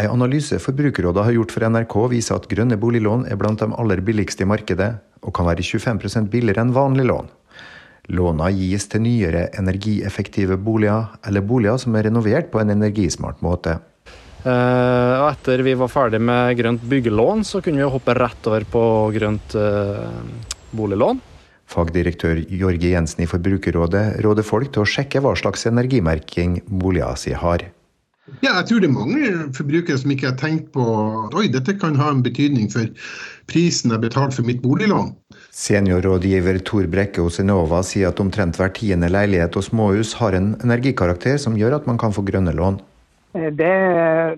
En 0.00 0.14
analyse 0.14 0.56
Forbrukerrådet 0.62 1.26
har 1.26 1.34
gjort 1.36 1.52
for 1.52 1.66
NRK 1.68 1.94
viser 2.14 2.38
at 2.38 2.46
grønne 2.48 2.78
boliglån 2.80 3.26
er 3.28 3.36
blant 3.36 3.60
de 3.60 3.68
aller 3.68 4.00
billigste 4.04 4.46
i 4.46 4.48
markedet, 4.48 4.94
og 5.20 5.34
kan 5.36 5.48
være 5.50 5.64
25% 5.66 6.30
billigere 6.32 6.64
enn 6.64 6.72
vanlig 6.72 7.04
lån. 7.10 7.28
Låna 8.16 8.48
gis 8.54 8.88
til 8.90 9.04
nyere 9.04 9.50
energieffektive 9.60 10.56
boliger, 10.56 11.10
eller 11.28 11.44
boliger 11.44 11.76
som 11.82 11.98
er 11.98 12.08
renovert 12.08 12.48
på 12.50 12.62
en 12.62 12.72
energismart 12.72 13.42
måte. 13.44 13.76
Eh, 14.40 15.16
og 15.20 15.26
etter 15.34 15.60
vi 15.66 15.74
var 15.76 15.92
ferdig 15.92 16.22
med 16.24 16.56
grønt 16.56 16.86
byggelån, 16.88 17.44
så 17.44 17.60
kunne 17.60 17.82
vi 17.82 17.90
hoppe 17.92 18.14
rett 18.16 18.48
over 18.48 18.64
på 18.72 18.84
grønt 19.18 19.56
eh, 19.58 20.06
boliglån. 20.72 21.20
Fagdirektør 21.70 22.40
Jorge 22.48 22.94
Jensen 22.96 23.20
i 23.22 23.28
Forbrukerrådet 23.30 24.06
råder 24.24 24.48
folk 24.48 24.72
til 24.72 24.82
å 24.82 24.88
sjekke 24.88 25.20
hva 25.22 25.36
slags 25.38 25.68
energimerking 25.68 26.62
boliger 26.66 27.20
si 27.20 27.36
har. 27.36 27.68
Ja, 28.40 28.54
jeg 28.60 28.68
tror 28.70 28.82
det 28.82 28.88
er 28.88 28.94
mange 28.94 29.30
forbrukere 29.56 29.98
som 30.00 30.12
ikke 30.14 30.30
har 30.30 30.38
tenkt 30.40 30.70
på 30.74 30.84
at 31.26 31.34
oi, 31.36 31.48
dette 31.52 31.74
kan 31.80 31.98
ha 32.00 32.10
en 32.14 32.22
betydning 32.24 32.70
for 32.72 32.88
prisen 33.50 33.92
jeg 33.92 34.02
betaler 34.04 34.32
for 34.36 34.46
mitt 34.46 34.62
boliglån. 34.64 35.12
Seniorrådgiver 35.50 36.60
Tor 36.64 36.86
Brekke 36.90 37.24
hos 37.24 37.40
Enova 37.42 37.82
sier 37.84 38.12
at 38.12 38.22
omtrent 38.22 38.56
hver 38.60 38.72
tiende 38.76 39.10
leilighet 39.12 39.58
og 39.58 39.66
småhus 39.66 40.14
har 40.20 40.36
en 40.38 40.54
energikarakter 40.62 41.36
som 41.42 41.58
gjør 41.58 41.80
at 41.80 41.90
man 41.90 41.98
kan 42.00 42.14
få 42.16 42.24
grønne 42.26 42.54
lån. 42.56 42.80
Det, 43.32 43.74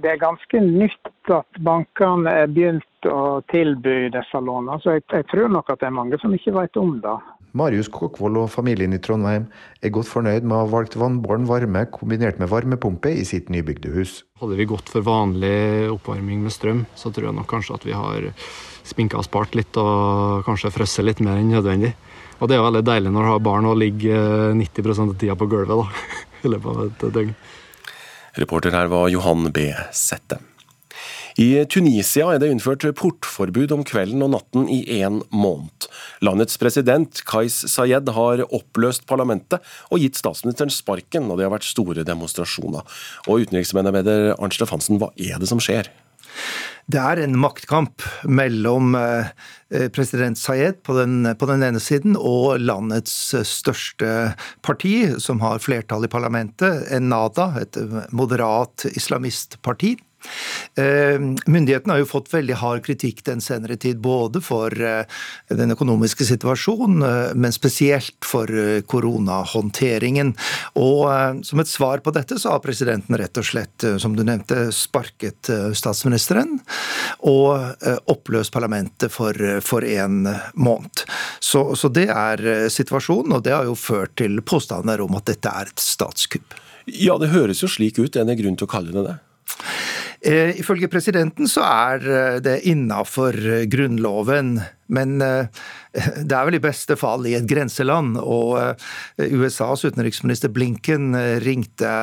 det 0.03 0.09
er 0.11 0.21
ganske 0.21 0.61
nytt 0.61 1.31
at 1.33 1.61
bankene 1.65 2.33
er 2.43 2.51
begynt 2.53 3.09
å 3.09 3.41
tilby 3.53 4.11
disse 4.13 4.41
lånene. 4.41 4.81
Så 4.83 4.99
jeg, 4.99 5.07
jeg, 5.15 5.29
tror 5.33 5.49
nok 5.53 5.71
at 5.73 5.81
det 5.81 5.89
er 5.89 5.97
mange 5.97 6.19
som 6.21 6.35
ikke 6.37 6.53
vet 6.59 6.77
om 6.81 6.99
det. 7.05 7.15
Marius 7.59 7.91
Kokkvold 7.93 8.39
og 8.41 8.51
familien 8.53 8.95
i 8.97 9.01
Trondheim 9.03 9.45
er 9.85 9.93
godt 9.93 10.09
fornøyd 10.09 10.47
med 10.47 10.57
å 10.57 10.61
ha 10.63 10.69
valgt 10.73 10.97
vannbåren 10.97 11.45
varme 11.49 11.85
kombinert 11.93 12.39
med 12.41 12.49
varmepumpe 12.49 13.13
i 13.13 13.27
sitt 13.29 13.51
nybygde 13.53 13.93
hus. 13.93 14.23
Hadde 14.41 14.57
vi 14.57 14.69
gått 14.71 14.89
for 14.93 15.05
vanlig 15.05 15.91
oppvarming 15.93 16.41
med 16.47 16.55
strøm, 16.55 16.87
så 16.97 17.13
tror 17.13 17.29
jeg 17.29 17.37
nok 17.37 17.51
kanskje 17.53 17.77
at 17.77 17.85
vi 17.89 17.97
har 17.97 18.31
spinka 18.89 19.21
og 19.21 19.29
spart 19.29 19.57
litt 19.59 19.77
og 19.81 20.47
kanskje 20.49 20.73
frosset 20.73 21.07
litt 21.07 21.21
mer 21.25 21.41
enn 21.41 21.53
nødvendig. 21.53 21.93
Og 22.41 22.49
det 22.51 22.57
er 22.57 22.65
veldig 22.65 22.85
deilig 22.89 23.13
når 23.13 23.29
du 23.29 23.33
har 23.35 23.45
barn 23.45 23.69
og 23.69 23.77
ligger 23.79 24.57
90% 24.59 25.13
av 25.13 25.19
tida 25.21 25.37
på 25.39 25.51
gulvet 25.53 25.77
da, 25.77 26.07
i 26.45 26.55
løpet 26.55 26.73
av 26.73 26.87
et 26.89 27.05
døgn. 27.19 27.37
Reporter 28.41 28.73
her 28.73 28.89
var 28.89 29.13
Johan 29.13 29.53
B. 29.53 29.69
Sette. 29.93 30.41
I 31.41 31.65
Tunisia 31.71 32.27
er 32.35 32.41
det 32.43 32.51
innført 32.53 32.85
portforbud 32.99 33.73
om 33.73 33.85
kvelden 33.89 34.25
og 34.27 34.35
natten 34.35 34.67
i 34.69 34.83
én 35.01 35.23
måned. 35.33 35.89
Landets 36.25 36.59
president 36.61 37.23
Kais 37.29 37.57
Sayed 37.73 38.11
har 38.13 38.45
oppløst 38.51 39.07
parlamentet 39.09 39.63
og 39.89 40.03
gitt 40.03 40.21
statsministeren 40.21 40.73
sparken, 40.73 41.31
og 41.31 41.39
det 41.39 41.49
har 41.49 41.55
vært 41.55 41.69
store 41.69 42.05
demonstrasjoner. 42.05 42.85
Og 43.27 43.47
utenriksmedarbeider 43.47 44.35
Arnt 44.37 44.59
Stefansen, 44.59 45.01
hva 45.01 45.13
er 45.17 45.41
det 45.41 45.49
som 45.49 45.63
skjer? 45.63 45.89
Det 46.93 46.99
er 46.99 47.21
en 47.23 47.37
maktkamp 47.39 48.03
mellom 48.27 48.97
eh, 48.99 49.89
president 49.95 50.37
Sayed 50.37 50.83
på 50.85 50.97
den, 50.99 51.25
på 51.39 51.49
den, 51.49 51.63
ene 51.65 51.81
siden 51.81 52.17
og 52.19 52.59
landets 52.61 53.15
største 53.49 54.33
parti, 54.67 54.97
som 55.23 55.41
har 55.45 55.63
flertall 55.63 56.05
i 56.05 56.13
parlamentet, 56.13 56.89
Ennada, 56.93 57.53
et 57.63 57.79
moderat 58.13 58.89
islamistparti. 58.93 59.95
Eh, 60.75 61.21
myndighetene 61.47 61.95
har 61.95 62.03
jo 62.03 62.09
fått 62.09 62.31
veldig 62.33 62.57
hard 62.61 62.85
kritikk 62.87 63.23
den 63.27 63.43
senere 63.45 63.77
tid, 63.81 64.01
både 64.03 64.41
for 64.45 64.73
eh, 64.73 65.05
den 65.53 65.75
økonomiske 65.75 66.27
situasjonen, 66.29 67.03
eh, 67.07 67.35
men 67.35 67.55
spesielt 67.55 68.17
for 68.27 68.49
koronahåndteringen. 68.89 70.35
Og 70.81 71.45
som 71.47 71.63
et 71.63 71.71
svar 71.71 72.03
på 72.05 72.15
dette, 72.15 72.39
så 72.41 72.55
har 72.55 72.65
presidenten 72.65 73.19
rett 73.21 73.39
og 73.39 73.47
slett, 73.47 73.87
som 74.01 74.17
du 74.17 74.25
nevnte, 74.25 74.71
sparket 74.75 75.51
statsministeren 75.77 76.59
og 77.29 77.85
oppløst 78.11 78.53
parlamentet 78.55 79.13
for, 79.13 79.37
for 79.65 79.85
en 79.87 80.27
måned. 80.55 81.05
Så, 81.43 81.65
så 81.79 81.91
det 81.93 82.09
er 82.13 82.69
situasjonen, 82.73 83.37
og 83.37 83.45
det 83.47 83.55
har 83.57 83.69
jo 83.69 83.77
ført 83.79 84.17
til 84.21 84.41
påstander 84.47 85.03
om 85.05 85.19
at 85.19 85.29
dette 85.33 85.53
er 85.53 85.73
et 85.73 85.83
statskupp. 85.83 86.57
Ja, 86.87 87.19
det 87.21 87.33
høres 87.35 87.63
jo 87.63 87.71
slik 87.71 88.01
ut. 88.01 88.17
Er 88.17 88.27
en 88.27 88.39
grunn 88.39 88.59
til 88.59 88.69
å 88.69 88.73
kalle 88.73 88.95
det 88.95 89.07
det? 89.07 89.19
Eh, 90.23 90.55
ifølge 90.61 90.87
presidenten 90.87 91.49
så 91.51 91.65
er 91.67 92.05
eh, 92.07 92.37
det 92.45 92.61
innafor 92.71 93.35
eh, 93.35 93.65
Grunnloven, 93.67 94.61
men 94.95 95.17
det 96.29 96.37
er 96.37 96.45
vel 96.47 96.59
i 96.61 96.63
beste 96.63 96.95
fall 97.01 97.27
i 97.27 97.33
et 97.35 97.49
grenseland. 97.49 98.21
Og 98.21 98.77
USAs 99.19 99.83
utenriksminister 99.89 100.53
Blinken 100.53 101.17
ringte 101.43 101.95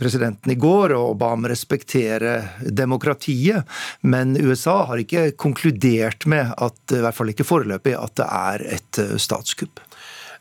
presidenten 0.00 0.54
i 0.54 0.58
går 0.58 0.96
og 0.96 1.18
ba 1.20 1.34
ham 1.34 1.44
respektere 1.50 2.38
demokratiet, 2.64 3.68
men 4.00 4.38
USA 4.40 4.80
har 4.88 5.04
ikke 5.04 5.34
konkludert 5.36 6.24
med 6.26 6.56
at, 6.56 6.80
i 6.96 7.02
hvert 7.04 7.18
fall 7.18 7.34
ikke 7.34 7.46
foreløpig, 7.46 7.92
at 7.92 8.16
det 8.22 8.30
er 8.40 8.66
et 8.80 9.02
statskupp. 9.20 9.84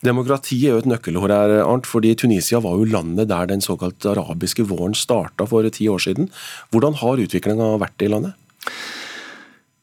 Demokrati 0.03 0.57
er 0.67 0.75
jo 0.75 0.81
et 0.81 0.87
nøkkelord 0.89 1.31
her, 1.31 1.53
Arnt, 1.63 1.87
fordi 1.87 2.11
Tunisia 2.19 2.59
var 2.63 2.75
jo 2.75 2.89
landet 2.91 3.29
der 3.29 3.47
den 3.47 3.63
såkalt 3.63 4.03
arabiske 4.03 4.65
våren 4.67 4.95
starta 4.97 5.47
for 5.47 5.63
ti 5.71 5.87
år 5.87 6.01
siden. 6.03 6.27
Hvordan 6.75 6.97
har 6.99 7.21
utviklinga 7.23 7.69
vært 7.79 8.03
i 8.03 8.11
landet? 8.11 8.35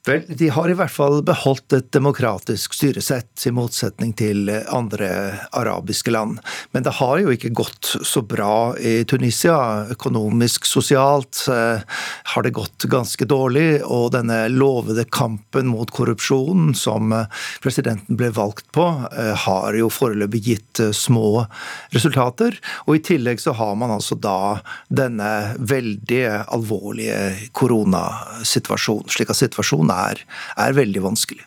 Vel, 0.07 0.23
de 0.29 0.49
har 0.49 0.71
i 0.71 0.75
hvert 0.79 0.93
fall 0.93 1.19
beholdt 1.29 1.75
et 1.77 1.91
demokratisk 1.93 2.73
styresett, 2.73 3.29
i 3.45 3.51
motsetning 3.53 4.15
til 4.17 4.49
andre 4.73 5.09
arabiske 5.57 6.13
land. 6.13 6.39
Men 6.73 6.87
det 6.87 6.95
har 6.97 7.19
jo 7.21 7.33
ikke 7.35 7.51
gått 7.53 7.91
så 8.09 8.23
bra 8.25 8.73
i 8.81 9.03
Tunisia. 9.05 9.59
Økonomisk, 9.93 10.65
sosialt 10.69 11.43
eh, 11.53 11.85
har 12.33 12.47
det 12.47 12.55
gått 12.57 12.87
ganske 12.89 13.29
dårlig. 13.29 13.83
Og 13.85 14.15
denne 14.15 14.47
lovede 14.53 15.05
kampen 15.05 15.69
mot 15.69 15.93
korrupsjon 15.93 16.73
som 16.77 17.13
eh, 17.17 17.29
presidenten 17.61 18.17
ble 18.17 18.33
valgt 18.37 18.71
på, 18.73 18.87
eh, 19.13 19.35
har 19.45 19.77
jo 19.77 19.93
foreløpig 19.93 20.43
gitt 20.49 20.83
små 20.97 21.45
resultater. 21.93 22.57
Og 22.87 22.97
i 22.97 23.05
tillegg 23.11 23.45
så 23.45 23.53
har 23.61 23.77
man 23.77 23.93
altså 23.99 24.17
da 24.17 24.63
denne 24.89 25.59
veldig 25.61 26.25
alvorlige 26.49 27.51
koronasituasjonen. 27.53 29.13
slik 29.13 29.37
at 29.37 29.43
situasjonen 29.45 29.90
er, 29.91 30.23
er 30.57 30.77
veldig 30.77 31.03
vanskelig. 31.05 31.47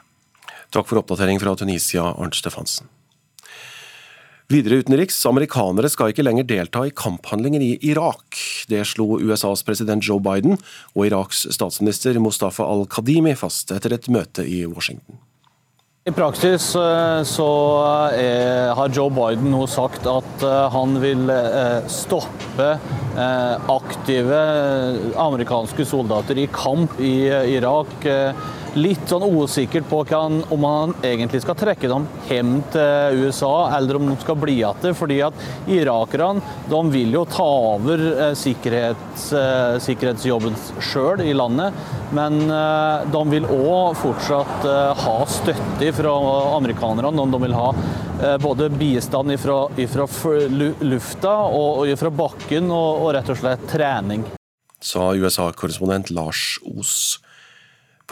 Takk 0.73 0.89
for 0.89 1.01
oppdatering 1.03 1.39
fra 1.41 1.55
Tunisia, 1.59 2.09
Arnt 2.17 2.37
Stefansen. 2.37 2.89
Videre 4.51 4.81
utenriks, 4.83 5.17
amerikanere 5.25 5.89
skal 5.89 6.11
ikke 6.11 6.25
lenger 6.25 6.45
delta 6.45 6.83
i 6.85 6.93
kamphandlinger 6.93 7.63
i 7.63 7.71
Irak. 7.89 8.37
Det 8.69 8.83
slo 8.85 9.15
USAs 9.17 9.63
president 9.65 10.03
Joe 10.05 10.21
Biden 10.21 10.57
og 10.93 11.05
Iraks 11.07 11.45
statsminister 11.55 12.19
Mustafa 12.21 12.67
al-Kadimi 12.67 13.33
fast 13.39 13.71
etter 13.73 13.95
et 13.95 14.09
møte 14.13 14.45
i 14.45 14.65
Washington. 14.67 15.21
I 16.05 16.11
praksis 16.11 16.65
eh, 16.75 17.21
så 17.23 17.49
er, 18.11 18.73
har 18.75 18.91
Joe 18.91 19.07
Biden 19.15 19.53
nå 19.53 19.61
sagt 19.71 20.03
at 20.03 20.41
eh, 20.43 20.65
han 20.73 20.97
vil 20.99 21.31
eh, 21.31 21.85
stoppe 21.87 22.73
aktive 23.13 24.39
amerikanske 25.21 25.85
soldater 25.87 26.41
i 26.41 26.47
kamp 26.51 26.97
i 26.99 27.29
Irak 27.53 28.07
litt 28.77 29.05
sånn 29.09 29.25
usikker 29.27 29.83
på 29.89 30.01
han, 30.09 30.41
om 30.53 30.65
han 30.67 30.93
egentlig 31.05 31.43
skal 31.43 31.57
trekke 31.57 31.89
dem 31.91 32.07
hjem 32.29 32.55
til 32.73 33.23
USA, 33.23 33.69
eller 33.77 33.99
om 33.99 34.09
de 34.09 34.17
skal 34.21 34.37
bli 34.39 34.57
igjen. 34.59 34.95
fordi 34.95 35.19
at 35.25 35.33
irakerne 35.67 36.41
de 36.69 36.81
vil 36.93 37.13
jo 37.13 37.23
ta 37.29 37.45
over 37.45 38.03
eh, 38.11 38.33
sikkerhets, 38.37 39.25
eh, 39.37 39.77
sikkerhetsjobben 39.83 40.55
sjøl 40.81 41.23
i 41.25 41.33
landet. 41.33 41.73
Men 42.13 42.39
eh, 42.49 43.05
de 43.13 43.23
vil 43.31 43.49
òg 43.49 43.97
fortsatt 44.01 44.67
ha 45.03 45.15
støtte 45.29 45.91
fra 45.95 46.13
amerikanerne. 46.57 47.27
De 47.33 47.41
vil 47.43 47.57
ha 47.57 47.69
både 48.41 48.69
bistand 48.69 49.33
fra 49.41 49.65
lufta 50.83 51.33
og 51.57 51.89
fra 51.99 52.11
bakken, 52.13 52.71
og 52.71 53.11
rett 53.15 53.33
og 53.33 53.39
slett 53.39 53.67
trening. 53.71 54.23
Sa 54.83 55.13
USA-korrespondent 55.15 56.11
Lars 56.11 56.59
Os. 56.67 57.22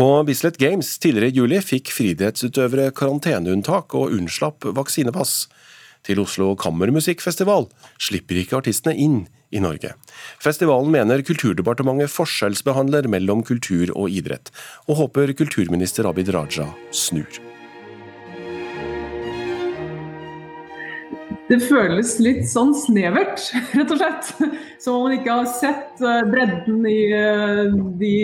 På 0.01 0.23
Bislett 0.23 0.57
Games 0.57 0.99
tidligere 0.99 1.27
i 1.29 1.35
juli 1.35 1.57
fikk 1.61 1.91
friidrettsutøvere 1.93 2.87
karanteneunntak 2.97 3.93
og 3.93 4.15
unnslapp 4.15 4.65
vaksinepass. 4.73 5.43
Til 6.01 6.17
Oslo 6.23 6.55
Kammermusikkfestival 6.57 7.67
slipper 8.01 8.39
ikke 8.41 8.55
artistene 8.57 8.95
inn 8.97 9.19
i 9.53 9.59
Norge. 9.61 9.91
Festivalen 10.41 10.89
mener 10.89 11.21
Kulturdepartementet 11.21 12.09
forskjellsbehandler 12.09 13.05
mellom 13.13 13.43
kultur 13.45 13.91
og 13.93 14.09
idrett, 14.09 14.49
og 14.89 14.97
håper 15.03 15.35
kulturminister 15.37 16.09
Abid 16.09 16.31
Raja 16.33 16.65
snur. 16.89 17.37
Det 21.51 21.59
føles 21.67 22.15
litt 22.25 22.49
sånn 22.49 22.73
snevert, 22.73 23.51
rett 23.77 23.93
og 23.93 24.01
slett. 24.01 24.33
Som 24.81 24.97
om 24.97 25.05
man 25.05 25.19
ikke 25.19 25.37
har 25.43 25.53
sett 25.59 26.01
eh, 26.01 26.25
bredden 26.33 26.89
i 26.89 26.99
eh, 27.13 27.77
de 28.01 28.17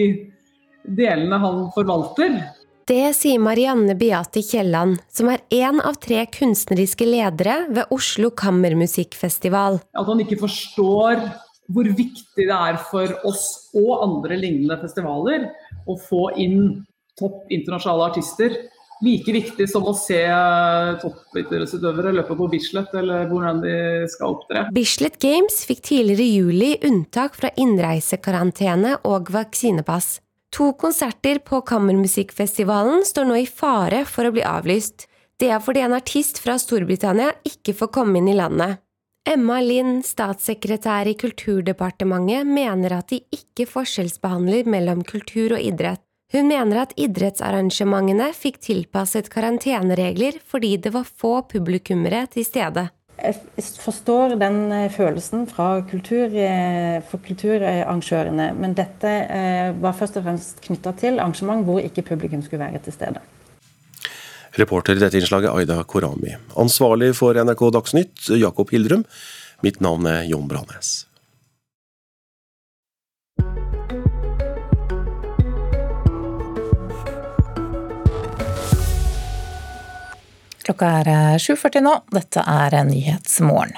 delene 0.88 1.40
han 1.44 1.66
forvalter. 1.76 2.40
Det 2.88 3.10
sier 3.18 3.42
Marianne 3.44 3.98
Beate 4.00 4.40
Kielland, 4.48 5.02
som 5.12 5.28
er 5.28 5.42
én 5.52 5.82
av 5.84 5.98
tre 6.00 6.22
kunstneriske 6.32 7.04
ledere 7.04 7.66
ved 7.68 7.92
Oslo 7.92 8.32
Kammermusikkfestival. 8.32 9.82
At 9.92 10.08
han 10.08 10.24
ikke 10.24 10.40
forstår 10.46 11.26
hvor 11.68 11.90
viktig 11.92 12.46
det 12.48 12.56
er 12.56 12.78
for 12.88 13.12
oss 13.28 13.48
og 13.76 13.92
andre 14.06 14.38
lignende 14.40 14.78
festivaler 14.80 15.50
å 15.84 15.98
få 16.00 16.30
inn 16.40 16.86
topp 17.20 17.52
internasjonale 17.52 18.12
artister. 18.14 18.56
Like 19.04 19.30
viktig 19.36 19.68
som 19.70 19.84
å 19.86 19.92
se 19.94 20.22
toppidrettsutøvere 21.04 22.16
løpe 22.16 22.38
på 22.40 22.48
Bislett 22.50 22.96
eller 22.98 23.28
hvordan 23.30 23.60
de 23.62 23.76
skal 24.10 24.38
opptre. 24.38 24.64
Bislett 24.74 25.20
Games 25.22 25.60
fikk 25.68 25.84
tidligere 25.92 26.24
i 26.24 26.40
juli 26.40 26.72
unntak 26.88 27.36
fra 27.38 27.52
innreisekarantene 27.60 28.96
og 29.06 29.30
vaksinepass. 29.36 30.16
To 30.56 30.72
konserter 30.74 31.40
på 31.44 31.62
Kammermusikkfestivalen 31.62 33.04
står 33.06 33.28
nå 33.28 33.38
i 33.42 33.48
fare 33.48 34.06
for 34.08 34.28
å 34.28 34.34
bli 34.36 34.46
avlyst. 34.48 35.06
Det 35.38 35.52
er 35.54 35.62
fordi 35.62 35.84
en 35.86 35.96
artist 35.98 36.40
fra 36.42 36.56
Storbritannia 36.58 37.34
ikke 37.46 37.76
får 37.78 37.92
komme 38.00 38.22
inn 38.22 38.32
i 38.32 38.38
landet. 38.38 38.80
Emma 39.28 39.60
Lind, 39.60 40.06
statssekretær 40.08 41.10
i 41.12 41.18
Kulturdepartementet, 41.20 42.48
mener 42.48 42.96
at 42.96 43.12
de 43.12 43.20
ikke 43.36 43.68
forskjellsbehandler 43.68 44.70
mellom 44.72 45.04
kultur 45.04 45.58
og 45.58 45.62
idrett. 45.62 46.02
Hun 46.32 46.48
mener 46.48 46.82
at 46.82 46.94
idrettsarrangementene 47.00 48.32
fikk 48.36 48.62
tilpasset 48.64 49.30
karanteneregler 49.32 50.40
fordi 50.44 50.74
det 50.84 50.92
var 50.96 51.08
få 51.08 51.42
publikummere 51.52 52.26
til 52.32 52.48
stede. 52.48 52.88
Jeg 53.18 53.64
forstår 53.82 54.36
den 54.38 54.60
eh, 54.72 54.92
følelsen 54.94 55.48
fra 55.50 55.82
kultur, 55.90 56.30
eh, 56.38 57.00
for 57.10 57.24
kulturarrangørene, 57.26 58.52
men 58.54 58.76
dette 58.78 59.10
eh, 59.10 59.72
var 59.82 59.98
først 59.98 60.20
og 60.20 60.28
fremst 60.28 60.62
knytta 60.68 60.94
til 61.02 61.18
arrangement 61.18 61.66
hvor 61.66 61.82
ikke 61.82 62.06
publikum 62.06 62.46
skulle 62.46 62.68
være 62.68 62.84
til 62.86 62.94
stede. 62.94 63.24
Reporter 64.58 64.98
i 64.98 65.02
dette 65.02 65.18
innslaget 65.18 65.50
Aida 65.50 65.82
Korami. 65.84 66.38
Ansvarlig 66.58 67.16
for 67.18 67.38
NRK 67.38 67.68
Dagsnytt, 67.74 68.30
Jakob 68.38 68.70
Hildrum. 68.74 69.06
Mitt 69.66 69.82
navn 69.82 70.06
er 70.06 70.26
Jon 70.30 70.48
Branes. 70.50 71.07
Klokka 80.68 80.88
er 81.00 81.40
7.40 81.40 81.78
eh, 81.80 81.84
nå. 81.86 81.94
Dette 82.12 82.44
er 82.44 82.82
Nyhetsmorgen. 82.84 83.78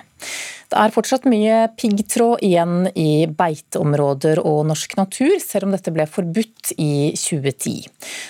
Det 0.70 0.78
er 0.78 0.94
fortsatt 0.94 1.24
mye 1.26 1.64
piggtråd 1.80 2.44
igjen 2.46 2.90
i 2.94 3.26
beiteområder 3.26 4.42
og 4.46 4.68
norsk 4.70 4.92
natur, 5.00 5.34
selv 5.42 5.66
om 5.66 5.74
dette 5.74 5.94
ble 5.94 6.06
forbudt 6.06 6.76
i 6.78 7.10
2010. 7.18 7.88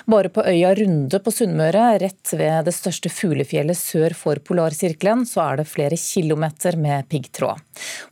Bare 0.08 0.32
på 0.32 0.46
øya 0.48 0.72
Runde 0.80 1.20
på 1.20 1.34
Sunnmøre, 1.36 1.98
rett 2.00 2.34
ved 2.40 2.70
det 2.70 2.76
største 2.78 3.12
fuglefjellet 3.12 3.76
sør 3.76 4.16
for 4.16 4.40
polarsirkelen, 4.40 5.28
så 5.28 5.50
er 5.50 5.60
det 5.60 5.68
flere 5.68 6.00
kilometer 6.00 6.80
med 6.80 7.12
piggtråd. 7.12 7.60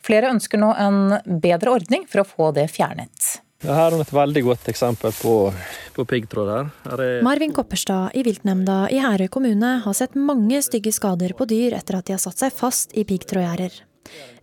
Flere 0.04 0.36
ønsker 0.36 0.60
nå 0.60 0.76
en 0.76 1.04
bedre 1.48 1.80
ordning 1.80 2.08
for 2.12 2.24
å 2.26 2.28
få 2.28 2.52
det 2.60 2.68
fjernet. 2.76 3.38
Her 3.66 3.90
er 3.90 4.02
et 4.04 4.14
veldig 4.14 4.44
godt 4.46 4.68
eksempel 4.70 5.14
på, 5.18 5.34
på 5.96 6.06
piggtråd. 6.06 6.50
her. 6.54 7.00
er... 7.02 7.24
Marvin 7.26 7.56
Kopperstad 7.58 8.14
i 8.14 8.22
viltnemnda 8.28 8.84
i 8.94 9.02
Herøy 9.02 9.32
kommune 9.34 9.80
har 9.82 9.98
sett 9.98 10.14
mange 10.14 10.62
stygge 10.62 10.94
skader 10.94 11.34
på 11.34 11.50
dyr 11.50 11.74
etter 11.74 11.98
at 11.98 12.06
de 12.06 12.14
har 12.14 12.22
satt 12.22 12.38
seg 12.38 12.54
fast 12.54 12.94
i 12.94 13.06
piggtrådgjerder. 13.08 13.82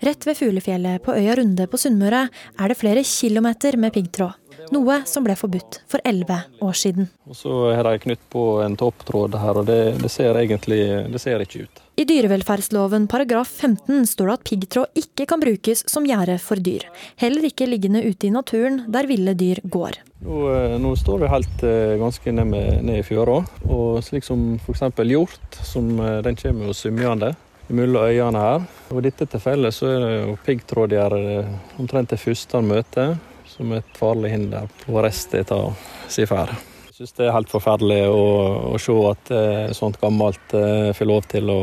Rett 0.05 0.27
ved 0.27 0.37
fuglefjellet 0.37 1.03
på 1.05 1.15
øya 1.17 1.39
Runde 1.39 1.67
på 1.71 1.79
Sunnmøre 1.81 2.27
er 2.29 2.69
det 2.69 2.77
flere 2.77 3.05
kilometer 3.07 3.79
med 3.81 3.95
piggtråd. 3.95 4.35
Noe 4.75 5.01
som 5.09 5.25
ble 5.27 5.37
forbudt 5.39 5.81
for 5.91 6.03
elleve 6.07 6.41
år 6.65 6.77
siden. 6.79 7.09
Og 7.29 7.37
Så 7.37 7.53
har 7.75 7.87
de 7.87 7.99
knytt 8.03 8.23
på 8.33 8.45
en 8.65 8.77
topptråd 8.79 9.37
her, 9.41 9.61
og 9.61 9.67
det, 9.69 9.81
det, 10.03 10.11
ser 10.13 10.37
egentlig 10.41 10.81
det 11.13 11.21
ser 11.23 11.43
ikke 11.45 11.67
ut. 11.67 11.83
I 11.95 12.07
dyrevelferdsloven 12.09 13.07
paragraf 13.07 13.53
15 13.63 14.07
står 14.11 14.31
det 14.31 14.35
at 14.35 14.49
piggtråd 14.49 14.99
ikke 14.99 15.29
kan 15.31 15.43
brukes 15.43 15.85
som 15.91 16.07
gjerde 16.09 16.41
for 16.43 16.59
dyr. 16.59 16.89
Heller 17.23 17.47
ikke 17.47 17.69
liggende 17.71 18.03
ute 18.03 18.27
i 18.27 18.33
naturen 18.35 18.83
der 18.91 19.07
ville 19.07 19.37
dyr 19.39 19.61
går. 19.63 20.01
Nå, 20.25 20.41
eh, 20.51 20.77
nå 20.81 20.95
står 20.99 21.23
vi 21.23 21.31
helt 21.31 21.65
eh, 21.69 21.95
ganske 22.01 22.33
ned, 22.35 22.51
med, 22.51 22.83
ned 22.89 23.03
i 23.03 23.07
fjøra. 23.07 23.43
Og 23.69 24.01
slik 24.03 24.27
som 24.27 24.57
f.eks. 24.57 24.83
hjort, 25.07 25.61
som, 25.63 25.93
eh, 26.01 26.21
den 26.27 26.39
kommer 26.41 26.71
jo 26.71 26.79
svømmende 26.79 27.35
mellom 27.69 28.09
øyene 28.09 28.43
her. 28.43 28.67
Og 28.91 28.99
I 28.99 29.07
dette 29.07 29.29
tilfellet 29.31 29.77
så 29.77 29.93
er 29.93 30.03
det 30.03 30.17
jo 30.17 30.35
piggtrådgjerde 30.47 31.45
omtrent 31.79 32.11
det 32.11 32.21
første 32.21 32.59
han 32.59 32.69
møter 32.69 33.15
som 33.55 33.73
et 33.73 33.99
farlig 33.99 34.31
hinder 34.35 34.71
på 34.85 35.03
resten 35.03 35.45
av 35.55 35.75
sin 36.09 36.27
ferd. 36.27 36.55
Jeg 36.95 36.99
syns 37.01 37.17
det 37.19 37.27
er 37.27 37.35
helt 37.35 37.51
forferdelig 37.51 38.01
å, 38.07 38.25
å 38.71 38.79
se 38.79 38.95
at 39.11 39.31
eh, 39.35 39.73
sånt 39.75 39.99
gammelt 40.03 40.55
eh, 40.55 40.91
får 40.95 41.11
lov 41.11 41.25
til 41.31 41.51
å, 41.51 41.63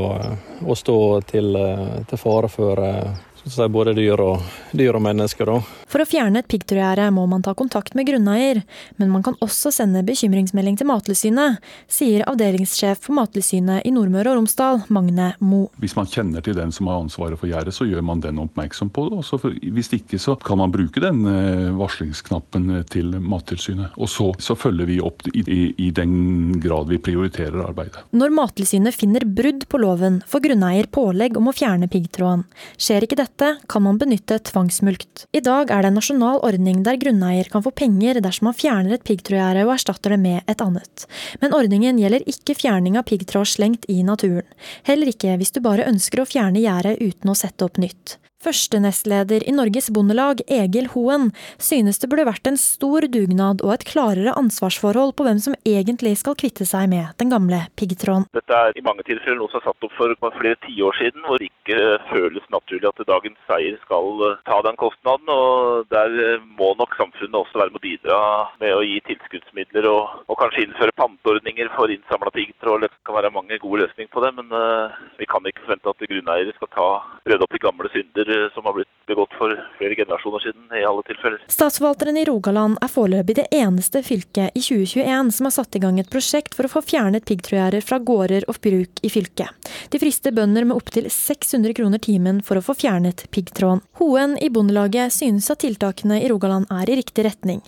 å 0.68 0.76
stå 0.76 0.98
til, 1.30 1.54
eh, 1.56 2.02
til 2.08 2.20
fare 2.20 2.50
for 2.52 2.84
eh, 2.84 3.68
både 3.72 3.96
dyr 3.96 4.24
og, 4.24 4.44
dyr 4.76 5.00
og 5.00 5.06
mennesker. 5.08 5.48
Da. 5.54 5.81
For 5.92 6.04
å 6.04 6.08
fjerne 6.08 6.40
et 6.40 6.48
piggtrådgjerde 6.52 7.10
må 7.16 7.26
man 7.28 7.44
ta 7.44 7.54
kontakt 7.58 7.96
med 7.98 8.08
grunneier, 8.08 8.62
men 8.96 9.12
man 9.12 9.24
kan 9.26 9.36
også 9.44 9.74
sende 9.76 10.04
bekymringsmelding 10.08 10.78
til 10.80 10.88
Mattilsynet, 10.88 11.60
sier 11.92 12.24
avdelingssjef 12.30 13.02
for 13.08 13.18
Mattilsynet 13.18 13.84
i 13.88 13.92
Nordmøre 13.92 14.32
og 14.32 14.40
Romsdal, 14.40 14.84
Magne 14.94 15.34
Mo. 15.44 15.66
Hvis 15.82 15.98
man 15.98 16.08
kjenner 16.08 16.46
til 16.46 16.56
den 16.56 16.72
som 16.76 16.88
har 16.92 17.02
ansvaret 17.02 17.40
for 17.40 17.52
gjerdet, 17.52 17.76
så 17.76 17.88
gjør 17.90 18.06
man 18.08 18.24
den 18.24 18.40
oppmerksom 18.42 18.94
på 18.94 19.10
det. 19.12 19.24
For, 19.28 19.58
hvis 19.76 19.92
ikke 19.98 20.20
så 20.22 20.38
kan 20.40 20.62
man 20.62 20.72
bruke 20.74 21.04
den 21.04 21.26
eh, 21.28 21.68
varslingsknappen 21.76 22.78
eh, 22.78 22.86
til 22.92 23.12
Mattilsynet. 23.20 23.98
Og 24.00 24.10
så, 24.12 24.30
så 24.40 24.56
følger 24.60 24.88
vi 24.88 25.02
opp 25.04 25.28
i, 25.34 25.44
i, 25.44 25.62
i, 25.88 25.92
den 25.96 26.60
grad 26.64 26.92
vi 26.92 27.02
prioriterer 27.04 27.66
arbeidet. 27.66 28.06
Når 28.16 28.36
Mattilsynet 28.38 28.96
finner 28.96 29.28
brudd 29.28 29.68
på 29.68 29.82
loven, 29.82 30.22
får 30.28 30.46
grunneier 30.48 30.88
pålegg 30.92 31.36
om 31.40 31.52
å 31.52 31.56
fjerne 31.56 31.92
piggtråden. 31.92 32.48
Skjer 32.80 33.08
ikke 33.08 33.20
dette 33.20 33.32
dette 33.42 33.68
kan 33.68 33.84
man 33.84 33.98
benytte 33.98 34.40
tvangsmulkt. 34.40 35.26
I 35.32 35.42
dag 35.42 35.72
er 35.72 35.81
det 35.84 35.92
en 35.92 36.00
nasjonal 36.00 36.42
ordning 36.48 36.82
der 36.86 37.00
grunneier 37.02 37.50
kan 37.52 37.64
få 37.66 37.74
penger 37.76 38.22
dersom 38.24 38.50
man 38.50 38.58
fjerner 38.58 38.96
et 38.96 39.06
piggtrådgjerde 39.08 39.66
og 39.68 39.76
erstatter 39.76 40.16
det 40.16 40.22
med 40.24 40.42
et 40.52 40.64
annet. 40.64 41.06
Men 41.44 41.56
ordningen 41.58 42.00
gjelder 42.02 42.26
ikke 42.30 42.58
fjerning 42.58 42.98
av 43.00 43.08
piggtråd 43.10 43.50
slengt 43.50 43.88
i 43.92 44.02
naturen. 44.08 44.48
Heller 44.88 45.12
ikke 45.14 45.38
hvis 45.42 45.54
du 45.56 45.62
bare 45.66 45.88
ønsker 45.90 46.22
å 46.22 46.30
fjerne 46.30 46.64
gjerdet 46.64 47.00
uten 47.02 47.32
å 47.32 47.38
sette 47.38 47.68
opp 47.68 47.82
nytt. 47.82 48.18
Første 48.42 48.80
nestleder 48.82 49.44
i 49.46 49.52
Norges 49.54 49.92
Bondelag, 49.94 50.40
Egil 50.50 50.88
Hoen, 50.96 51.28
synes 51.62 52.00
det 52.02 52.08
burde 52.10 52.26
vært 52.26 52.48
en 52.50 52.58
stor 52.58 53.06
dugnad 53.14 53.62
og 53.62 53.76
et 53.76 53.84
klarere 53.86 54.34
ansvarsforhold 54.40 55.14
på 55.14 55.28
hvem 55.28 55.42
som 55.44 55.54
egentlig 55.62 56.16
skal 56.18 56.34
kvitte 56.42 56.66
seg 56.66 56.88
med 56.90 57.12
den 57.22 57.30
gamle 57.30 57.60
piggtråden. 57.78 58.26
Dette 58.34 58.58
er 58.58 58.74
i 58.74 58.82
mange 58.86 59.06
tilfeller 59.06 59.38
noe 59.38 59.52
som 59.54 59.62
er 59.62 59.68
satt 59.68 59.86
opp 59.86 59.94
for 59.94 60.16
flere 60.40 60.58
tiår 60.66 60.98
siden, 60.98 61.22
hvor 61.28 61.38
det 61.38 61.52
ikke 61.52 62.00
føles 62.10 62.48
naturlig 62.56 62.90
at 62.90 63.04
dagens 63.12 63.54
eier 63.60 63.78
skal 63.84 64.26
eh, 64.26 64.42
ta 64.50 64.58
den 64.66 64.82
kostnaden. 64.82 65.30
og 65.30 65.86
Der 65.94 66.18
eh, 66.26 66.50
må 66.58 66.72
nok 66.82 66.98
samfunnet 66.98 67.38
også 67.44 67.62
være 67.62 67.76
med 67.76 67.82
å 67.84 67.86
bidra 67.86 68.20
med 68.64 68.74
å 68.74 68.82
gi 68.82 68.98
tilskuddsmidler 69.12 69.86
og, 69.92 70.18
og 70.26 70.42
kanskje 70.42 70.66
innføre 70.66 70.98
panteordninger 70.98 71.70
for 71.78 71.94
innsamla 71.94 72.34
piggtråd. 72.34 72.88
Det 72.88 72.92
kan 73.06 73.20
være 73.20 73.34
mange 73.38 73.62
gode 73.62 73.86
løsninger 73.86 74.10
på 74.10 74.26
det, 74.26 74.34
men 74.40 74.50
uh, 74.50 74.98
vi 75.22 75.30
kan 75.30 75.46
ikke 75.46 75.68
forvente 75.68 75.94
at 75.94 76.06
grunneiere 76.10 76.58
skal 76.58 76.74
ta 76.74 76.90
rydde 77.30 77.46
opp 77.46 77.60
i 77.60 77.62
gamle 77.62 77.94
synder 77.94 78.31
Eh, 78.31 78.31
som 78.54 78.66
har 78.68 78.76
blitt 78.78 78.92
begått 79.10 79.34
for 79.38 79.54
flere 79.78 79.96
generasjoner 79.96 80.44
siden, 80.44 80.68
i 80.78 80.86
alle 80.88 81.04
tilfeller. 81.08 81.42
Statsforvalteren 81.52 82.18
i 82.18 82.26
Rogaland 82.26 82.78
er 82.82 82.92
foreløpig 82.92 83.36
det 83.42 83.48
eneste 83.56 84.04
fylket 84.06 84.56
i 84.56 84.64
2021 84.64 85.34
som 85.36 85.50
har 85.50 85.56
satt 85.56 85.76
i 85.76 85.82
gang 85.84 86.00
et 86.00 86.12
prosjekt 86.12 86.56
for 86.58 86.68
å 86.68 86.72
få 86.72 86.84
fjernet 86.86 87.26
piggtrådgjerder 87.28 87.86
fra 87.86 88.00
gårder 88.12 88.48
og 88.52 88.62
bruk 88.64 89.04
i 89.04 89.12
fylket. 89.12 89.72
De 89.92 90.02
frister 90.02 90.36
bønder 90.36 90.68
med 90.68 90.78
opptil 90.78 91.10
600 91.12 91.76
kroner 91.78 92.02
timen 92.04 92.42
for 92.46 92.60
å 92.60 92.66
få 92.66 92.78
fjernet 92.78 93.26
piggtråden. 93.36 93.84
Hoen 94.02 94.38
i 94.42 94.50
Bondelaget 94.54 95.14
synes 95.16 95.50
at 95.52 95.64
tiltakene 95.66 96.22
i 96.22 96.32
Rogaland 96.32 96.72
er 96.72 96.90
i 96.90 96.98
riktig 97.02 97.28
retning. 97.28 97.62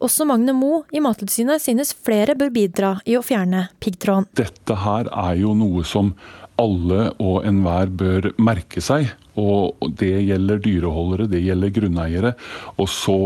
Også 0.00 0.24
Magne 0.24 0.54
Mo 0.56 0.86
i 0.94 1.02
Mattilsynet 1.04 1.60
synes 1.60 1.92
flere 1.92 2.36
bør 2.38 2.52
bidra 2.54 2.94
i 3.04 3.18
å 3.18 3.24
fjerne 3.24 3.66
piggtråden. 3.82 4.30
Dette 4.38 4.80
her 4.86 5.10
er 5.12 5.36
jo 5.42 5.52
noe 5.58 5.84
som 5.84 6.14
alle 6.60 7.10
og 7.20 7.44
enhver 7.44 7.92
bør 7.92 8.30
merke 8.40 8.80
seg. 8.80 9.12
Og 9.36 9.90
Det 9.96 10.12
gjelder 10.26 10.60
dyreholdere, 10.64 11.28
det 11.30 11.42
gjelder 11.44 11.74
grunneiere. 11.74 12.34
Og 12.80 12.88
så 12.90 13.16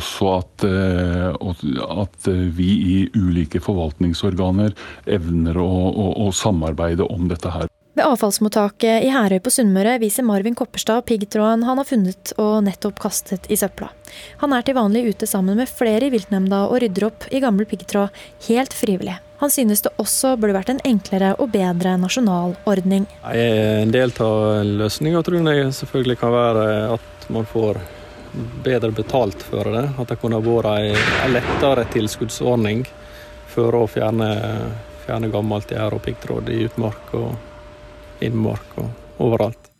også 0.00 0.30
at, 0.38 0.64
eh, 0.68 1.34
at, 2.04 2.30
vi 2.56 2.70
i 2.80 2.96
ulike 3.16 3.60
forvaltningsorganer 3.62 4.74
evner 5.06 5.60
å, 5.60 5.68
å, 5.90 6.08
å 6.26 6.32
samarbeide 6.32 7.06
om 7.08 7.28
dette 7.30 7.52
her. 7.52 7.70
Ved 7.98 8.06
avfallsmottaket 8.06 9.04
i 9.04 9.10
Herøy 9.10 9.40
på 9.42 9.50
Sunnmøre 9.52 9.96
viser 10.00 10.24
Marvin 10.24 10.54
Kopperstad 10.56 11.02
piggtråden 11.08 11.64
han 11.66 11.80
har 11.80 11.88
funnet 11.88 12.30
og 12.38 12.62
nettopp 12.64 13.00
kastet 13.02 13.48
i 13.50 13.58
søpla. 13.58 13.90
Han 14.44 14.54
er 14.54 14.64
til 14.64 14.78
vanlig 14.78 15.08
ute 15.10 15.28
sammen 15.28 15.58
med 15.58 15.68
flere 15.68 16.06
i 16.06 16.12
viltnemnda 16.14 16.68
og 16.68 16.80
rydder 16.84 17.08
opp 17.10 17.26
i 17.34 17.42
gammel 17.42 17.66
piggtråd 17.68 18.14
helt 18.46 18.76
frivillig. 18.76 19.18
Han 19.40 19.50
synes 19.50 19.80
det 19.80 19.90
også 19.96 20.34
burde 20.36 20.52
vært 20.52 20.68
en 20.68 20.82
enklere 20.84 21.30
og 21.40 21.48
bedre 21.54 21.94
nasjonal 21.96 22.52
ordning. 22.68 23.06
En 23.24 23.92
del 23.94 24.12
av 24.20 24.66
løsninga 24.68 25.22
tror 25.24 25.48
jeg 25.48 25.70
selvfølgelig 25.78 26.18
kan 26.20 26.34
være 26.34 26.66
at 26.98 27.24
man 27.32 27.48
får 27.48 27.80
bedre 28.66 28.92
betalt 28.92 29.40
for 29.42 29.72
det. 29.72 29.86
At 29.96 30.12
det 30.12 30.18
kunne 30.20 30.42
vært 30.44 30.92
en 31.24 31.32
lettere 31.32 31.86
tilskuddsordning 31.94 32.84
for 33.50 33.80
å 33.80 33.86
fjerne, 33.88 34.28
fjerne 35.06 35.32
gammelt 35.32 35.72
gjerde 35.72 35.96
og 35.96 36.04
piggtråd 36.04 36.52
i 36.52 36.60
utmark 36.68 37.16
og 37.16 38.22
innmark 38.24 38.76
og 38.84 39.24
overalt. 39.24 39.70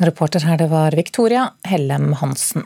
Reporter 0.00 0.48
her 0.48 0.56
det 0.56 0.70
var 0.72 0.96
Victoria 0.96 1.50
Hellem 1.68 2.14
Hansen. 2.22 2.64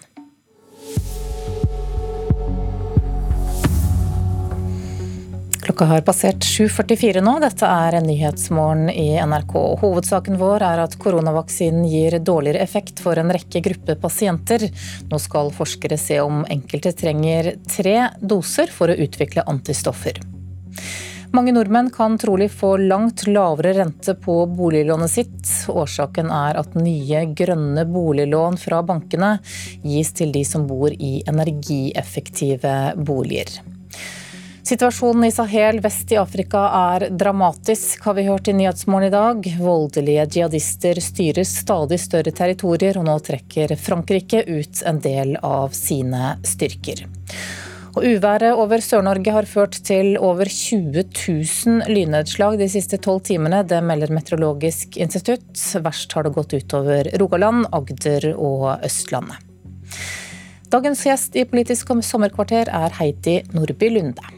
Klokka 5.75 5.91
har 5.91 6.03
passert 6.07 6.45
7.44 6.47 7.19
nå. 7.27 7.33
Dette 7.43 7.67
er 7.67 7.97
Nyhetsmorgen 8.05 8.93
i 8.93 9.17
NRK. 9.27 9.55
Hovedsaken 9.81 10.37
vår 10.39 10.63
er 10.63 10.83
at 10.85 10.95
koronavaksinen 11.03 11.89
gir 11.91 12.15
dårligere 12.23 12.63
effekt 12.63 13.03
for 13.03 13.19
en 13.19 13.33
rekke 13.35 13.59
grupper 13.65 13.99
pasienter. 13.99 14.69
Nå 15.11 15.19
skal 15.19 15.51
forskere 15.57 15.99
se 15.99 16.21
om 16.23 16.45
enkelte 16.47 16.95
trenger 16.95 17.51
tre 17.67 17.97
doser 18.23 18.71
for 18.71 18.95
å 18.95 18.99
utvikle 19.03 19.43
antistoffer. 19.51 20.23
Mange 21.35 21.59
nordmenn 21.59 21.91
kan 21.91 22.21
trolig 22.23 22.53
få 22.55 22.77
langt 22.79 23.27
lavere 23.27 23.75
rente 23.81 24.15
på 24.15 24.45
boliglånet 24.47 25.11
sitt. 25.11 25.55
Årsaken 25.75 26.31
er 26.31 26.63
at 26.63 26.79
nye 26.79 27.27
grønne 27.35 27.83
boliglån 27.91 28.63
fra 28.63 28.85
bankene 28.87 29.41
gis 29.83 30.15
til 30.15 30.31
de 30.39 30.47
som 30.47 30.71
bor 30.71 30.95
i 30.95 31.17
energieffektive 31.27 32.93
boliger. 33.03 33.65
Situasjonen 34.65 35.25
i 35.25 35.31
Sahel 35.31 35.77
vest 35.85 36.13
i 36.13 36.17
Afrika 36.17 36.63
er 36.73 37.03
dramatisk, 37.13 38.01
har 38.07 38.15
vi 38.17 38.23
hørt 38.25 38.49
i 38.49 38.55
Nyhetsmorgen 38.57 39.11
i 39.11 39.13
dag. 39.13 39.49
Voldelige 39.61 40.23
jihadister 40.25 40.97
styrer 41.05 41.45
stadig 41.45 41.99
større 42.01 42.33
territorier, 42.33 42.97
og 42.97 43.05
nå 43.05 43.19
trekker 43.27 43.75
Frankrike 43.77 44.41
ut 44.49 44.81
en 44.89 45.03
del 45.05 45.35
av 45.45 45.75
sine 45.77 46.39
styrker. 46.49 47.03
Og 47.93 48.07
Uværet 48.09 48.57
over 48.57 48.81
Sør-Norge 48.81 49.35
har 49.37 49.49
ført 49.51 49.77
til 49.85 50.17
over 50.17 50.49
20 50.49 51.05
000 51.13 51.93
lynnedslag 51.93 52.57
de 52.57 52.69
siste 52.73 52.97
tolv 53.05 53.21
timene. 53.29 53.61
Det 53.69 53.83
melder 53.85 54.15
Meteorologisk 54.17 54.97
institutt. 54.97 55.61
Verst 55.85 56.17
har 56.17 56.25
det 56.25 56.33
gått 56.39 56.57
utover 56.57 57.11
Rogaland, 57.21 57.69
Agder 57.69 58.31
og 58.33 58.81
Østlandet. 58.81 59.45
Dagens 60.73 61.05
gjest 61.05 61.37
i 61.37 61.45
Politisk 61.47 61.93
sommerkvarter 62.03 62.73
er 62.73 62.97
Heidi 62.97 63.43
Nordby 63.53 63.93
Lunde. 63.93 64.34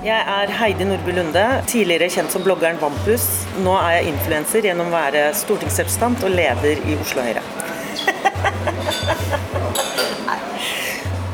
Jeg 0.00 0.16
er 0.16 0.48
Heidi 0.56 0.86
Nordby 0.88 1.12
Lunde, 1.12 1.42
tidligere 1.68 2.06
kjent 2.08 2.32
som 2.32 2.40
bloggeren 2.40 2.78
Vampus. 2.80 3.44
Nå 3.60 3.74
er 3.82 3.98
jeg 3.98 4.14
influenser 4.14 4.64
gjennom 4.64 4.88
å 4.88 4.94
være 4.94 5.26
stortingsrepresentant 5.36 6.24
og 6.24 6.32
leder 6.32 6.80
i 6.88 6.96
Oslo 6.96 7.20
Høyre. 7.26 7.42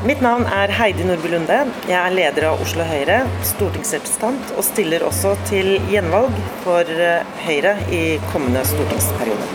Mitt 0.09 0.19
navn 0.19 0.43
er 0.51 0.75
Heidi 0.75 1.07
Nordby 1.07 1.31
Lunde. 1.31 1.61
Jeg 1.87 1.95
er 2.01 2.11
leder 2.17 2.49
av 2.49 2.59
Oslo 2.65 2.83
Høyre, 2.89 3.21
stortingsrepresentant, 3.53 4.51
og 4.59 4.67
stiller 4.67 5.07
også 5.07 5.37
til 5.47 5.77
gjenvalg 5.87 6.35
for 6.67 6.83
Høyre 7.47 7.77
i 7.87 8.03
kommende 8.33 8.67
stortingsperiode. 8.67 9.47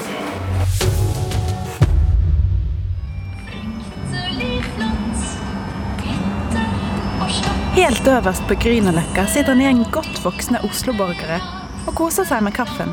Helt 7.73 8.05
øverst 8.05 8.43
på 8.45 8.53
Grünerløkka 8.61 9.23
sitter 9.33 9.55
en 9.55 9.63
gjeng 9.65 9.79
godt 9.95 10.19
voksne 10.21 10.59
Oslo-borgere 10.67 11.39
og 11.89 11.95
koser 11.97 12.27
seg 12.29 12.43
med 12.45 12.53
kaffen. 12.53 12.91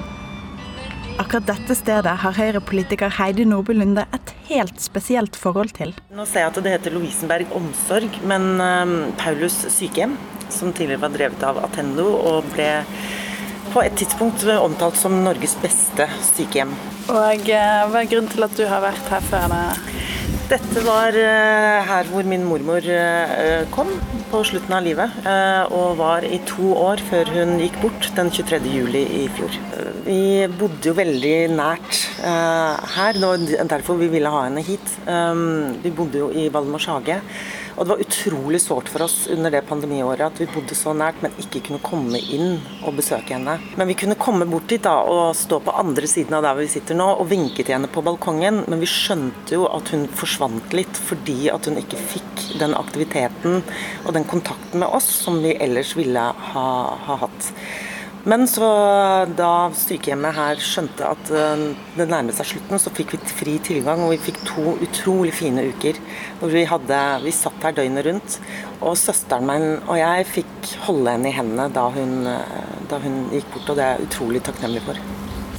Akkurat 1.19 1.49
dette 1.49 1.75
stedet 1.75 2.13
har 2.21 2.37
Høyre-politiker 2.37 3.11
Heidi 3.17 3.43
Nordby 3.43 3.75
Lunde 3.75 4.05
et 4.15 4.31
helt 4.47 4.79
spesielt 4.79 5.35
forhold 5.35 5.73
til. 5.75 5.91
Nå 6.15 6.23
ser 6.23 6.45
jeg 6.45 6.53
at 6.53 6.61
det 6.63 6.73
heter 6.77 6.95
Lovisenberg 6.95 7.51
omsorg, 7.59 8.15
men 8.23 8.47
um, 8.63 8.95
Paulus 9.19 9.59
sykehjem, 9.75 10.15
som 10.47 10.71
tidligere 10.71 11.03
var 11.03 11.11
drevet 11.17 11.43
av 11.43 11.59
Attendo 11.65 12.07
og 12.15 12.47
ble 12.55 12.71
på 13.73 13.83
et 13.83 13.99
tidspunkt 13.99 14.47
omtalt 14.55 14.95
som 14.95 15.19
Norges 15.27 15.59
beste 15.59 16.07
sykehjem. 16.31 16.71
Og 17.11 17.51
uh, 17.51 17.83
Hva 17.91 18.05
er 18.05 18.13
grunnen 18.15 18.31
til 18.31 18.47
at 18.47 18.55
du 18.55 18.63
har 18.71 18.87
vært 18.87 19.11
her 19.11 19.27
før? 19.27 19.51
Det? 19.51 19.99
Dette 20.49 20.81
var 20.81 21.13
uh, 21.13 21.85
her 21.85 22.07
hvor 22.09 22.25
min 22.25 22.47
mormor 22.47 22.81
uh, 22.81 23.67
kom 23.73 23.91
på 24.29 24.41
slutten 24.45 24.73
av 24.75 24.83
livet, 24.85 25.13
eh, 25.27 25.73
og 25.73 25.97
var 25.99 26.25
i 26.25 26.37
to 26.47 26.71
år 26.77 27.01
før 27.09 27.31
hun 27.33 27.55
gikk 27.61 27.79
bort 27.81 28.09
den 28.17 28.29
23. 28.33 28.59
juli 28.69 29.01
i 29.19 29.23
fjor. 29.33 29.55
Vi 30.05 30.21
bodde 30.59 30.91
jo 30.91 30.93
veldig 30.97 31.35
nært 31.55 32.03
eh, 32.21 32.91
her, 32.95 33.17
det 33.17 33.25
var 33.25 33.71
derfor 33.73 33.97
vi 34.01 34.11
ville 34.13 34.31
ha 34.33 34.45
henne 34.45 34.63
hit. 34.65 34.93
Eh, 35.09 35.41
vi 35.83 35.93
bodde 35.95 36.21
jo 36.21 36.29
i 36.29 36.45
Valdemars 36.53 36.89
hage. 36.91 37.19
Og 37.79 37.85
det 37.85 37.93
var 37.93 38.01
utrolig 38.03 38.59
sårt 38.59 38.89
for 38.91 39.05
oss 39.05 39.21
under 39.31 39.53
det 39.53 39.61
pandemiåret 39.69 40.25
at 40.25 40.39
vi 40.41 40.49
bodde 40.51 40.75
så 40.75 40.91
nært, 40.91 41.21
men 41.23 41.35
ikke 41.39 41.61
kunne 41.69 41.79
komme 41.79 42.19
inn 42.19 42.57
og 42.83 42.97
besøke 42.97 43.37
henne. 43.37 43.53
Men 43.79 43.87
vi 43.87 43.95
kunne 44.01 44.17
komme 44.19 44.47
bort 44.49 44.67
dit 44.67 44.83
da 44.83 44.97
og 45.07 45.31
stå 45.39 45.61
på 45.63 45.75
andre 45.79 46.09
siden 46.11 46.35
av 46.35 46.43
der 46.43 46.57
vi 46.59 46.67
sitter 46.67 46.99
nå 46.99 47.07
og 47.13 47.29
vinke 47.31 47.63
til 47.63 47.77
henne 47.77 47.87
på 47.87 48.03
balkongen. 48.03 48.65
Men 48.67 48.83
vi 48.83 48.89
skjønte 48.91 49.55
jo 49.55 49.69
at 49.71 49.93
hun 49.95 50.09
forsvant 50.11 50.75
litt 50.75 50.99
fordi 51.07 51.47
at 51.53 51.71
hun 51.71 51.79
ikke 51.79 52.01
fikk 52.11 52.43
den 52.59 52.75
aktiviteten 52.75 53.61
og 54.03 54.11
den 54.17 54.27
kontakten 54.27 54.83
med 54.83 54.91
oss 54.99 55.07
som 55.23 55.39
vi 55.39 55.55
ellers 55.55 55.95
ville 55.95 56.25
ha, 56.51 56.67
ha 57.07 57.19
hatt. 57.23 57.53
Men 58.27 58.43
så 58.51 58.67
da 59.37 59.69
sykehjemmet 59.79 60.35
her 60.35 60.59
skjønte 60.59 61.07
at 61.07 61.29
eh, 61.31 61.61
det 61.95 62.07
nærmet 62.09 62.35
seg 62.35 62.49
slutten, 62.49 62.81
så 62.81 62.91
fikk 62.91 63.13
vi 63.15 63.19
fri 63.31 63.53
tilgang. 63.63 64.03
Og 64.03 64.11
vi 64.11 64.19
fikk 64.29 64.41
to 64.47 64.73
utrolig 64.75 65.31
fine 65.37 65.63
uker 65.71 65.99
hvor 66.41 66.51
vi, 66.51 66.65
hadde, 66.67 66.99
vi 67.23 67.33
satt 67.35 67.63
her 67.63 67.77
døgnet 67.77 68.07
rundt. 68.09 68.37
Og 68.81 68.97
søsteren 68.99 69.47
min 69.47 69.67
og 69.85 69.95
jeg 70.01 70.27
fikk 70.33 70.73
holde 70.87 71.15
henne 71.15 71.31
i 71.31 71.35
hendene 71.35 71.69
da 71.75 71.87
hun, 71.95 72.27
eh, 72.27 72.75
da 72.91 72.99
hun 73.03 73.21
gikk 73.31 73.55
bort, 73.55 73.71
og 73.71 73.79
det 73.79 73.87
er 73.87 73.95
jeg 73.95 74.09
utrolig 74.09 74.43
takknemlig 74.49 74.83
for. 74.89 75.03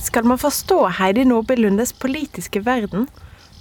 Skal 0.01 0.29
man 0.29 0.41
forstå 0.41 0.83
Heidi 0.99 1.25
Nordby 1.29 1.57
Lundes 1.59 1.93
politiske 1.93 2.65
verden, 2.67 3.09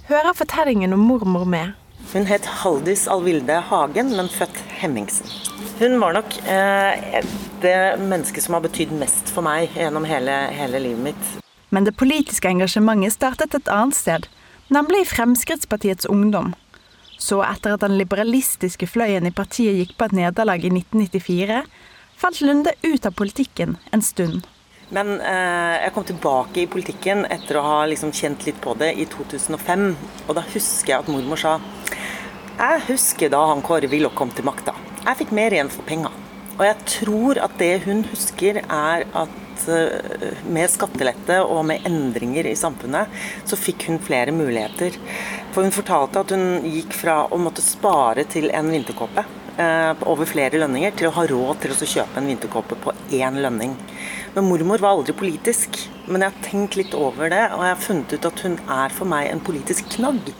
hører 0.08 0.36
fortellingen 0.36 0.92
om 0.96 1.08
mormor 1.08 1.44
med. 1.48 1.76
Hun 2.10 2.26
het 2.26 2.46
Haldis 2.46 3.04
Alvilde 3.06 3.60
Hagen, 3.68 4.16
men 4.16 4.28
født 4.28 4.56
Hemmingsen. 4.80 5.26
Hun 5.78 6.00
var 6.02 6.16
nok 6.16 6.34
eh, 6.42 7.20
det 7.62 7.76
mennesket 8.02 8.42
som 8.42 8.56
har 8.56 8.64
betydd 8.64 8.90
mest 8.98 9.30
for 9.30 9.46
meg 9.46 9.70
gjennom 9.78 10.08
hele, 10.10 10.34
hele 10.50 10.80
livet 10.82 11.04
mitt. 11.04 11.30
Men 11.70 11.86
det 11.86 11.94
politiske 12.00 12.50
engasjementet 12.50 13.14
startet 13.14 13.54
et 13.54 13.70
annet 13.70 13.94
sted, 13.94 14.26
nemlig 14.74 15.04
i 15.04 15.10
Fremskrittspartiets 15.12 16.10
Ungdom. 16.10 16.50
Så 17.14 17.44
etter 17.46 17.76
at 17.76 17.84
den 17.86 17.94
liberalistiske 18.00 18.90
fløyen 18.90 19.30
i 19.30 19.34
partiet 19.34 19.78
gikk 19.78 19.94
på 19.94 20.10
et 20.10 20.16
nederlag 20.18 20.66
i 20.66 20.72
1994, 20.74 21.62
falt 22.18 22.42
Lunde 22.42 22.74
ut 22.82 23.06
av 23.06 23.14
politikken 23.14 23.78
en 23.94 24.02
stund. 24.02 24.42
Men 24.90 25.20
eh, 25.22 25.76
jeg 25.84 25.92
kom 25.94 26.04
tilbake 26.08 26.64
i 26.64 26.70
politikken 26.70 27.22
etter 27.30 27.60
å 27.60 27.62
ha 27.62 27.76
liksom 27.86 28.10
kjent 28.10 28.42
litt 28.48 28.58
på 28.62 28.74
det 28.80 28.90
i 28.98 29.06
2005. 29.06 29.84
Og 30.26 30.34
da 30.34 30.42
husker 30.50 30.96
jeg 30.96 31.04
at 31.04 31.10
mormor 31.12 31.38
sa 31.38 31.60
Jeg 32.60 32.80
husker 32.90 33.30
da 33.32 33.38
han 33.48 33.62
Kåre 33.64 33.88
Willoch 33.88 34.12
kom 34.18 34.28
til 34.36 34.44
makta. 34.44 34.74
Jeg 35.00 35.16
fikk 35.22 35.30
mer 35.32 35.54
igjen 35.54 35.70
for 35.72 35.86
pengene. 35.88 36.12
Og 36.58 36.66
jeg 36.66 36.76
tror 36.92 37.38
at 37.40 37.54
det 37.56 37.86
hun 37.86 38.02
husker, 38.10 38.58
er 38.60 39.06
at 39.16 39.62
uh, 39.64 40.42
med 40.44 40.68
skattelette 40.68 41.38
og 41.40 41.62
med 41.70 41.86
endringer 41.88 42.50
i 42.50 42.58
samfunnet, 42.58 43.08
så 43.48 43.56
fikk 43.56 43.86
hun 43.88 43.96
flere 44.04 44.34
muligheter. 44.36 44.98
For 45.54 45.64
hun 45.64 45.72
fortalte 45.72 46.20
at 46.20 46.34
hun 46.36 46.66
gikk 46.68 46.92
fra 46.98 47.22
å 47.32 47.38
måtte 47.40 47.64
spare 47.64 48.26
til 48.28 48.50
en 48.52 48.68
vinterkåpe 48.74 49.24
uh, 49.24 49.96
over 50.04 50.28
flere 50.28 50.60
lønninger, 50.60 50.92
til 51.00 51.08
å 51.08 51.14
ha 51.16 51.24
råd 51.32 51.64
til 51.64 51.72
å 51.72 51.90
kjøpe 51.94 52.20
en 52.20 52.28
vinterkåpe 52.28 52.76
på 52.84 52.96
én 53.22 53.40
lønning. 53.40 53.72
Men 54.36 54.50
mormor 54.52 54.84
var 54.84 54.98
aldri 54.98 55.16
politisk. 55.16 55.80
Men 56.12 56.26
jeg 56.26 56.36
har 56.36 56.46
tenkt 56.50 56.76
litt 56.76 56.92
over 56.92 57.32
det, 57.32 57.46
og 57.56 57.64
jeg 57.64 57.72
har 57.72 57.82
funnet 57.88 58.12
ut 58.18 58.30
at 58.34 58.44
hun 58.44 58.60
er 58.68 59.00
for 59.00 59.08
meg 59.16 59.32
en 59.32 59.44
politisk 59.48 59.88
knagg. 59.96 60.34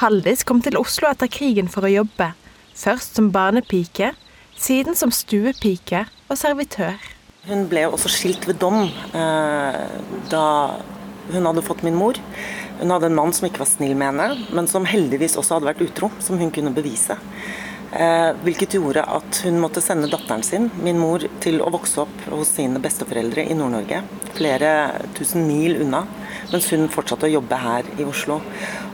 Haldis 0.00 0.44
kom 0.48 0.62
til 0.64 0.78
Oslo 0.80 1.10
etter 1.10 1.28
krigen 1.30 1.68
for 1.70 1.84
å 1.84 1.92
jobbe. 1.92 2.32
Først 2.78 3.18
som 3.18 3.28
barnepike, 3.34 4.12
siden 4.56 4.96
som 4.98 5.12
stuepike 5.12 6.06
og 6.30 6.38
servitør. 6.40 6.96
Hun 7.48 7.66
ble 7.70 7.84
også 7.90 8.10
skilt 8.12 8.46
ved 8.46 8.60
dom 8.62 8.84
eh, 8.86 9.78
da 10.30 10.44
hun 11.32 11.48
hadde 11.48 11.64
fått 11.66 11.82
min 11.86 11.98
mor. 11.98 12.18
Hun 12.80 12.90
hadde 12.94 13.10
en 13.10 13.18
mann 13.18 13.34
som 13.34 13.46
ikke 13.46 13.62
var 13.62 13.70
snill 13.70 13.94
med 13.98 14.12
henne, 14.12 14.46
men 14.54 14.68
som 14.70 14.86
heldigvis 14.88 15.36
også 15.38 15.58
hadde 15.58 15.68
vært 15.70 15.84
utro, 15.84 16.10
som 16.22 16.38
hun 16.40 16.50
kunne 16.54 16.74
bevise. 16.74 17.18
Eh, 17.92 18.30
hvilket 18.40 18.72
gjorde 18.78 19.02
at 19.04 19.42
hun 19.44 19.58
måtte 19.60 19.82
sende 19.84 20.08
datteren 20.08 20.42
sin, 20.42 20.70
min 20.80 20.96
mor, 20.96 21.20
til 21.44 21.58
å 21.60 21.68
vokse 21.74 22.00
opp 22.06 22.22
hos 22.30 22.54
sine 22.56 22.80
besteforeldre 22.80 23.44
i 23.44 23.56
Nord-Norge. 23.56 23.98
Flere 24.32 24.70
tusen 25.18 25.44
mil 25.44 25.76
unna 25.84 26.06
mens 26.52 26.70
hun 26.72 26.88
fortsatte 26.92 27.28
å 27.28 27.34
jobbe 27.34 27.58
her 27.60 27.90
i 28.00 28.06
Oslo. 28.08 28.38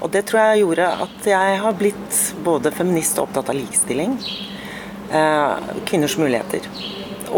Og 0.03 0.11
det 0.14 0.24
tror 0.26 0.40
jeg 0.42 0.64
gjorde 0.64 0.88
at 1.07 1.28
jeg 1.30 1.61
har 1.62 1.76
blitt 1.78 2.18
både 2.46 2.72
feminist 2.74 3.20
og 3.20 3.28
opptatt 3.28 3.53
av 3.53 3.59
likestilling. 3.59 4.16
Eh, 5.14 5.68
kvinners 5.86 6.18
muligheter. 6.18 6.66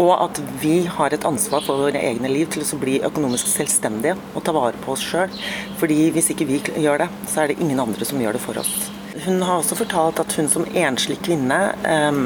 Og 0.01 0.11
at 0.15 0.41
vi 0.63 0.79
har 0.89 1.13
et 1.13 1.27
ansvar 1.27 1.61
for 1.65 1.83
våre 1.85 2.01
egne 2.01 2.31
liv 2.31 2.49
til 2.49 2.65
å 2.65 2.79
bli 2.81 2.97
økonomisk 3.05 3.49
selvstendige 3.51 4.17
og 4.33 4.45
ta 4.47 4.55
vare 4.55 4.81
på 4.81 4.95
oss 4.95 5.05
sjøl. 5.05 5.29
Fordi 5.77 6.09
hvis 6.15 6.33
ikke 6.33 6.49
vi 6.49 6.61
gjør 6.81 7.05
det, 7.05 7.11
så 7.29 7.43
er 7.43 7.51
det 7.51 7.61
ingen 7.61 7.85
andre 7.85 8.07
som 8.07 8.21
gjør 8.21 8.39
det 8.39 8.43
for 8.47 8.61
oss. 8.63 8.90
Hun 9.25 9.43
har 9.45 9.59
også 9.59 9.77
fortalt 9.77 10.19
at 10.23 10.33
hun 10.39 10.49
som 10.49 10.65
enslig 10.73 11.19
kvinne 11.21 11.59
um, 11.85 12.23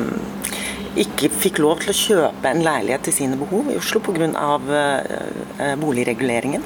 ikke 0.96 1.28
fikk 1.34 1.60
lov 1.60 1.82
til 1.84 1.92
å 1.92 1.98
kjøpe 2.00 2.52
en 2.52 2.64
leilighet 2.64 3.04
til 3.10 3.18
sine 3.18 3.40
behov 3.40 3.68
i 3.72 3.78
Oslo 3.80 4.00
pga. 4.06 4.30
Uh, 4.66 5.76
boligreguleringen. 5.82 6.64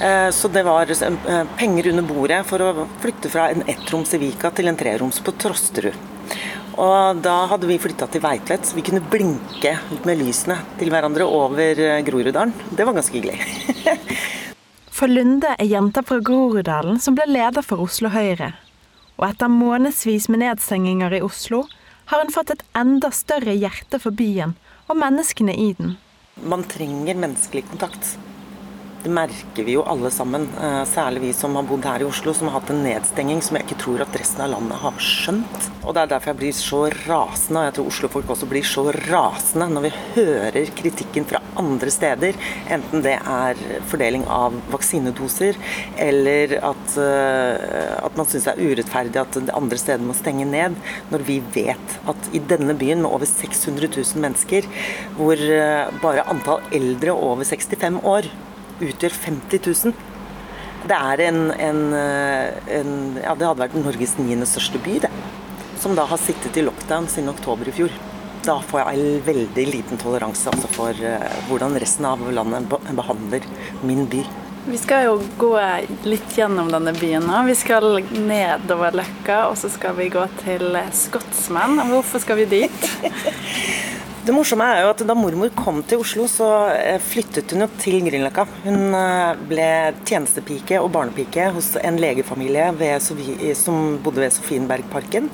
Eh, 0.00 0.30
så 0.30 0.48
det 0.48 0.62
var 0.62 0.90
eh, 0.90 1.44
penger 1.56 1.88
under 1.90 2.06
bordet 2.06 2.44
for 2.46 2.62
å 2.62 2.86
flytte 3.02 3.30
fra 3.32 3.48
en 3.50 3.64
ettroms 3.66 4.14
i 4.14 4.20
Vika 4.22 4.52
til 4.54 4.70
en 4.70 4.78
treroms 4.78 5.18
på 5.24 5.34
Trosterud. 5.34 5.96
Og 6.78 7.18
da 7.24 7.34
hadde 7.50 7.66
vi 7.66 7.80
flytta 7.82 8.06
til 8.06 8.22
Veitvet, 8.22 8.68
så 8.68 8.76
vi 8.76 8.84
kunne 8.86 9.02
blinke 9.02 9.72
med 10.06 10.20
lysene 10.20 10.60
til 10.78 10.92
hverandre 10.94 11.26
over 11.26 11.82
eh, 11.82 11.98
Groruddalen. 12.06 12.54
Det 12.70 12.86
var 12.86 12.94
ganske 12.94 13.18
hyggelig. 13.18 13.42
for 15.00 15.10
Lunde 15.10 15.56
er 15.58 15.66
jenta 15.66 16.06
fra 16.06 16.22
Groruddalen 16.22 17.02
som 17.02 17.18
ble 17.18 17.26
leder 17.32 17.66
for 17.66 17.82
Oslo 17.82 18.14
Høyre. 18.14 18.54
Og 19.18 19.26
etter 19.26 19.50
månedsvis 19.50 20.28
med 20.30 20.44
nedstenginger 20.44 21.16
i 21.18 21.22
Oslo, 21.26 21.64
har 22.08 22.22
hun 22.22 22.32
fått 22.32 22.54
et 22.54 22.64
enda 22.78 23.10
større 23.12 23.52
hjerte 23.52 23.98
for 24.00 24.14
byen 24.14 24.54
og 24.88 24.96
menneskene 25.00 25.52
i 25.52 25.72
den. 25.76 25.96
Man 26.38 26.62
trenger 26.70 27.18
menneskelig 27.18 27.66
kontakt. 27.68 28.14
Det 28.98 29.10
merker 29.14 29.62
vi 29.62 29.76
jo 29.76 29.84
alle 29.86 30.10
sammen, 30.10 30.48
eh, 30.58 30.84
særlig 30.90 31.20
vi 31.20 31.32
som 31.32 31.54
har 31.54 31.62
bodd 31.62 31.84
her 31.86 32.02
i 32.02 32.06
Oslo, 32.08 32.32
som 32.34 32.48
har 32.48 32.58
hatt 32.58 32.70
en 32.72 32.82
nedstenging 32.82 33.38
som 33.40 33.54
jeg 33.56 33.68
ikke 33.68 33.78
tror 33.78 34.00
at 34.02 34.16
resten 34.18 34.42
av 34.42 34.50
landet 34.50 34.80
har 34.82 34.96
skjønt. 34.98 35.68
Og 35.84 35.94
Det 35.94 36.02
er 36.02 36.10
derfor 36.10 36.32
jeg 36.32 36.38
blir 36.40 36.52
så 36.52 36.80
rasende, 37.06 37.60
og 37.60 37.66
jeg 37.68 37.74
tror 37.74 37.86
Oslo-folk 37.92 38.26
også 38.26 38.48
blir 38.50 38.66
så 38.66 38.90
rasende 39.08 39.68
når 39.70 39.82
vi 39.86 39.92
hører 40.16 40.66
kritikken 40.74 41.24
fra 41.24 41.40
andre 41.56 41.90
steder, 41.90 42.34
enten 42.68 43.02
det 43.02 43.14
er 43.22 43.54
fordeling 43.86 44.26
av 44.26 44.52
vaksinedoser, 44.68 45.54
eller 45.96 46.58
at, 46.58 46.98
eh, 46.98 48.04
at 48.04 48.16
man 48.16 48.26
syns 48.26 48.44
det 48.44 48.58
er 48.58 48.66
urettferdig 48.66 49.16
at 49.16 49.54
andre 49.54 49.78
steder 49.78 50.02
må 50.04 50.12
stenge 50.12 50.44
ned, 50.44 50.74
når 51.12 51.18
vi 51.24 51.38
vet 51.54 51.98
at 52.08 52.34
i 52.34 52.40
denne 52.40 52.74
byen 52.74 53.02
med 53.02 53.12
over 53.12 53.26
600 53.26 53.88
000 53.94 54.20
mennesker, 54.20 54.66
hvor 55.16 55.38
eh, 55.38 55.86
bare 56.02 56.26
antall 56.26 56.60
eldre 56.72 57.14
over 57.14 57.44
65 57.44 58.02
år 58.02 58.26
utgjør 58.80 59.14
50 59.26 59.60
000. 59.66 59.94
Det 60.88 60.96
er 60.96 61.22
en, 61.28 61.40
en, 61.50 61.80
eh, 61.92 62.78
en, 62.78 62.92
Ja, 63.22 63.34
det 63.34 63.48
hadde 63.48 63.62
vært 63.64 63.78
Norges 63.78 64.16
niende 64.20 64.46
største 64.48 64.80
by, 64.82 64.98
det. 65.04 65.12
Som 65.78 65.96
da 65.98 66.06
har 66.08 66.20
sittet 66.22 66.56
i 66.58 66.64
lockdown 66.64 67.08
siden 67.10 67.32
oktober 67.32 67.68
i 67.68 67.74
fjor. 67.74 67.94
Da 68.46 68.58
får 68.64 68.84
jeg 68.86 69.22
veldig 69.26 69.64
liten 69.68 70.00
toleranse 70.00 70.48
altså 70.50 70.70
for 70.72 70.94
uh, 71.04 71.24
hvordan 71.48 71.74
resten 71.82 72.06
av 72.08 72.22
landet 72.32 72.70
behandler 72.96 73.44
min 73.86 74.06
by. 74.08 74.22
Vi 74.68 74.78
skal 74.80 75.04
jo 75.08 75.18
gå 75.40 75.52
litt 76.08 76.34
gjennom 76.36 76.70
denne 76.72 76.94
byen 76.96 77.26
nå. 77.28 77.42
Vi 77.48 77.56
skal 77.58 78.00
nedover 78.14 78.96
Løkka, 79.00 79.42
og 79.50 79.56
så 79.60 79.70
skal 79.72 79.96
vi 79.98 80.10
gå 80.12 80.24
til 80.42 80.76
Skotsmenn. 80.96 81.80
Hvorfor 81.90 82.22
skal 82.24 82.42
vi 82.42 82.48
dit? 82.58 82.90
Det 84.28 84.34
morsomme 84.36 84.66
er 84.68 84.82
jo 84.84 84.88
at 84.92 85.00
Da 85.08 85.14
mormor 85.16 85.48
kom 85.56 85.78
til 85.88 86.02
Oslo, 86.02 86.26
så 86.28 86.46
eh, 86.76 86.98
flyttet 87.00 87.48
hun 87.54 87.64
jo 87.64 87.68
til 87.80 88.02
Grünerløkka. 88.04 88.42
Hun 88.66 88.92
eh, 88.98 89.38
ble 89.48 89.68
tjenestepike 90.02 90.76
og 90.82 90.90
barnepike 90.92 91.46
hos 91.54 91.70
en 91.80 91.96
legefamilie 91.96 92.66
Sofie, 93.00 93.54
som 93.56 93.96
bodde 94.04 94.20
ved 94.20 94.34
Sofienbergparken. 94.36 95.30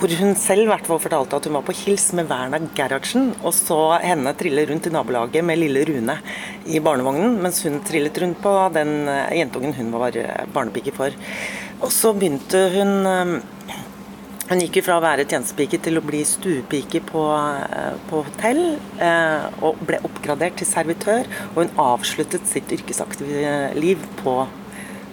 Hvor 0.00 0.16
hun 0.18 0.34
selv 0.34 0.72
hvert 0.72 0.90
fall 0.90 0.98
fortalte 1.04 1.38
at 1.38 1.46
hun 1.46 1.54
var 1.60 1.68
på 1.68 1.76
hils 1.84 2.08
med 2.18 2.26
Werna 2.32 2.58
Gerhardsen, 2.74 3.30
og 3.46 3.54
så 3.54 3.78
henne 4.02 4.34
trille 4.34 4.66
rundt 4.72 4.90
i 4.90 4.94
nabolaget 4.96 5.46
med 5.46 5.62
lille 5.62 5.86
Rune 5.86 6.18
i 6.66 6.82
barnevognen, 6.82 7.38
mens 7.46 7.62
hun 7.62 7.78
trillet 7.86 8.18
rundt 8.24 8.42
på 8.42 8.58
den 8.74 9.06
eh, 9.06 9.36
jentungen 9.38 9.78
hun 9.78 9.94
var 9.94 10.18
barnepike 10.50 10.98
for. 10.98 11.14
Og 11.78 11.94
så 11.94 12.10
begynte 12.18 12.66
hun 12.74 13.38
hun 14.50 14.60
gikk 14.60 14.80
fra 14.84 14.96
å 14.98 15.02
være 15.02 15.24
tjenestepike 15.28 15.78
til 15.84 15.98
å 15.98 16.04
bli 16.04 16.22
stuepike 16.26 17.00
på, 17.06 17.22
eh, 17.32 17.94
på 18.08 18.22
hotell, 18.26 18.78
eh, 18.98 19.46
og 19.62 19.78
ble 19.86 20.00
oppgradert 20.02 20.56
til 20.56 20.66
servitør. 20.66 21.26
Og 21.54 21.62
hun 21.62 21.76
avsluttet 21.78 22.46
sitt 22.46 22.68
yrkesaktive 22.68 23.74
liv 23.78 23.98
på 24.22 24.48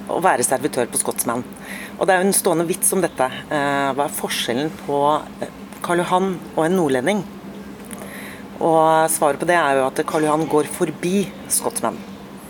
å 0.10 0.22
være 0.22 0.44
servitør 0.44 0.88
på 0.88 0.98
Scotsman. 0.98 1.44
Og 2.00 2.08
det 2.08 2.16
er 2.16 2.22
jo 2.22 2.28
en 2.28 2.34
stående 2.34 2.68
vits 2.68 2.92
om 2.94 3.02
dette. 3.02 3.32
Eh, 3.52 3.94
hva 3.94 4.06
er 4.06 4.20
forskjellen 4.20 4.72
på 4.88 5.22
Karl 5.84 5.98
Johan 5.98 6.40
og 6.58 6.66
en 6.66 6.76
nordlending? 6.76 7.24
Og 8.60 9.10
svaret 9.10 9.40
på 9.40 9.46
det 9.48 9.56
er 9.56 9.76
jo 9.78 9.86
at 9.86 10.06
Karl 10.06 10.24
Johan 10.24 10.48
går 10.48 10.66
forbi 10.66 11.30
Scotsman. 11.48 11.98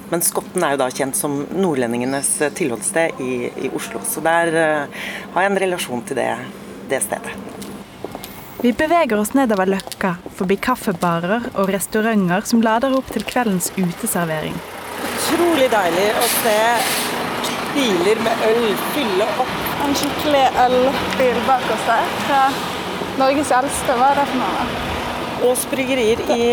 Men 0.10 0.22
Skotten 0.22 0.64
er 0.64 0.72
jo 0.72 0.78
da 0.78 0.90
kjent 0.90 1.16
som 1.16 1.46
nordlendingenes 1.46 2.40
tilholdssted 2.56 3.20
i, 3.20 3.52
i 3.68 3.70
Oslo. 3.70 4.00
Så 4.00 4.24
der 4.24 4.88
har 5.34 5.42
jeg 5.44 5.52
en 5.52 5.62
relasjon 5.62 6.02
til 6.02 6.16
det 6.16 6.34
det 6.90 7.04
stedet. 7.06 7.38
Vi 8.60 8.74
beveger 8.76 9.16
oss 9.16 9.32
nedover 9.38 9.70
Løkka, 9.72 10.18
forbi 10.36 10.58
kaffebarer 10.60 11.46
og 11.54 11.70
restauranter 11.72 12.44
som 12.50 12.60
lader 12.66 12.92
opp 12.98 13.08
til 13.16 13.24
kveldens 13.24 13.70
uteservering. 13.78 14.58
Utrolig 15.30 15.70
deilig 15.72 16.10
å 16.20 16.26
se 16.34 16.58
biler 17.72 18.20
med 18.26 18.44
øl 18.50 18.68
fylle 18.92 19.28
opp 19.40 19.56
en 19.86 19.96
skikkelig 19.96 20.44
ølbil 20.66 21.40
bak 21.48 21.66
oss 21.72 21.88
der. 21.88 22.12
Fra 22.26 22.42
Norges 23.22 23.52
eldste, 23.56 23.96
hva 23.96 24.12
er 24.12 24.20
det 24.20 24.28
for 24.34 24.42
noe? 24.44 24.68
Ås 25.50 25.64
bryggerier 25.72 26.20
i 26.36 26.44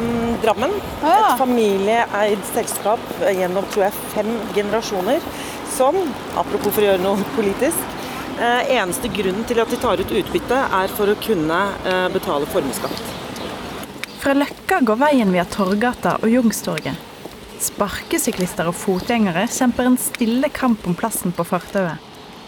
um, 0.00 0.34
Drammen. 0.40 0.72
Ja. 1.04 1.16
Et 1.18 1.42
familieeid 1.42 2.44
selskap 2.54 3.02
gjennom 3.20 3.68
tror 3.74 3.90
jeg, 3.90 4.04
fem 4.14 4.30
generasjoner. 4.56 5.20
Som, 5.76 5.96
apropos 6.40 6.72
for 6.72 6.82
å 6.82 6.88
gjøre 6.88 7.04
noe 7.04 7.32
politisk, 7.36 7.99
eneste 8.42 9.10
grunnen 9.12 9.44
til 9.48 9.60
at 9.60 9.70
de 9.70 9.78
tar 9.80 10.00
ut 10.00 10.12
utbytte, 10.20 10.58
er 10.80 10.92
for 10.96 11.12
å 11.12 11.18
kunne 11.20 11.60
eh, 11.84 12.06
betale 12.14 12.48
formuesskatt. 12.50 13.02
Fra 14.20 14.34
Løkka 14.36 14.82
går 14.84 15.00
veien 15.00 15.32
via 15.32 15.46
Torgata 15.48 16.18
og 16.20 16.28
Jungstorget. 16.28 17.08
Sparkesyklister 17.60 18.68
og 18.68 18.76
fotgjengere 18.76 19.46
kjemper 19.52 19.88
en 19.88 19.98
stille 20.00 20.48
kamp 20.52 20.86
om 20.88 20.96
plassen 20.96 21.32
på 21.36 21.44
fortauet. 21.48 22.00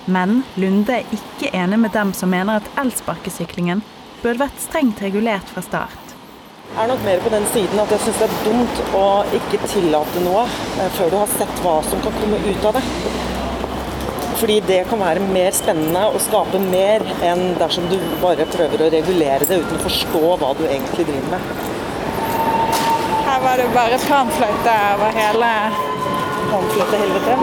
Men 0.04 0.40
Lunde 0.58 0.98
er 0.98 1.14
ikke 1.14 1.52
enig 1.54 1.78
med 1.84 1.92
dem 1.94 2.12
som 2.16 2.32
mener 2.32 2.60
at 2.60 2.70
elsparkesyklingen 2.80 3.84
burde 4.22 4.40
vært 4.42 4.64
strengt 4.64 5.02
regulert 5.04 5.48
fra 5.52 5.62
start. 5.64 5.98
Jeg 6.72 6.84
er 6.84 6.88
nok 6.88 7.02
mer 7.04 7.20
på 7.20 7.30
den 7.34 7.44
siden 7.52 7.80
at 7.82 7.90
jeg 7.92 8.00
syns 8.06 8.20
det 8.22 8.28
er 8.30 8.46
dumt 8.46 8.78
å 8.96 9.04
ikke 9.36 9.60
tillate 9.66 10.24
noe 10.24 10.46
eh, 10.46 10.88
før 10.96 11.12
du 11.12 11.18
har 11.20 11.36
sett 11.36 11.60
hva 11.64 11.76
som 11.84 12.00
kan 12.04 12.16
komme 12.16 12.40
ut 12.48 12.68
av 12.70 12.78
det. 12.78 13.31
Fordi 14.42 14.60
det 14.66 14.80
kan 14.90 14.98
være 14.98 15.20
mer 15.22 15.50
spennende 15.54 16.00
og 16.10 16.16
skape 16.20 16.58
mer 16.58 17.04
enn 17.22 17.52
dersom 17.60 17.84
du 17.86 17.94
bare 18.18 18.42
prøver 18.50 18.80
å 18.82 18.88
regulere 18.90 19.46
det 19.46 19.60
uten 19.62 19.76
å 19.76 19.82
forstå 19.84 20.22
hva 20.40 20.48
du 20.58 20.64
egentlig 20.66 21.04
driver 21.06 21.28
med. 21.36 21.44
Her 23.28 23.38
var 23.44 23.62
det 23.62 23.68
bare 23.76 24.00
planfløyte 24.02 24.74
over 24.96 25.14
hele 25.14 25.52
Planfløytehelvete. 26.48 27.36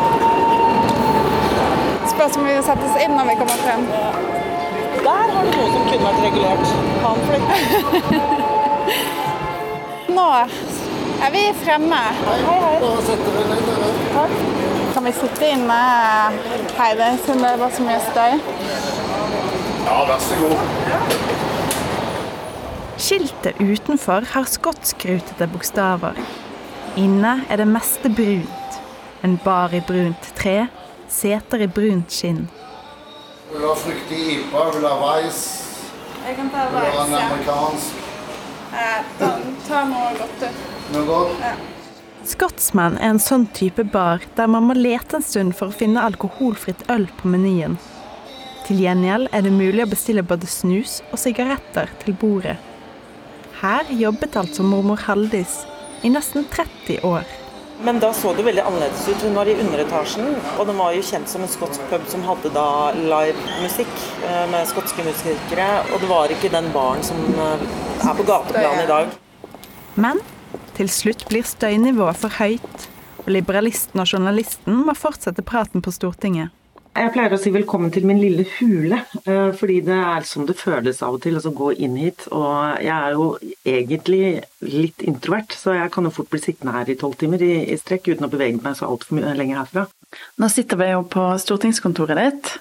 Spørs 2.12 2.36
om 2.36 2.43
vi 2.50 2.60
settes 2.68 3.00
inn 3.06 3.16
når 3.16 3.32
vi 3.32 3.39
kommer 3.39 3.64
frem. 3.64 3.88
Der 5.00 5.34
har 5.38 5.47
du 5.47 5.56
noe 5.56 5.72
som 5.72 5.88
kunne 5.88 6.04
vært 6.04 6.22
regulert. 6.28 6.66
Planfløyte. 7.00 7.56
Nå 10.20 10.32
er 10.36 11.32
vi 11.38 11.47
fremme. 11.64 12.04
Hei, 12.28 12.39
hei. 12.43 12.76
Takk. 14.20 14.68
Kan 15.00 15.06
vi 15.06 15.12
sitte 15.16 15.47
inne, 15.47 15.76
Heide, 16.78 17.06
siden 17.26 17.43
det 17.43 17.60
var 17.60 17.70
så 17.72 17.84
mye 17.88 18.00
støy? 18.04 18.34
Ja, 19.86 19.93
vær 20.10 20.20
så 20.20 20.39
god. 20.41 20.58
Skiltet 23.00 23.62
utenfor 23.64 24.28
har 24.34 24.50
skotskrutete 24.52 25.47
bokstaver. 25.54 26.20
Inne 27.00 27.38
er 27.47 27.64
det 27.64 27.70
meste 27.72 28.12
brunt. 28.12 28.82
En 29.24 29.39
bar 29.45 29.72
i 29.72 29.80
brunt 29.80 30.30
tre, 30.36 30.68
seter 31.08 31.64
i 31.64 31.72
brunt 31.80 32.12
skinn. 32.12 32.50
Vil 33.54 33.64
du 33.64 33.70
ha 33.70 33.80
fruktig 33.80 34.22
IPA? 34.36 34.68
Vil 34.74 34.84
du 34.84 34.91
ha 34.91 35.00
Weiss? 35.06 35.41
Jeg 36.28 36.41
kan 36.43 36.52
ta 36.52 36.68
Vil 36.76 36.80
du 36.91 37.00
ha 37.00 37.08
en 37.08 37.18
ja. 37.22 37.26
amerikansk? 37.32 38.06
Eh, 38.76 39.02
ta, 39.24 39.36
ta 39.64 39.89
noe 39.95 40.16
godt, 40.20 40.39
du. 40.43 40.64
Noe 40.91 41.12
godt? 41.16 41.38
Ja. 41.39 41.58
Scotsman 42.30 42.99
er 42.99 43.15
en 43.15 43.21
sånn 43.21 43.47
type 43.57 43.82
bar 43.89 44.21
der 44.38 44.49
man 44.53 44.67
må 44.69 44.75
lete 44.77 45.17
en 45.17 45.25
stund 45.25 45.55
for 45.57 45.71
å 45.71 45.77
finne 45.80 46.03
alkoholfritt 46.05 46.84
øl 46.93 47.07
på 47.17 47.32
menyen. 47.34 47.80
Til 48.67 48.84
gjengjeld 48.84 49.32
er 49.34 49.45
det 49.45 49.53
mulig 49.55 49.82
å 49.82 49.89
bestille 49.89 50.21
både 50.21 50.45
snus 50.45 50.99
og 51.09 51.17
sigaretter 51.17 51.89
til 52.03 52.13
bordet. 52.21 52.59
Her 53.63 53.89
jobbet 53.89 54.38
altså 54.38 54.61
mormor 54.61 55.01
Haldis 55.07 55.63
i 56.05 56.13
nesten 56.13 56.45
30 56.53 57.01
år. 57.07 57.25
Men 57.82 57.97
da 58.03 58.11
så 58.13 58.36
det 58.38 58.45
veldig 58.45 58.61
annerledes 58.61 59.07
ut. 59.07 59.21
Hun 59.23 59.38
var 59.39 59.49
i 59.49 59.55
underetasjen, 59.63 60.34
og 60.59 60.65
den 60.69 60.77
var 60.77 60.93
jo 60.93 61.03
kjent 61.09 61.32
som 61.32 61.41
en 61.43 61.49
skotsk 61.51 61.82
pub 61.89 62.05
som 62.11 62.25
hadde 62.27 62.51
da 62.53 62.69
livemusikk 62.95 63.95
eh, 64.27 64.43
med 64.51 64.67
skotske 64.69 65.05
musikere. 65.07 65.69
Og 65.89 66.03
det 66.03 66.09
var 66.11 66.36
ikke 66.36 66.51
den 66.53 66.69
baren 66.75 67.01
som 67.07 67.23
eh, 67.34 67.69
er 68.03 68.19
på 68.19 68.27
gateplan 68.27 68.84
i 68.84 68.91
dag. 68.91 69.15
Men 69.95 70.21
til 70.80 70.88
slutt 70.91 71.25
blir 71.27 71.43
støynivået 71.43 72.21
for 72.21 72.32
høyt, 72.39 72.88
og 73.25 73.34
liberalisten 73.36 73.99
og 73.99 74.07
journalisten 74.07 74.86
må 74.88 74.95
fortsette 74.95 75.43
praten 75.43 75.84
på 75.84 75.91
Stortinget. 75.91 76.55
Jeg 76.99 77.11
pleier 77.13 77.32
å 77.36 77.39
si 77.39 77.51
velkommen 77.53 77.91
til 77.93 78.07
min 78.07 78.17
lille 78.19 78.45
hule, 78.57 78.97
eh, 79.21 79.51
fordi 79.55 79.77
det 79.86 79.95
er 79.95 80.25
sånn 80.27 80.47
det 80.49 80.55
føles 80.57 81.03
av 81.05 81.15
og 81.15 81.21
til 81.23 81.38
å 81.38 81.51
gå 81.55 81.69
inn 81.84 81.95
hit. 81.99 82.25
Og 82.34 82.80
jeg 82.82 82.95
er 82.95 83.13
jo 83.13 83.27
egentlig 83.63 84.41
litt 84.65 85.03
introvert, 85.05 85.53
så 85.55 85.75
jeg 85.77 85.91
kan 85.93 86.07
jo 86.07 86.13
fort 86.15 86.32
bli 86.32 86.41
sittende 86.43 86.73
her 86.75 86.89
i 86.89 86.97
tolv 86.99 87.15
timer 87.19 87.43
i, 87.45 87.53
i 87.69 87.77
strekk 87.80 88.09
uten 88.09 88.27
å 88.27 88.32
bevege 88.32 88.63
meg 88.63 88.80
så 88.80 88.89
altfor 88.89 89.19
mye 89.19 89.36
lenger 89.38 89.61
herfra. 89.61 89.86
Nå 90.41 90.49
sitter 90.51 90.82
vi 90.82 90.89
jo 90.89 91.05
på 91.11 91.27
stortingskontoret 91.43 92.19
ditt. 92.23 92.51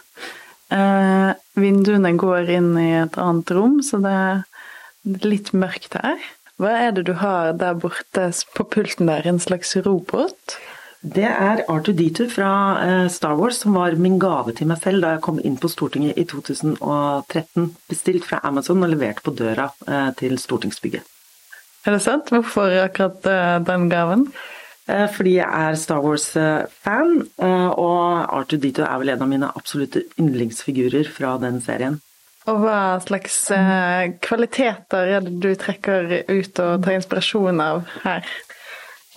Eh, 0.74 1.30
vinduene 1.58 2.14
går 2.20 2.52
inn 2.58 2.72
i 2.78 2.90
et 3.06 3.18
annet 3.18 3.56
rom, 3.56 3.80
så 3.82 4.02
det 4.04 4.12
er 4.12 4.44
litt 5.24 5.54
mørkt 5.56 5.96
her. 5.96 6.20
Hva 6.59 6.72
er 6.74 6.94
det 6.96 7.04
du 7.06 7.14
har 7.20 7.52
der 7.54 7.76
borte 7.78 8.32
på 8.56 8.64
pulten 8.66 9.06
der? 9.06 9.26
En 9.30 9.38
slags 9.38 9.76
robot? 9.86 10.59
Det 10.98 11.22
er 11.22 11.61
R2D2 11.70 12.24
fra 12.32 12.50
eh, 12.82 13.04
Star 13.14 13.36
Wars 13.38 13.61
som 13.62 13.76
var 13.78 13.94
min 13.94 14.16
gave 14.18 14.50
til 14.59 14.66
meg 14.66 14.80
selv 14.82 15.04
da 15.04 15.12
jeg 15.14 15.22
kom 15.22 15.38
inn 15.38 15.54
på 15.62 15.70
Stortinget 15.70 16.18
i 16.18 16.24
2013. 16.26 17.68
Bestilt 17.86 18.26
fra 18.26 18.40
Amazon 18.42 18.82
og 18.82 18.90
levert 18.90 19.22
på 19.22 19.36
døra 19.38 19.68
eh, 19.86 20.11
til 20.18 20.34
stortingsbygget. 20.42 21.06
Er 21.86 21.94
det 21.94 22.02
sant? 22.02 22.34
Hvorfor 22.34 22.74
akkurat 22.82 23.30
eh, 23.30 23.59
den 23.68 23.86
gaven? 23.92 24.30
Fordi 24.88 25.34
jeg 25.34 25.44
er 25.44 25.74
Star 25.76 26.00
Wars-fan, 26.00 27.11
og 27.76 28.30
R2D2 28.38 28.86
er 28.86 28.94
vel 29.02 29.11
en 29.12 29.24
av 29.26 29.28
mine 29.28 29.50
absolutte 29.61 30.00
yndlingsfigurer 30.16 31.11
fra 31.12 31.34
den 31.42 31.59
serien. 31.61 31.98
Og 32.49 32.62
hva 32.62 32.80
slags 33.05 33.40
kvaliteter 34.24 35.11
er 35.18 35.24
det 35.26 35.34
du 35.42 35.51
trekker 35.59 36.22
ut 36.30 36.61
og 36.64 36.84
tar 36.84 36.96
inspirasjon 36.96 37.61
av 37.61 37.82
her? 38.07 38.24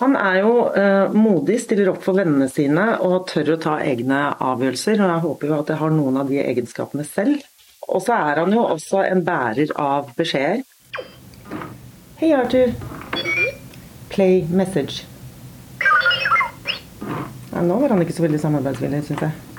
Han 0.02 0.16
er 0.18 0.40
jo 0.40 0.54
eh, 0.74 1.12
modig, 1.14 1.60
stiller 1.62 1.92
opp 1.92 2.00
for 2.02 2.18
vennene 2.18 2.48
sine 2.50 2.88
og 3.06 3.28
tør 3.30 3.52
å 3.54 3.58
ta 3.62 3.76
egne 3.86 4.32
avgjørelser. 4.34 4.98
og 4.98 5.12
Jeg 5.12 5.24
håper 5.26 5.50
jo 5.52 5.58
at 5.60 5.70
jeg 5.70 5.78
har 5.78 5.94
noen 5.94 6.18
av 6.18 6.32
de 6.32 6.40
egenskapene 6.42 7.06
selv. 7.06 7.44
Og 7.86 8.02
så 8.02 8.16
er 8.16 8.40
han 8.42 8.54
jo 8.54 8.64
også 8.66 9.04
en 9.06 9.22
bærer 9.26 9.70
av 9.78 10.10
beskjeder. 10.18 10.64
Hei, 12.18 12.32
Arthur. 12.34 12.74
Play 14.10 14.42
message. 14.50 15.06
Ja, 17.52 17.62
nå 17.62 17.78
var 17.78 17.94
han 17.94 18.02
ikke 18.02 18.18
så 18.18 18.26
veldig 18.26 18.42
samarbeidsvillig, 18.42 19.04
syns 19.06 19.26
jeg. 19.28 19.51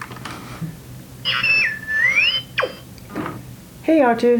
Hei, 3.85 4.01
Arthur. 4.01 4.39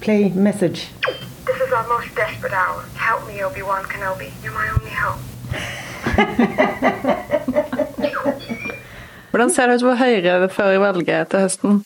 Play 0.00 0.30
message. 0.30 0.88
This 1.44 1.56
is 1.60 1.72
our 1.76 1.86
most 1.88 2.08
desperate 2.16 2.54
hour. 2.54 2.84
Help 2.96 3.26
me, 3.28 3.44
Obi-Wan 3.44 3.84
Kenobi. 3.84 4.32
You're 4.42 4.54
my 4.56 4.66
only 4.76 4.94
hope. 4.96 5.20
Hvordan 9.30 9.50
ser 9.50 9.66
det 9.66 9.74
ut 9.74 9.84
for 9.84 10.00
Høyre 10.00 10.48
før 10.48 10.78
valget 10.80 11.28
til 11.28 11.44
høsten? 11.44 11.84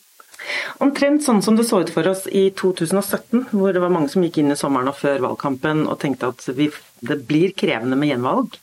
Omtrent 0.78 1.26
sånn 1.26 1.42
som 1.42 1.58
det 1.58 1.66
så 1.66 1.82
ut 1.82 1.90
for 1.90 2.06
oss 2.06 2.28
i 2.30 2.44
2017, 2.54 3.48
hvor 3.50 3.74
det 3.74 3.82
var 3.82 3.90
mange 3.90 4.14
som 4.14 4.22
gikk 4.22 4.38
inn 4.44 4.54
i 4.54 4.58
sommeren 4.58 4.92
og 4.92 5.00
før 5.00 5.26
valgkampen 5.26 5.88
og 5.90 5.98
tenkte 6.06 6.30
at 6.30 6.46
vi, 6.54 6.70
det 7.02 7.18
blir 7.26 7.50
krevende 7.58 7.98
med 7.98 8.12
gjenvalg. 8.12 8.54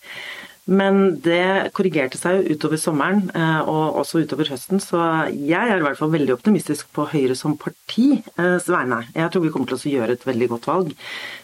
Men 0.70 1.18
det 1.26 1.72
korrigerte 1.76 2.20
seg 2.20 2.38
jo 2.38 2.56
utover 2.56 2.78
sommeren 2.80 3.24
eh, 3.34 3.62
og 3.66 3.98
også 4.04 4.22
utover 4.22 4.52
høsten, 4.54 4.80
så 4.84 5.02
jeg 5.34 5.58
er 5.58 5.82
i 5.82 5.84
hvert 5.84 5.98
fall 5.98 6.14
veldig 6.14 6.36
optimistisk 6.36 6.92
på 6.96 7.08
Høyre 7.12 7.36
som 7.36 7.58
partis 7.60 8.22
vegne. 8.38 9.02
Jeg 9.16 9.34
tror 9.34 9.44
vi 9.44 9.52
kommer 9.54 9.72
til 9.72 9.80
å 9.80 9.96
gjøre 9.96 10.18
et 10.20 10.28
veldig 10.28 10.52
godt 10.54 10.70
valg. 10.70 10.94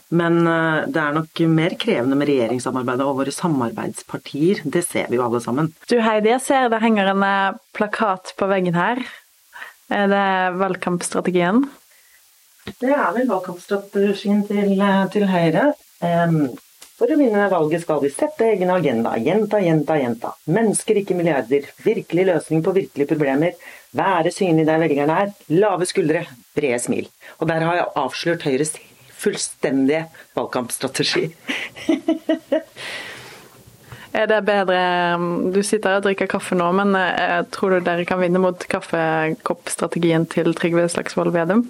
Men 0.09 0.39
eh, 0.47 0.85
det 0.87 1.01
er 1.01 1.15
nok 1.17 1.41
mer 1.51 1.75
krevende 1.79 2.17
med 2.19 2.29
regjeringssamarbeidet 2.29 3.07
og 3.07 3.23
våre 3.23 3.33
samarbeidspartier. 3.35 4.61
Det 4.63 4.85
ser 4.87 5.09
vi 5.11 5.19
jo 5.19 5.25
alle 5.25 5.41
sammen. 5.43 5.73
Du 5.89 5.97
Heidi, 5.99 6.31
jeg 6.35 6.43
ser 6.45 6.69
det 6.71 6.83
henger 6.83 7.11
en 7.11 7.25
eh, 7.27 7.57
plakat 7.75 8.31
på 8.39 8.47
veggen 8.51 8.77
her. 8.77 9.01
Er 9.91 10.07
det 10.11 10.29
valgkampstrategien? 10.59 11.65
Det 12.67 12.91
er 12.91 13.11
vel 13.15 13.27
valgkampstrategien 13.29 14.41
til, 14.47 14.81
til 15.13 15.27
Høyre. 15.31 15.69
Um, 16.03 16.49
for 16.97 17.13
å 17.13 17.17
vinne 17.19 17.45
valget 17.51 17.83
skal 17.83 17.99
vi 18.01 18.09
sette 18.09 18.47
egen 18.55 18.71
agenda, 18.73 19.11
gjenta, 19.21 19.59
gjenta, 19.61 19.99
gjenta. 20.01 20.31
Mennesker, 20.49 21.03
ikke 21.03 21.17
milliarder. 21.17 21.67
Virkelig 21.85 22.25
løsning 22.31 22.63
på 22.65 22.73
virkelige 22.73 23.11
problemer. 23.11 23.53
Være 23.97 24.31
synlig 24.33 24.65
der 24.65 24.81
velgerne 24.81 25.17
er. 25.23 25.33
Lave 25.53 25.85
skuldre, 25.85 26.23
brede 26.57 26.79
smil. 26.81 27.09
Og 27.37 27.51
der 27.51 27.65
har 27.67 27.77
jeg 27.77 27.91
avslørt 28.01 28.47
Høyres 28.49 28.73
fullstendige 29.17 30.07
valgkampstrategi. 30.37 31.27
er 34.17 34.27
det 34.29 34.41
bedre 34.47 34.81
Du 35.53 35.61
sitter 35.65 35.99
og 35.99 36.07
drikker 36.07 36.29
kaffe 36.33 36.57
nå, 36.57 36.71
men 36.81 36.97
tror 37.53 37.77
du 37.77 37.85
dere 37.85 38.09
kan 38.09 38.21
vinne 38.21 38.41
mot 38.41 38.67
kaffekoppstrategien 38.73 40.25
til 40.33 40.49
Trygve 40.57 40.89
Slagsvold 40.89 41.33
Vedum? 41.37 41.67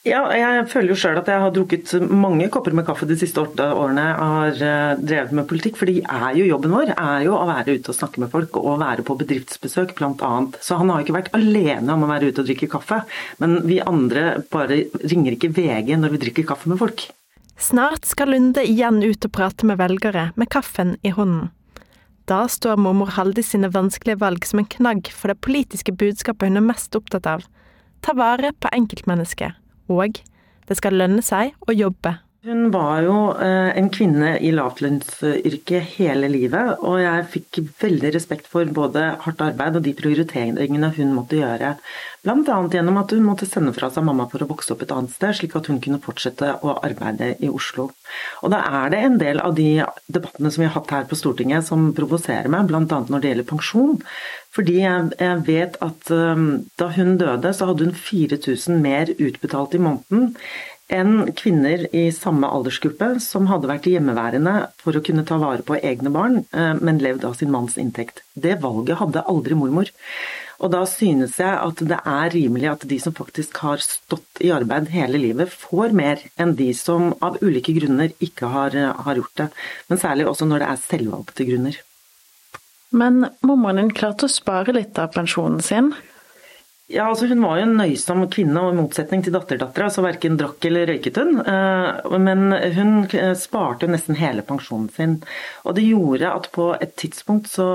Ja, 0.00 0.22
jeg 0.32 0.62
føler 0.72 0.94
jo 0.94 0.96
sjøl 0.96 1.18
at 1.20 1.26
jeg 1.28 1.40
har 1.42 1.50
drukket 1.52 1.90
mange 2.08 2.46
kopper 2.48 2.72
med 2.72 2.86
kaffe 2.88 3.04
de 3.04 3.18
siste 3.20 3.42
åtte 3.42 3.66
årene 3.76 4.06
jeg 4.06 4.28
har 4.30 4.62
eh, 4.64 5.02
drevet 5.02 5.34
med 5.36 5.46
politikk. 5.50 5.76
For 5.76 5.90
det 5.90 6.00
er 6.08 6.38
jo 6.38 6.46
jobben 6.48 6.72
vår 6.72 6.94
er 6.94 7.26
jo 7.26 7.34
å 7.36 7.44
være 7.44 7.74
ute 7.76 7.92
og 7.92 7.98
snakke 7.98 8.22
med 8.22 8.32
folk 8.32 8.56
og 8.56 8.78
være 8.80 9.04
på 9.04 9.18
bedriftsbesøk 9.20 9.92
bl.a. 9.98 10.30
Så 10.64 10.80
han 10.80 10.88
har 10.88 11.02
jo 11.02 11.04
ikke 11.04 11.18
vært 11.18 11.30
alene 11.36 11.92
om 11.92 12.06
å 12.06 12.10
være 12.14 12.30
ute 12.30 12.40
og 12.40 12.48
drikke 12.48 12.70
kaffe. 12.72 13.02
Men 13.44 13.58
vi 13.68 13.76
andre 13.84 14.40
bare 14.48 14.86
ringer 15.04 15.36
ikke 15.36 15.52
VG 15.60 15.92
når 16.00 16.16
vi 16.16 16.24
drikker 16.24 16.48
kaffe 16.48 16.72
med 16.72 16.80
folk. 16.80 17.04
Snart 17.60 18.08
skal 18.08 18.32
Lunde 18.32 18.64
igjen 18.64 19.04
ut 19.04 19.28
og 19.28 19.36
prate 19.36 19.68
med 19.68 19.82
velgere 19.84 20.30
med 20.40 20.48
kaffen 20.48 20.96
i 21.04 21.12
hånden. 21.12 21.50
Da 22.24 22.46
står 22.48 22.80
mormor 22.80 23.18
Haldis 23.18 23.52
sine 23.52 23.68
vanskelige 23.68 24.22
valg 24.24 24.48
som 24.48 24.64
en 24.64 24.72
knagg 24.78 25.12
for 25.12 25.28
det 25.28 25.42
politiske 25.44 25.92
budskapet 25.92 26.48
hun 26.48 26.62
er 26.64 26.70
mest 26.72 26.96
opptatt 26.96 27.28
av. 27.28 27.44
Ta 28.00 28.16
vare 28.16 28.56
på 28.56 28.72
enkeltmennesket 28.72 29.60
og 29.90 30.22
det 30.68 30.78
skal 30.78 30.94
lønne 30.94 31.22
seg 31.24 31.56
å 31.66 31.74
jobbe. 31.74 32.14
Hun 32.40 32.70
var 32.72 33.02
jo 33.04 33.14
eh, 33.36 33.70
en 33.76 33.90
kvinne 33.92 34.30
i 34.40 34.48
lavlønnsyrket 34.56 35.90
hele 35.98 36.30
livet, 36.32 36.78
og 36.80 36.96
jeg 37.02 37.26
fikk 37.34 37.58
veldig 37.82 38.14
respekt 38.14 38.48
for 38.48 38.70
både 38.78 39.02
hardt 39.26 39.42
arbeid 39.44 39.76
og 39.76 39.84
de 39.84 39.92
prioriteringene 39.98 40.88
hun 40.96 41.12
måtte 41.18 41.36
gjøre. 41.36 41.74
Bl.a. 42.24 42.56
gjennom 42.72 42.96
at 43.00 43.12
hun 43.12 43.26
måtte 43.28 43.48
sende 43.48 43.74
fra 43.76 43.90
seg 43.92 44.04
mamma 44.08 44.24
for 44.32 44.40
å 44.40 44.48
vokse 44.48 44.72
opp 44.72 44.86
et 44.86 44.96
annet 44.96 45.12
sted, 45.12 45.36
slik 45.36 45.58
at 45.60 45.68
hun 45.68 45.82
kunne 45.84 46.00
fortsette 46.00 46.54
å 46.64 46.78
arbeide 46.80 47.34
i 47.44 47.52
Oslo. 47.52 47.90
Og 48.40 48.52
da 48.56 48.64
er 48.80 48.92
det 48.92 49.04
en 49.04 49.20
del 49.20 49.44
av 49.44 49.56
de 49.60 49.70
debattene 50.08 50.52
som 50.52 50.64
vi 50.64 50.70
har 50.70 50.76
hatt 50.78 50.96
her 50.96 51.08
på 51.12 51.20
Stortinget 51.20 51.68
som 51.68 51.90
provoserer 51.96 52.48
meg, 52.52 52.72
bl.a. 52.72 52.84
når 52.88 53.20
det 53.20 53.34
gjelder 53.34 53.50
pensjon. 53.52 54.00
Fordi 54.50 54.80
jeg 54.82 55.36
vet 55.46 55.76
at 55.84 56.10
um, 56.10 56.46
da 56.80 56.88
hun 56.96 57.14
døde, 57.20 57.52
så 57.54 57.68
hadde 57.68 57.86
hun 57.86 57.94
4000 57.94 58.80
mer 58.82 59.12
utbetalt 59.14 59.76
i 59.76 59.82
måneden 59.84 60.32
enn 60.92 61.30
kvinner 61.38 61.86
i 61.94 62.08
samme 62.14 62.48
aldersgruppe 62.50 63.14
som 63.22 63.48
hadde 63.50 63.70
vært 63.70 63.88
hjemmeværende 63.90 64.54
for 64.82 64.98
å 64.98 65.02
kunne 65.06 65.24
ta 65.28 65.38
vare 65.40 65.64
på 65.66 65.78
egne 65.78 66.12
barn, 66.14 66.44
eh, 66.52 66.74
men 66.80 67.00
levd 67.02 67.24
av 67.28 67.38
sin 67.38 67.52
manns 67.54 67.78
inntekt. 67.80 68.22
Det 68.34 68.58
valget 68.62 69.00
hadde 69.00 69.24
aldri 69.30 69.58
mormor. 69.58 69.90
Og 70.60 70.72
da 70.74 70.82
synes 70.84 71.38
jeg 71.40 71.56
at 71.56 71.80
det 71.88 71.98
er 72.04 72.32
rimelig 72.34 72.68
at 72.68 72.88
de 72.88 72.98
som 73.00 73.16
faktisk 73.16 73.62
har 73.64 73.80
stått 73.80 74.42
i 74.44 74.50
arbeid 74.52 74.90
hele 74.92 75.20
livet, 75.22 75.48
får 75.48 75.94
mer 75.96 76.20
enn 76.36 76.52
de 76.58 76.68
som 76.76 77.14
av 77.24 77.38
ulike 77.40 77.72
grunner 77.78 78.12
ikke 78.20 78.50
har, 78.52 78.76
har 78.76 79.22
gjort 79.22 79.36
det. 79.40 79.48
Men 79.88 80.02
særlig 80.02 80.28
også 80.28 80.50
når 80.50 80.60
det 80.60 80.68
er 80.68 80.84
selvvalgte 80.84 81.48
grunner. 81.48 81.80
Men 82.90 83.22
mormoren 83.46 83.78
din 83.78 83.92
klarte 83.94 84.26
å 84.26 84.32
spare 84.32 84.74
litt 84.74 84.98
av 84.98 85.12
pensjonen 85.14 85.62
sin? 85.64 85.92
Ja, 86.90 87.04
altså 87.06 87.28
Hun 87.30 87.42
var 87.44 87.60
jo 87.60 87.66
en 87.68 87.76
nøysom 87.78 88.24
kvinne, 88.34 88.58
og 88.58 88.72
i 88.72 88.78
motsetning 88.80 89.22
til 89.22 89.34
datterdattera 89.36 89.86
så 89.94 90.02
verken 90.02 90.34
drakk 90.40 90.64
eller 90.66 90.88
røyket 90.90 91.20
hun. 91.22 91.36
Eh, 91.38 92.16
men 92.18 92.50
hun 92.74 93.06
sparte 93.38 93.86
nesten 93.86 94.18
hele 94.18 94.42
pensjonen 94.46 94.88
sin. 94.96 95.14
Og 95.62 95.76
det 95.78 95.86
gjorde 95.86 96.32
at 96.34 96.50
på 96.56 96.72
et 96.82 96.96
tidspunkt 96.98 97.46
så 97.52 97.68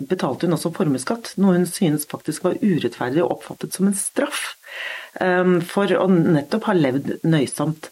betalte 0.00 0.44
hun 0.44 0.58
også 0.58 0.74
formuesskatt, 0.76 1.32
noe 1.40 1.56
hun 1.56 1.64
synes 1.70 2.04
faktisk 2.10 2.44
var 2.44 2.60
urettferdig 2.60 3.24
og 3.24 3.38
oppfattet 3.38 3.78
som 3.78 3.88
en 3.88 3.96
straff. 3.96 4.50
Ehm, 5.24 5.58
for 5.66 5.90
å 5.90 6.06
nettopp 6.08 6.68
ha 6.68 6.74
levd 6.76 7.10
nøysomt. 7.26 7.88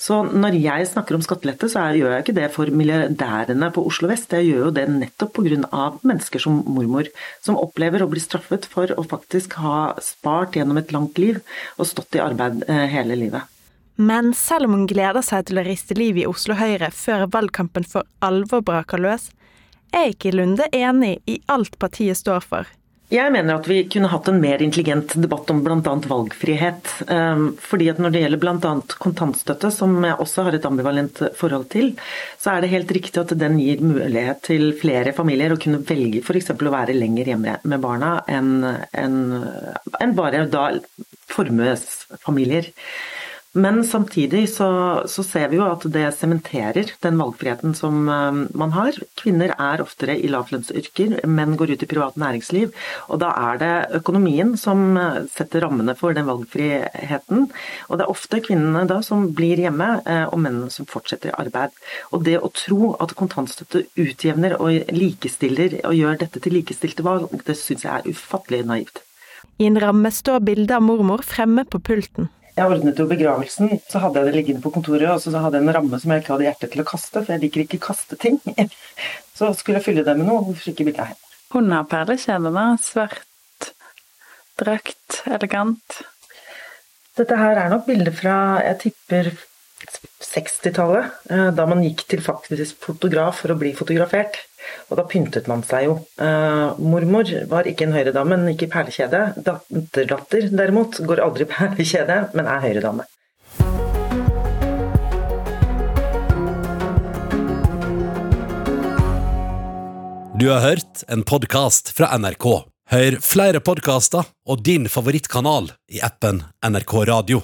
Så 0.00 0.22
når 0.24 0.56
jeg 0.56 0.88
snakker 0.88 1.16
om 1.16 1.24
skattelette, 1.24 1.68
så 1.68 1.82
gjør 1.92 2.14
jeg 2.14 2.24
ikke 2.24 2.36
det 2.38 2.48
for 2.54 2.72
milliardærene 2.72 3.68
på 3.74 3.84
Oslo 3.90 4.08
vest. 4.08 4.32
Jeg 4.32 4.48
gjør 4.48 4.68
jo 4.68 4.74
det 4.78 4.86
nettopp 4.88 5.34
pga. 5.36 5.82
mennesker 6.02 6.40
som 6.40 6.62
mormor, 6.64 7.10
som 7.42 7.58
opplever 7.60 8.02
å 8.02 8.08
bli 8.08 8.20
straffet 8.20 8.64
for 8.64 8.88
å 8.96 9.04
faktisk 9.04 9.58
ha 9.60 9.94
spart 10.00 10.56
gjennom 10.56 10.78
et 10.78 10.92
langt 10.92 11.18
liv 11.18 11.40
og 11.76 11.86
stått 11.86 12.16
i 12.16 12.24
arbeid 12.24 12.64
eh, 12.68 12.86
hele 12.88 13.16
livet. 13.16 13.42
Men 13.96 14.32
selv 14.32 14.64
om 14.64 14.78
hun 14.78 14.86
gleder 14.88 15.20
seg 15.20 15.50
til 15.50 15.60
å 15.60 15.66
riste 15.66 15.94
liv 15.98 16.16
i 16.16 16.26
Oslo 16.26 16.56
Høyre 16.56 16.88
før 16.90 17.26
valgkampen 17.28 17.84
for 17.84 18.08
alvor 18.24 18.64
braker 18.64 19.02
løs, 19.02 19.28
er 19.92 20.14
ikke 20.14 20.32
Lunde 20.32 20.70
enig 20.72 21.18
i 21.28 21.40
alt 21.50 21.76
partiet 21.78 22.16
står 22.16 22.40
for. 22.40 22.79
Jeg 23.10 23.32
mener 23.34 23.56
at 23.58 23.66
vi 23.66 23.80
kunne 23.90 24.08
hatt 24.12 24.28
en 24.30 24.38
mer 24.38 24.62
intelligent 24.62 25.16
debatt 25.18 25.48
om 25.50 25.64
bl.a. 25.64 25.80
valgfrihet. 25.82 26.92
Ehm, 27.10 27.48
fordi 27.58 27.88
at 27.90 27.98
Når 27.98 28.14
det 28.14 28.22
gjelder 28.22 28.42
bl.a. 28.44 28.74
kontantstøtte, 29.02 29.72
som 29.74 29.96
jeg 30.06 30.14
også 30.22 30.44
har 30.46 30.54
et 30.54 30.68
ambivalent 30.68 31.18
forhold 31.34 31.66
til, 31.74 31.96
så 32.38 32.54
er 32.54 32.62
det 32.62 32.70
helt 32.70 32.94
riktig 32.94 33.18
at 33.18 33.34
den 33.34 33.58
gir 33.58 33.82
mulighet 33.82 34.44
til 34.46 34.70
flere 34.78 35.14
familier 35.16 35.56
å 35.56 35.58
kunne 35.58 35.82
velge 35.82 36.22
f.eks. 36.22 36.52
å 36.54 36.74
være 36.76 36.94
lenger 36.94 37.32
hjemme 37.32 37.58
med 37.64 37.82
barna 37.82 38.20
enn 38.30 38.52
en, 38.62 39.16
en 39.98 40.14
bare 40.14 40.46
da 40.52 40.68
formuesfamilier. 41.34 42.70
Men 43.52 43.84
samtidig 43.84 44.44
så, 44.54 45.02
så, 45.10 45.24
ser 45.26 45.48
vi 45.50 45.56
jo 45.58 45.64
at 45.66 45.82
det 45.90 46.04
sementerer 46.14 46.92
den 47.02 47.16
valgfriheten 47.18 47.72
som 47.74 48.06
uh, 48.06 48.44
man 48.54 48.70
har. 48.76 48.94
Kvinner 49.18 49.50
er 49.56 49.82
oftere 49.82 50.14
i 50.14 50.30
lavlønnsyrker, 50.30 51.16
menn 51.26 51.56
går 51.58 51.72
ut 51.74 51.82
i 51.82 51.88
privat 51.90 52.14
næringsliv. 52.20 52.70
Og 53.10 53.18
da 53.24 53.32
er 53.50 53.58
det 53.58 53.72
økonomien 53.98 54.54
som 54.54 54.94
uh, 54.94 55.26
setter 55.34 55.66
rammene 55.66 55.96
for 55.98 56.14
den 56.14 56.30
valgfriheten. 56.30 57.50
Og 57.90 57.98
det 57.98 58.06
er 58.06 58.14
ofte 58.14 58.42
kvinnene 58.46 58.86
da 58.86 59.02
som 59.02 59.26
blir 59.34 59.58
hjemme, 59.66 59.96
uh, 60.06 60.30
og 60.30 60.38
mennene 60.46 60.70
som 60.70 60.86
fortsetter 60.86 61.34
i 61.34 61.38
arbeid. 61.42 61.74
Og 62.14 62.22
det 62.30 62.38
å 62.38 62.54
tro 62.54 62.94
at 63.02 63.18
kontantstøtte 63.18 63.88
utjevner 63.98 64.60
og 64.62 64.94
likestiller 64.94 65.80
og 65.82 65.98
gjør 65.98 66.22
dette 66.22 66.38
til 66.38 66.60
likestilte 66.60 67.02
valg, 67.02 67.26
det 67.50 67.58
syns 67.58 67.82
jeg 67.82 67.96
er 67.98 68.14
ufattelig 68.14 68.62
naivt. 68.70 69.02
I 69.58 69.66
en 69.66 69.82
ramme 69.82 70.14
står 70.14 70.38
bildet 70.46 70.78
av 70.78 70.86
mormor 70.86 71.26
fremme 71.26 71.66
på 71.66 71.82
pulten. 71.82 72.30
Jeg 72.56 72.66
ordnet 72.66 72.98
jo 72.98 73.06
begravelsen, 73.08 73.72
så 73.88 74.02
hadde 74.02 74.20
jeg 74.20 74.28
det 74.28 74.36
liggende 74.36 74.62
på 74.64 74.72
kontoret, 74.74 75.08
og 75.12 75.20
så 75.22 75.32
hadde 75.36 75.60
jeg 75.60 75.66
en 75.66 75.74
ramme 75.76 76.00
som 76.02 76.12
jeg 76.12 76.22
ikke 76.22 76.34
hadde 76.34 76.48
hjerte 76.48 76.70
til 76.72 76.82
å 76.82 76.86
kaste, 76.88 77.22
for 77.22 77.34
jeg 77.34 77.42
liker 77.44 77.64
ikke 77.64 77.80
å 77.80 77.86
kaste 77.90 78.18
ting. 78.20 78.40
Så 79.40 79.54
skulle 79.56 79.78
jeg 79.78 79.86
fylle 79.86 80.02
det 80.04 80.12
med 80.18 80.26
noe, 80.28 80.42
hvorfor 80.44 80.72
ikke 80.72 80.84
bilde 80.84 81.00
av 81.00 81.12
henne? 81.12 81.28
Hun 81.54 81.70
har 81.72 81.86
perlekjede, 81.88 82.50
da. 82.52 82.64
Svart 82.82 83.70
drakt, 84.60 85.22
elegant. 85.24 86.02
Dette 87.16 87.38
her 87.40 87.58
er 87.58 87.70
nok 87.72 87.86
bilder 87.88 88.12
fra, 88.14 88.34
jeg 88.66 88.78
tipper 88.84 89.30
60-tallet, 90.30 91.12
eh, 91.30 91.48
da 91.56 91.66
man 91.68 91.82
gikk 91.84 92.04
til 92.10 92.22
faktisk 92.24 92.80
fotograf 92.84 93.42
for 93.42 93.54
å 93.54 93.58
bli 93.60 93.72
fotografert. 93.76 94.38
Og 94.90 94.98
da 95.00 95.06
pyntet 95.08 95.48
man 95.50 95.64
seg 95.66 95.86
jo. 95.88 95.94
Uh, 96.20 96.76
mormor 96.78 97.26
var 97.50 97.66
ikke 97.66 97.86
en 97.88 97.94
høyredame, 97.96 98.36
men 98.36 98.52
gikk 98.52 98.68
i 98.68 98.72
perlekjede. 98.74 99.22
Datterdatter 99.46 100.50
derimot 100.52 101.00
går 101.08 101.22
aldri 101.24 101.48
i 101.48 101.50
perlekjede, 101.50 102.18
men 102.36 102.50
er 102.50 102.62
høyredame. 102.68 103.08
Du 110.40 110.46
har 110.48 110.62
hørt 110.64 111.02
en 111.08 111.24
podkast 111.26 111.90
fra 111.96 112.14
NRK. 112.16 112.46
Hør 112.90 113.16
flere 113.22 113.60
podkaster 113.60 114.24
og 114.48 114.62
din 114.64 114.88
favorittkanal 114.88 115.68
i 115.92 116.00
appen 116.02 116.40
NRK 116.64 116.94
Radio. 117.10 117.42